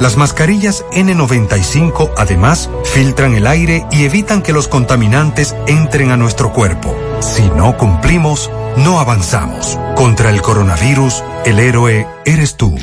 [0.00, 6.52] Las mascarillas N95 además filtran el aire y evitan que los contaminantes entren a nuestro
[6.52, 6.94] cuerpo.
[7.20, 9.78] Si no cumplimos, no avanzamos.
[9.96, 12.74] Contra el coronavirus, el héroe eres tú.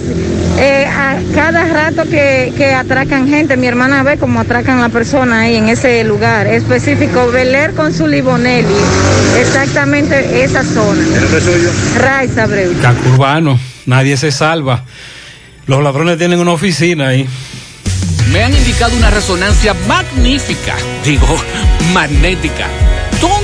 [0.58, 4.88] eh, a cada rato que, que atracan gente mi hermana ve cómo atracan a la
[4.88, 8.74] persona ahí en ese lugar específico, Beler con su Libonelli,
[9.40, 11.02] exactamente esa zona.
[11.02, 11.70] ¿El suyo?
[11.98, 12.72] Raiza Abreu.
[12.80, 14.84] Cacurbano, nadie se salva.
[15.66, 17.26] Los ladrones tienen una oficina ahí.
[18.32, 21.36] Me han indicado una resonancia magnífica, digo,
[21.92, 22.66] magnética.
[23.20, 23.43] ¿Dónde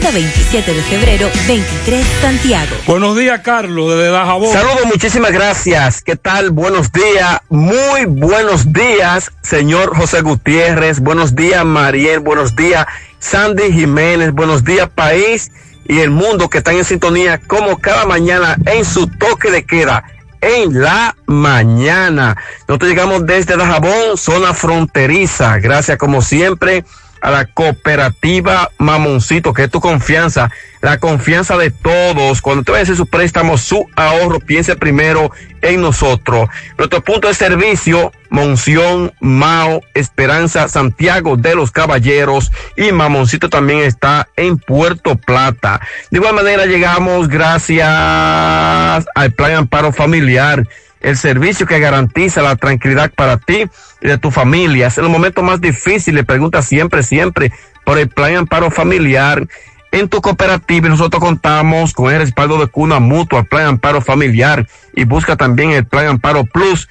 [0.00, 2.76] 27 de febrero, 23, Santiago.
[2.86, 4.52] Buenos días, Carlos, desde Dajabón.
[4.52, 6.02] Saludos, muchísimas gracias.
[6.02, 6.50] ¿Qué tal?
[6.50, 11.00] Buenos días, muy buenos días, señor José Gutiérrez.
[11.00, 12.20] Buenos días, Mariel.
[12.20, 12.86] Buenos días,
[13.18, 14.32] Sandy Jiménez.
[14.32, 15.50] Buenos días, país
[15.86, 20.04] y el mundo que están en sintonía como cada mañana en su toque de queda
[20.40, 22.36] en la mañana.
[22.68, 25.58] Nosotros llegamos desde Dajabón, zona fronteriza.
[25.58, 26.84] Gracias como siempre
[27.20, 32.40] a la cooperativa Mamoncito, que es tu confianza, la confianza de todos.
[32.40, 35.30] Cuando te vayas a su préstamo, su ahorro, piense primero
[35.62, 36.48] en nosotros.
[36.76, 44.28] Nuestro punto de servicio, Monción, Mao, Esperanza, Santiago de los Caballeros y Mamoncito también está
[44.36, 45.80] en Puerto Plata.
[46.10, 50.64] De igual manera llegamos gracias al Plan Amparo Familiar
[51.00, 53.68] el servicio que garantiza la tranquilidad para ti
[54.00, 54.86] de tu familia.
[54.86, 57.52] Es el momento más difícil, le pregunta siempre, siempre
[57.84, 59.46] por el plan amparo familiar.
[59.90, 65.04] En tu cooperativa nosotros contamos con el respaldo de cuna mutua, plan amparo familiar y
[65.04, 66.88] busca también el plan amparo plus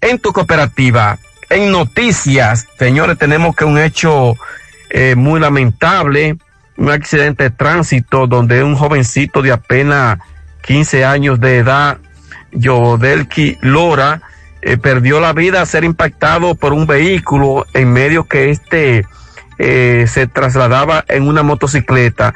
[0.00, 1.18] en tu cooperativa.
[1.50, 4.34] En noticias, señores, tenemos que un hecho
[4.90, 6.36] eh, muy lamentable,
[6.76, 10.18] un accidente de tránsito donde un jovencito de apenas
[10.62, 11.98] 15 años de edad
[12.52, 14.22] Yodelki Lora
[14.68, 19.06] eh, perdió la vida al ser impactado por un vehículo en medio que este
[19.58, 22.34] eh, se trasladaba en una motocicleta.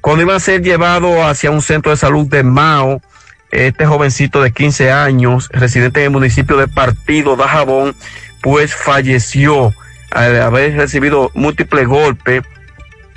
[0.00, 3.02] Cuando iba a ser llevado hacia un centro de salud de Mao,
[3.50, 7.94] este jovencito de 15 años, residente en el municipio de Partido de Jabón,
[8.40, 9.74] pues falleció
[10.10, 12.44] al haber recibido múltiples golpes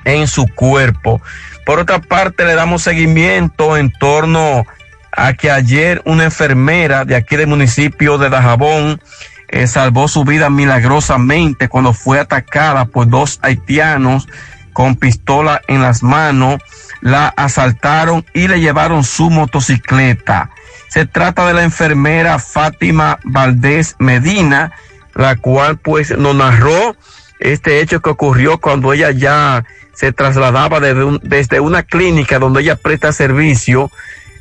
[0.03, 1.21] en su cuerpo.
[1.65, 4.65] Por otra parte, le damos seguimiento en torno
[5.11, 9.01] a que ayer una enfermera de aquí del municipio de Dajabón
[9.49, 14.27] eh, salvó su vida milagrosamente cuando fue atacada por dos haitianos
[14.73, 16.61] con pistola en las manos,
[17.01, 20.51] la asaltaron y le llevaron su motocicleta.
[20.87, 24.73] Se trata de la enfermera Fátima Valdés Medina,
[25.15, 26.95] la cual pues nos narró
[27.39, 32.61] este hecho que ocurrió cuando ella ya se trasladaba desde, un, desde una clínica donde
[32.61, 33.89] ella presta servicio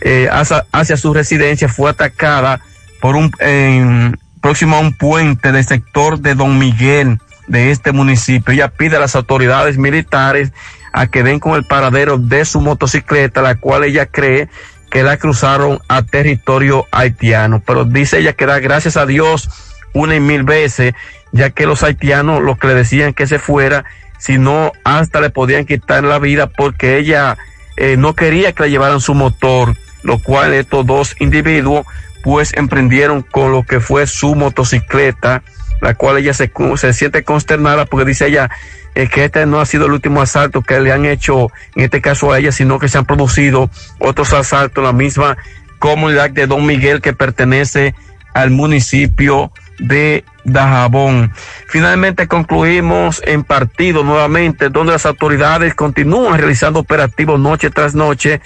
[0.01, 2.61] eh, hacia, su residencia fue atacada
[3.01, 3.31] por un
[4.41, 7.19] próximo a un puente del sector de Don Miguel
[7.49, 8.55] de este municipio.
[8.55, 10.53] Ella pide a las autoridades militares
[10.93, 14.49] a que den con el paradero de su motocicleta, la cual ella cree
[14.91, 17.61] que la cruzaron a territorio haitiano.
[17.67, 19.51] Pero dice ella que da gracias a Dios
[19.93, 20.95] una y mil veces,
[21.33, 23.85] ya que los haitianos lo que le decían que se fuera,
[24.19, 27.37] si no hasta le podían quitar la vida porque ella
[27.77, 31.87] eh, no quería que le llevaran su motor lo cual estos dos individuos
[32.23, 35.43] pues emprendieron con lo que fue su motocicleta,
[35.81, 38.51] la cual ella se, se siente consternada porque dice ella
[38.97, 42.01] eh, que este no ha sido el último asalto que le han hecho, en este
[42.01, 45.37] caso a ella, sino que se han producido otros asaltos en la misma
[45.79, 47.95] comunidad de Don Miguel que pertenece
[48.35, 51.33] al municipio de Dajabón.
[51.69, 58.41] Finalmente concluimos en partido nuevamente donde las autoridades continúan realizando operativos noche tras noche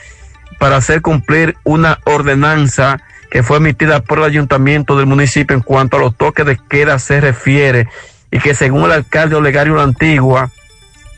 [0.60, 5.96] para hacer cumplir una ordenanza que fue emitida por el ayuntamiento del municipio en cuanto
[5.96, 7.88] a los toques de queda se refiere
[8.30, 10.50] y que según el alcalde Olegario La Antigua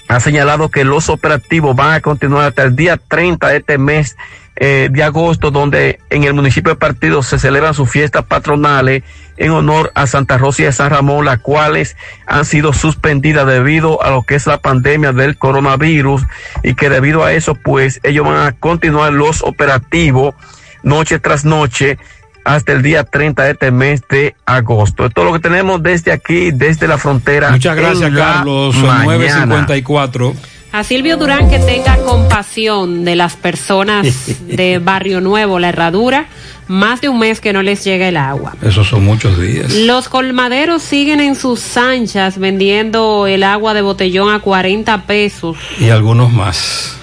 [0.07, 4.17] ha señalado que los operativos van a continuar hasta el día 30 de este mes
[4.57, 9.03] eh, de agosto, donde en el municipio de Partido se celebran sus fiestas patronales
[9.39, 14.03] en honor a Santa Rosa y de San Ramón, las cuales han sido suspendidas debido
[14.03, 16.23] a lo que es la pandemia del coronavirus
[16.63, 20.35] y que debido a eso, pues ellos van a continuar los operativos
[20.83, 21.99] noche tras noche
[22.45, 25.07] hasta el día 30 de este mes de agosto.
[25.07, 27.53] Esto es lo que tenemos desde aquí, desde la frontera.
[27.53, 28.77] Muchas gracias, Carlos.
[28.77, 30.35] 954.
[30.73, 34.07] A Silvio Durán que tenga compasión de las personas
[34.47, 36.26] de Barrio Nuevo, La Herradura,
[36.67, 38.55] más de un mes que no les llega el agua.
[38.62, 39.70] Esos son muchos días.
[39.75, 45.91] Los colmaderos siguen en sus anchas vendiendo el agua de botellón a 40 pesos Y
[45.91, 46.97] algunos más,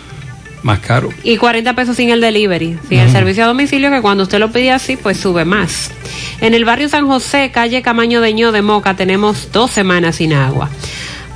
[0.63, 1.13] más caros.
[1.23, 4.51] y 40 pesos sin el delivery, sin el servicio a domicilio que cuando usted lo
[4.51, 5.91] pide así pues sube más.
[6.41, 10.33] En el barrio San José, calle Camaño de Ño de Moca, tenemos dos semanas sin
[10.33, 10.69] agua.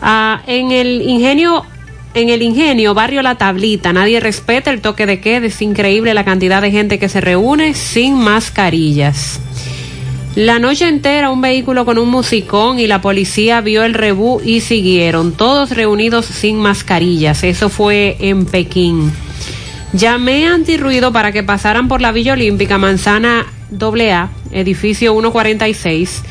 [0.02, 1.66] Ah, en el ingenio
[2.14, 5.48] en el ingenio, barrio La Tablita, nadie respeta el toque de queda.
[5.48, 9.40] Es increíble la cantidad de gente que se reúne sin mascarillas.
[10.36, 14.62] La noche entera un vehículo con un musicón y la policía vio el rebú y
[14.62, 17.44] siguieron, todos reunidos sin mascarillas.
[17.44, 19.12] Eso fue en Pekín.
[19.94, 23.46] Llamé a antirruido para que pasaran por la Villa Olímpica, manzana
[23.80, 26.24] AA, edificio 146.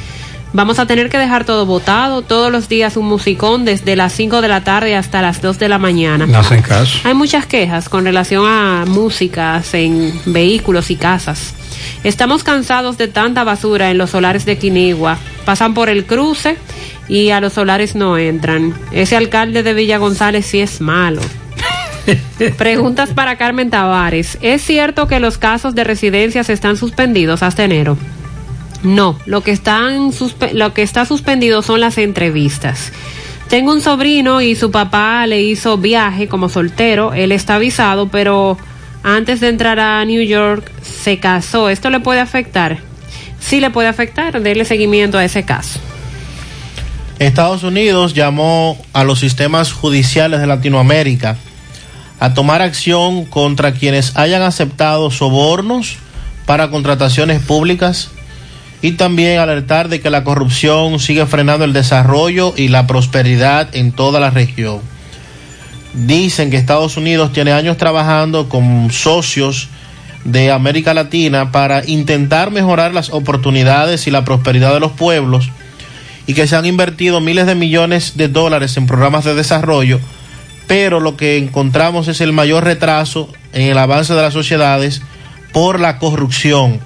[0.54, 4.42] Vamos a tener que dejar todo botado, todos los días un musicón desde las 5
[4.42, 6.26] de la tarde hasta las 2 de la mañana.
[6.26, 6.98] No hacen caso.
[7.04, 11.54] Hay muchas quejas con relación a músicas en vehículos y casas.
[12.04, 15.16] Estamos cansados de tanta basura en los solares de Quinigua.
[15.46, 16.58] Pasan por el cruce
[17.08, 18.74] y a los solares no entran.
[18.92, 21.22] Ese alcalde de Villa González sí es malo.
[22.58, 24.36] Preguntas para Carmen Tavares.
[24.42, 27.96] ¿Es cierto que los casos de residencias están suspendidos hasta enero?
[28.82, 32.92] No, lo que, está suspendido son las entrevistas.
[33.48, 37.12] Tengo un sobrino y su papá le hizo viaje como soltero.
[37.12, 38.56] Él está avisado, pero
[39.02, 41.68] antes de entrar a New York se casó.
[41.68, 42.78] ¿Esto le puede afectar?
[43.38, 44.40] Sí le puede afectar.
[44.40, 45.78] Dele seguimiento a ese caso.
[47.18, 51.36] Estados Unidos llamó a los sistemas judiciales de Latinoamérica
[52.18, 55.98] a tomar acción contra quienes hayan aceptado sobornos
[56.46, 58.10] para contrataciones públicas
[58.82, 63.92] y también alertar de que la corrupción sigue frenando el desarrollo y la prosperidad en
[63.92, 64.80] toda la región.
[65.94, 69.68] Dicen que Estados Unidos tiene años trabajando con socios
[70.24, 75.50] de América Latina para intentar mejorar las oportunidades y la prosperidad de los pueblos
[76.26, 80.00] y que se han invertido miles de millones de dólares en programas de desarrollo,
[80.66, 85.02] pero lo que encontramos es el mayor retraso en el avance de las sociedades
[85.52, 86.80] por la corrupción,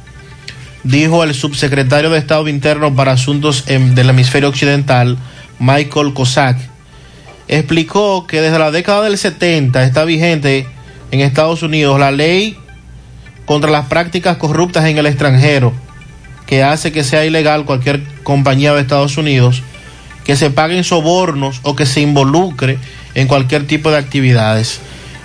[0.86, 5.18] dijo el subsecretario de Estado Interno para Asuntos em, del Hemisferio Occidental,
[5.58, 6.58] Michael Cossack.
[7.48, 10.66] Explicó que desde la década del 70 está vigente
[11.10, 12.56] en Estados Unidos la ley
[13.44, 15.72] contra las prácticas corruptas en el extranjero,
[16.46, 19.62] que hace que sea ilegal cualquier compañía de Estados Unidos
[20.24, 22.78] que se paguen sobornos o que se involucre
[23.14, 24.80] en cualquier tipo de actividades.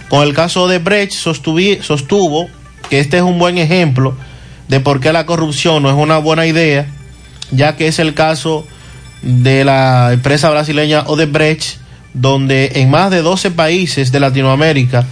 [0.09, 2.47] Con el caso de Brecht sostuvo
[2.87, 4.15] que este es un buen ejemplo
[4.71, 6.87] de por qué la corrupción no es una buena idea,
[7.51, 8.65] ya que es el caso
[9.21, 11.75] de la empresa brasileña Odebrecht,
[12.13, 15.05] donde en más de 12 países de Latinoamérica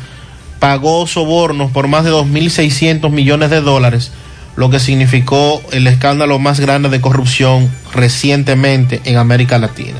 [0.60, 4.14] pagó sobornos por más de 2.600 millones de dólares,
[4.56, 10.00] lo que significó el escándalo más grande de corrupción recientemente en América Latina.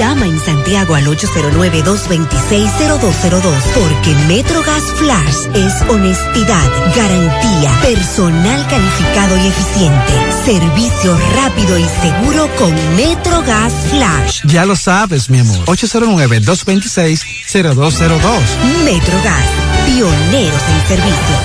[0.00, 10.12] Llama en Santiago al 809-226-0202 porque MetroGas Flash es honestidad, garantía, personal calificado y eficiente,
[10.46, 14.40] servicio rápido y seguro con MetroGas Flash.
[14.46, 15.66] Ya lo sabes, mi amor.
[15.66, 18.40] 809-226-0202.
[18.82, 19.44] MetroGas,
[19.84, 21.36] pioneros en servicio.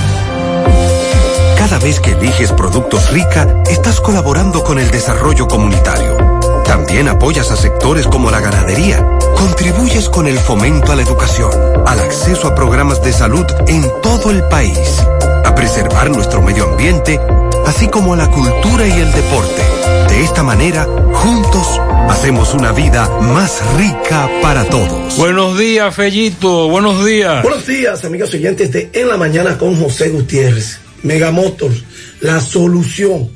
[1.58, 6.34] Cada vez que eliges productos rica, estás colaborando con el desarrollo comunitario.
[6.65, 9.05] También apoyas a sectores como la ganadería.
[9.35, 11.51] Contribuyes con el fomento a la educación,
[11.85, 14.77] al acceso a programas de salud en todo el país,
[15.45, 17.19] a preservar nuestro medio ambiente,
[17.65, 19.61] así como a la cultura y el deporte.
[20.09, 21.79] De esta manera, juntos,
[22.09, 25.17] hacemos una vida más rica para todos.
[25.17, 26.69] Buenos días, Fellito.
[26.69, 27.43] Buenos días.
[27.43, 30.79] Buenos días, amigos oyentes de En la Mañana con José Gutiérrez.
[31.03, 31.83] Megamotors,
[32.21, 33.29] la solución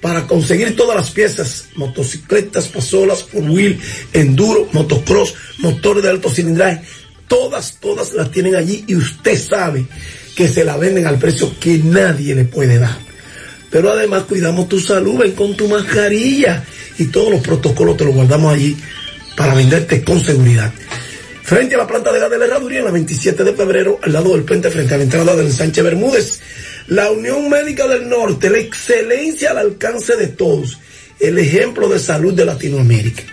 [0.00, 3.80] para conseguir todas las piezas, motocicletas, pasolas, four wheel,
[4.12, 6.82] enduro, motocross, motores de alto cilindraje,
[7.26, 9.86] todas, todas las tienen allí y usted sabe
[10.34, 12.96] que se la venden al precio que nadie le puede dar.
[13.70, 16.64] Pero además cuidamos tu salud, ven con tu mascarilla
[16.98, 18.76] y todos los protocolos te los guardamos allí
[19.36, 20.72] para venderte con seguridad.
[21.42, 24.12] Frente a la planta de gas de la herraduría, en la 27 de febrero, al
[24.12, 26.40] lado del puente, frente a la entrada del Sánchez Bermúdez.
[26.88, 30.78] La Unión Médica del Norte, la excelencia al alcance de todos,
[31.20, 33.24] el ejemplo de salud de Latinoamérica.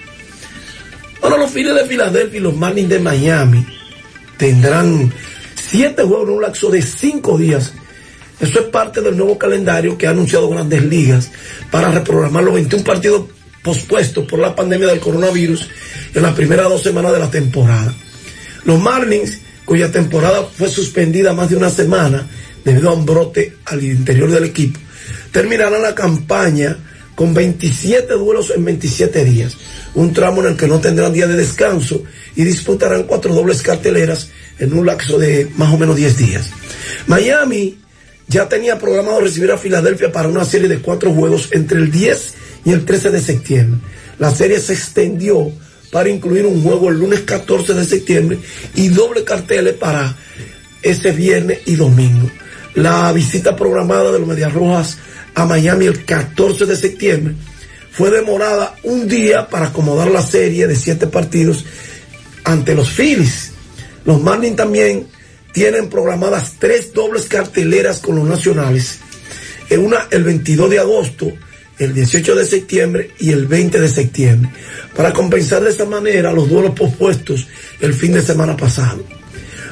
[1.21, 3.65] Ahora los Phillies de Filadelfia y los Marlins de Miami
[4.37, 5.11] tendrán
[5.55, 7.73] siete juegos en un lapso de cinco días
[8.39, 11.31] Eso es parte del nuevo calendario que ha anunciado Grandes Ligas
[11.71, 13.23] para reprogramar los 21 partidos
[13.63, 15.69] pospuestos por la pandemia del coronavirus
[16.13, 17.95] en las primeras dos semanas de la temporada.
[18.65, 22.27] Los Marlins, cuya temporada fue suspendida más de una semana
[22.65, 24.79] debido a un brote al interior del equipo,
[25.31, 26.77] terminarán la campaña
[27.15, 29.55] con 27 duelos en 27 días,
[29.93, 32.03] un tramo en el que no tendrán día de descanso
[32.35, 34.29] y disputarán cuatro dobles carteleras
[34.59, 36.49] en un lapso de más o menos 10 días.
[37.07, 37.77] Miami
[38.27, 42.33] ya tenía programado recibir a Filadelfia para una serie de cuatro juegos entre el 10
[42.65, 43.79] y el 13 de septiembre.
[44.19, 45.51] La serie se extendió
[45.91, 48.39] para incluir un juego el lunes 14 de septiembre
[48.73, 50.17] y doble carteles para
[50.81, 52.29] ese viernes y domingo.
[52.75, 54.97] La visita programada de los Medias Rojas
[55.33, 57.33] a Miami el 14 de septiembre
[57.91, 61.65] fue demorada un día para acomodar la serie de siete partidos
[62.43, 63.51] ante los Phillies.
[64.03, 65.07] Los Marlins también
[65.53, 68.99] tienen programadas tres dobles carteleras con los nacionales.
[69.71, 71.31] Una el 22 de agosto,
[71.79, 74.51] el 18 de septiembre y el 20 de septiembre,
[74.93, 77.47] para compensar de esa manera los duelos pospuestos
[77.79, 79.01] el fin de semana pasado.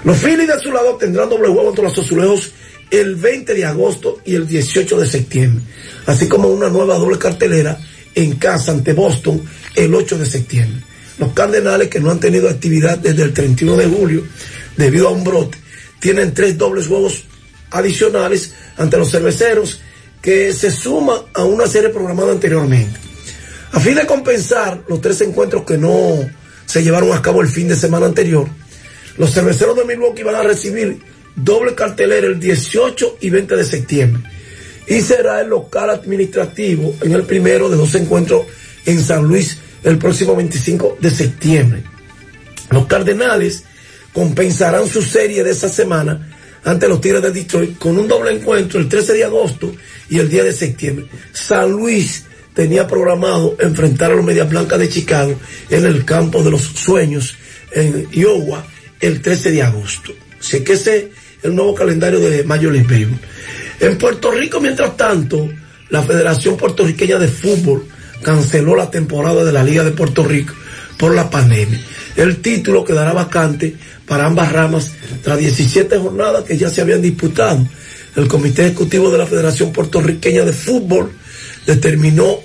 [0.05, 2.53] Los Phillies de su lado tendrán doble juego contra los azulejos
[2.91, 5.63] el 20 de agosto y el 18 de septiembre,
[6.05, 7.79] así como una nueva doble cartelera
[8.15, 9.41] en casa ante Boston
[9.75, 10.83] el 8 de septiembre.
[11.17, 14.23] Los Cardenales, que no han tenido actividad desde el 31 de julio
[14.77, 15.57] debido a un brote,
[15.99, 17.23] tienen tres dobles juegos
[17.71, 19.79] adicionales ante los cerveceros
[20.21, 22.99] que se suman a una serie programada anteriormente.
[23.71, 26.19] A fin de compensar los tres encuentros que no
[26.65, 28.47] se llevaron a cabo el fin de semana anterior,
[29.17, 30.99] los cerveceros de Milwaukee van a recibir
[31.35, 34.23] doble cartelera el 18 y 20 de septiembre.
[34.87, 38.45] Y será el local administrativo en el primero de dos encuentros
[38.85, 41.83] en San Luis el próximo 25 de septiembre.
[42.69, 43.63] Los Cardenales
[44.13, 46.29] compensarán su serie de esa semana
[46.63, 49.73] ante los Tigres de Detroit con un doble encuentro el 13 de agosto
[50.09, 51.05] y el 10 de septiembre.
[51.33, 55.35] San Luis tenía programado enfrentar a los Medias Blancas de Chicago
[55.69, 57.35] en el campo de los sueños
[57.71, 58.65] en Iowa
[58.99, 60.13] el 13 de agosto.
[60.39, 60.73] Así que
[61.43, 63.19] el nuevo calendario de Major League Baseball.
[63.79, 65.49] En Puerto Rico, mientras tanto,
[65.89, 67.85] la Federación Puertorriqueña de Fútbol
[68.21, 70.53] canceló la temporada de la Liga de Puerto Rico
[70.97, 71.79] por la pandemia.
[72.15, 73.75] El título quedará vacante
[74.07, 74.91] para ambas ramas
[75.21, 77.67] tras 17 jornadas que ya se habían disputado.
[78.15, 81.11] El Comité Ejecutivo de la Federación Puertorriqueña de Fútbol
[81.65, 82.39] determinó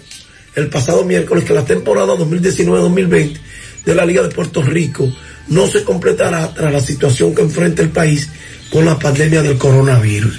[0.55, 3.39] el pasado miércoles que la temporada 2019-2020
[3.85, 5.13] de la Liga de Puerto Rico
[5.49, 8.29] no se completará tras la situación que enfrenta el país
[8.71, 10.39] con la pandemia del coronavirus.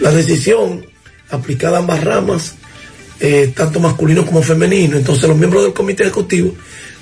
[0.00, 0.84] La decisión
[1.30, 2.54] aplicada a ambas ramas,
[3.20, 6.54] eh, tanto masculino como femenino, entonces los miembros del comité ejecutivo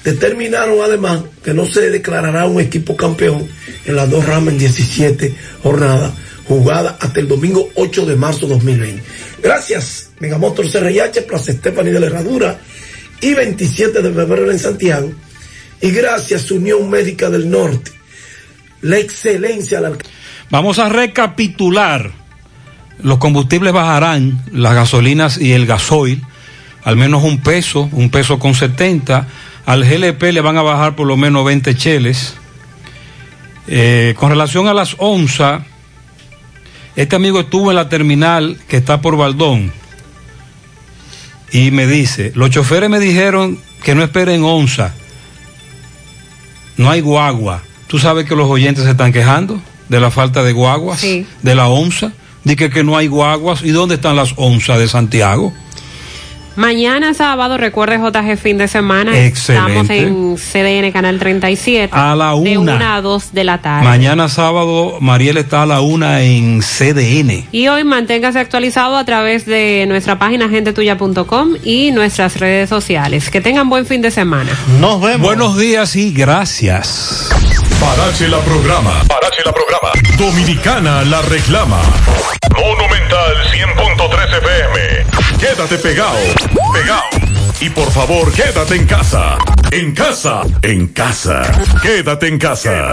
[0.05, 3.49] determinaron además que no se declarará un equipo campeón
[3.84, 6.12] en las dos ramas en 17 jornadas
[6.47, 9.02] jugadas hasta el domingo 8 de marzo 2020.
[9.42, 12.60] Gracias, Megamotor CRIH, Plaza Estefani de la Herradura
[13.20, 15.12] y 27 de febrero en Santiago.
[15.81, 17.92] Y gracias, Unión Médica del Norte,
[18.82, 19.92] la excelencia, la
[20.51, 22.11] Vamos a recapitular.
[23.03, 26.23] Los combustibles bajarán, las gasolinas y el gasoil,
[26.83, 29.29] al menos un peso, un peso con 70.
[29.65, 32.35] Al GLP le van a bajar por lo menos 20 cheles.
[33.69, 35.62] Eh, con relación a las onzas,
[36.97, 39.73] este amigo estuvo en la terminal que está por Baldón
[41.53, 44.95] y me dice, los choferes me dijeron que no esperen onza,
[46.77, 47.62] no hay guagua.
[47.87, 51.27] ¿Tú sabes que los oyentes se están quejando de la falta de guaguas, Sí.
[51.43, 52.12] de la onza?
[52.44, 53.62] Dice que no hay guaguas.
[53.62, 55.52] ¿Y dónde están las onzas de Santiago?
[56.57, 59.19] Mañana sábado, recuerde JG fin de semana.
[59.19, 59.70] Excelente.
[59.81, 61.89] Estamos en CDN Canal 37.
[61.97, 62.77] A la De una.
[62.77, 63.85] 1 a 2 de la tarde.
[63.86, 67.47] Mañana sábado, Mariel está a la una en CDN.
[67.52, 73.31] Y hoy manténgase actualizado a través de nuestra página gentetuya.com y nuestras redes sociales.
[73.31, 74.51] Que tengan buen fin de semana.
[74.81, 75.20] Nos vemos.
[75.27, 77.31] Buenos días y gracias.
[77.81, 79.02] Parache la programa.
[79.07, 79.91] Parache la programa.
[80.17, 81.81] Dominicana la reclama.
[82.55, 85.07] Monumental 100.13 FM.
[85.39, 86.18] Quédate pegado.
[86.75, 87.09] Pegado.
[87.60, 89.39] Y por favor, quédate en casa.
[89.70, 90.42] En casa.
[90.62, 91.42] En casa.
[91.83, 92.92] Quédate en casa.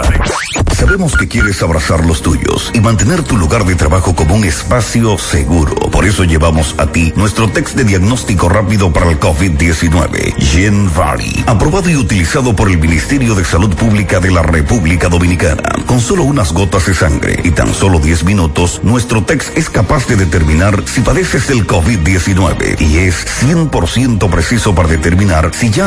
[0.78, 5.18] Sabemos que quieres abrazar los tuyos y mantener tu lugar de trabajo como un espacio
[5.18, 5.74] seguro.
[5.90, 11.90] Por eso llevamos a ti nuestro test de diagnóstico rápido para el COVID-19, Genvari, aprobado
[11.90, 15.64] y utilizado por el Ministerio de Salud Pública de la República Dominicana.
[15.84, 20.06] Con solo unas gotas de sangre y tan solo 10 minutos, nuestro test es capaz
[20.06, 25.86] de determinar si padeces el COVID-19 y es 100% preciso para determinar si ya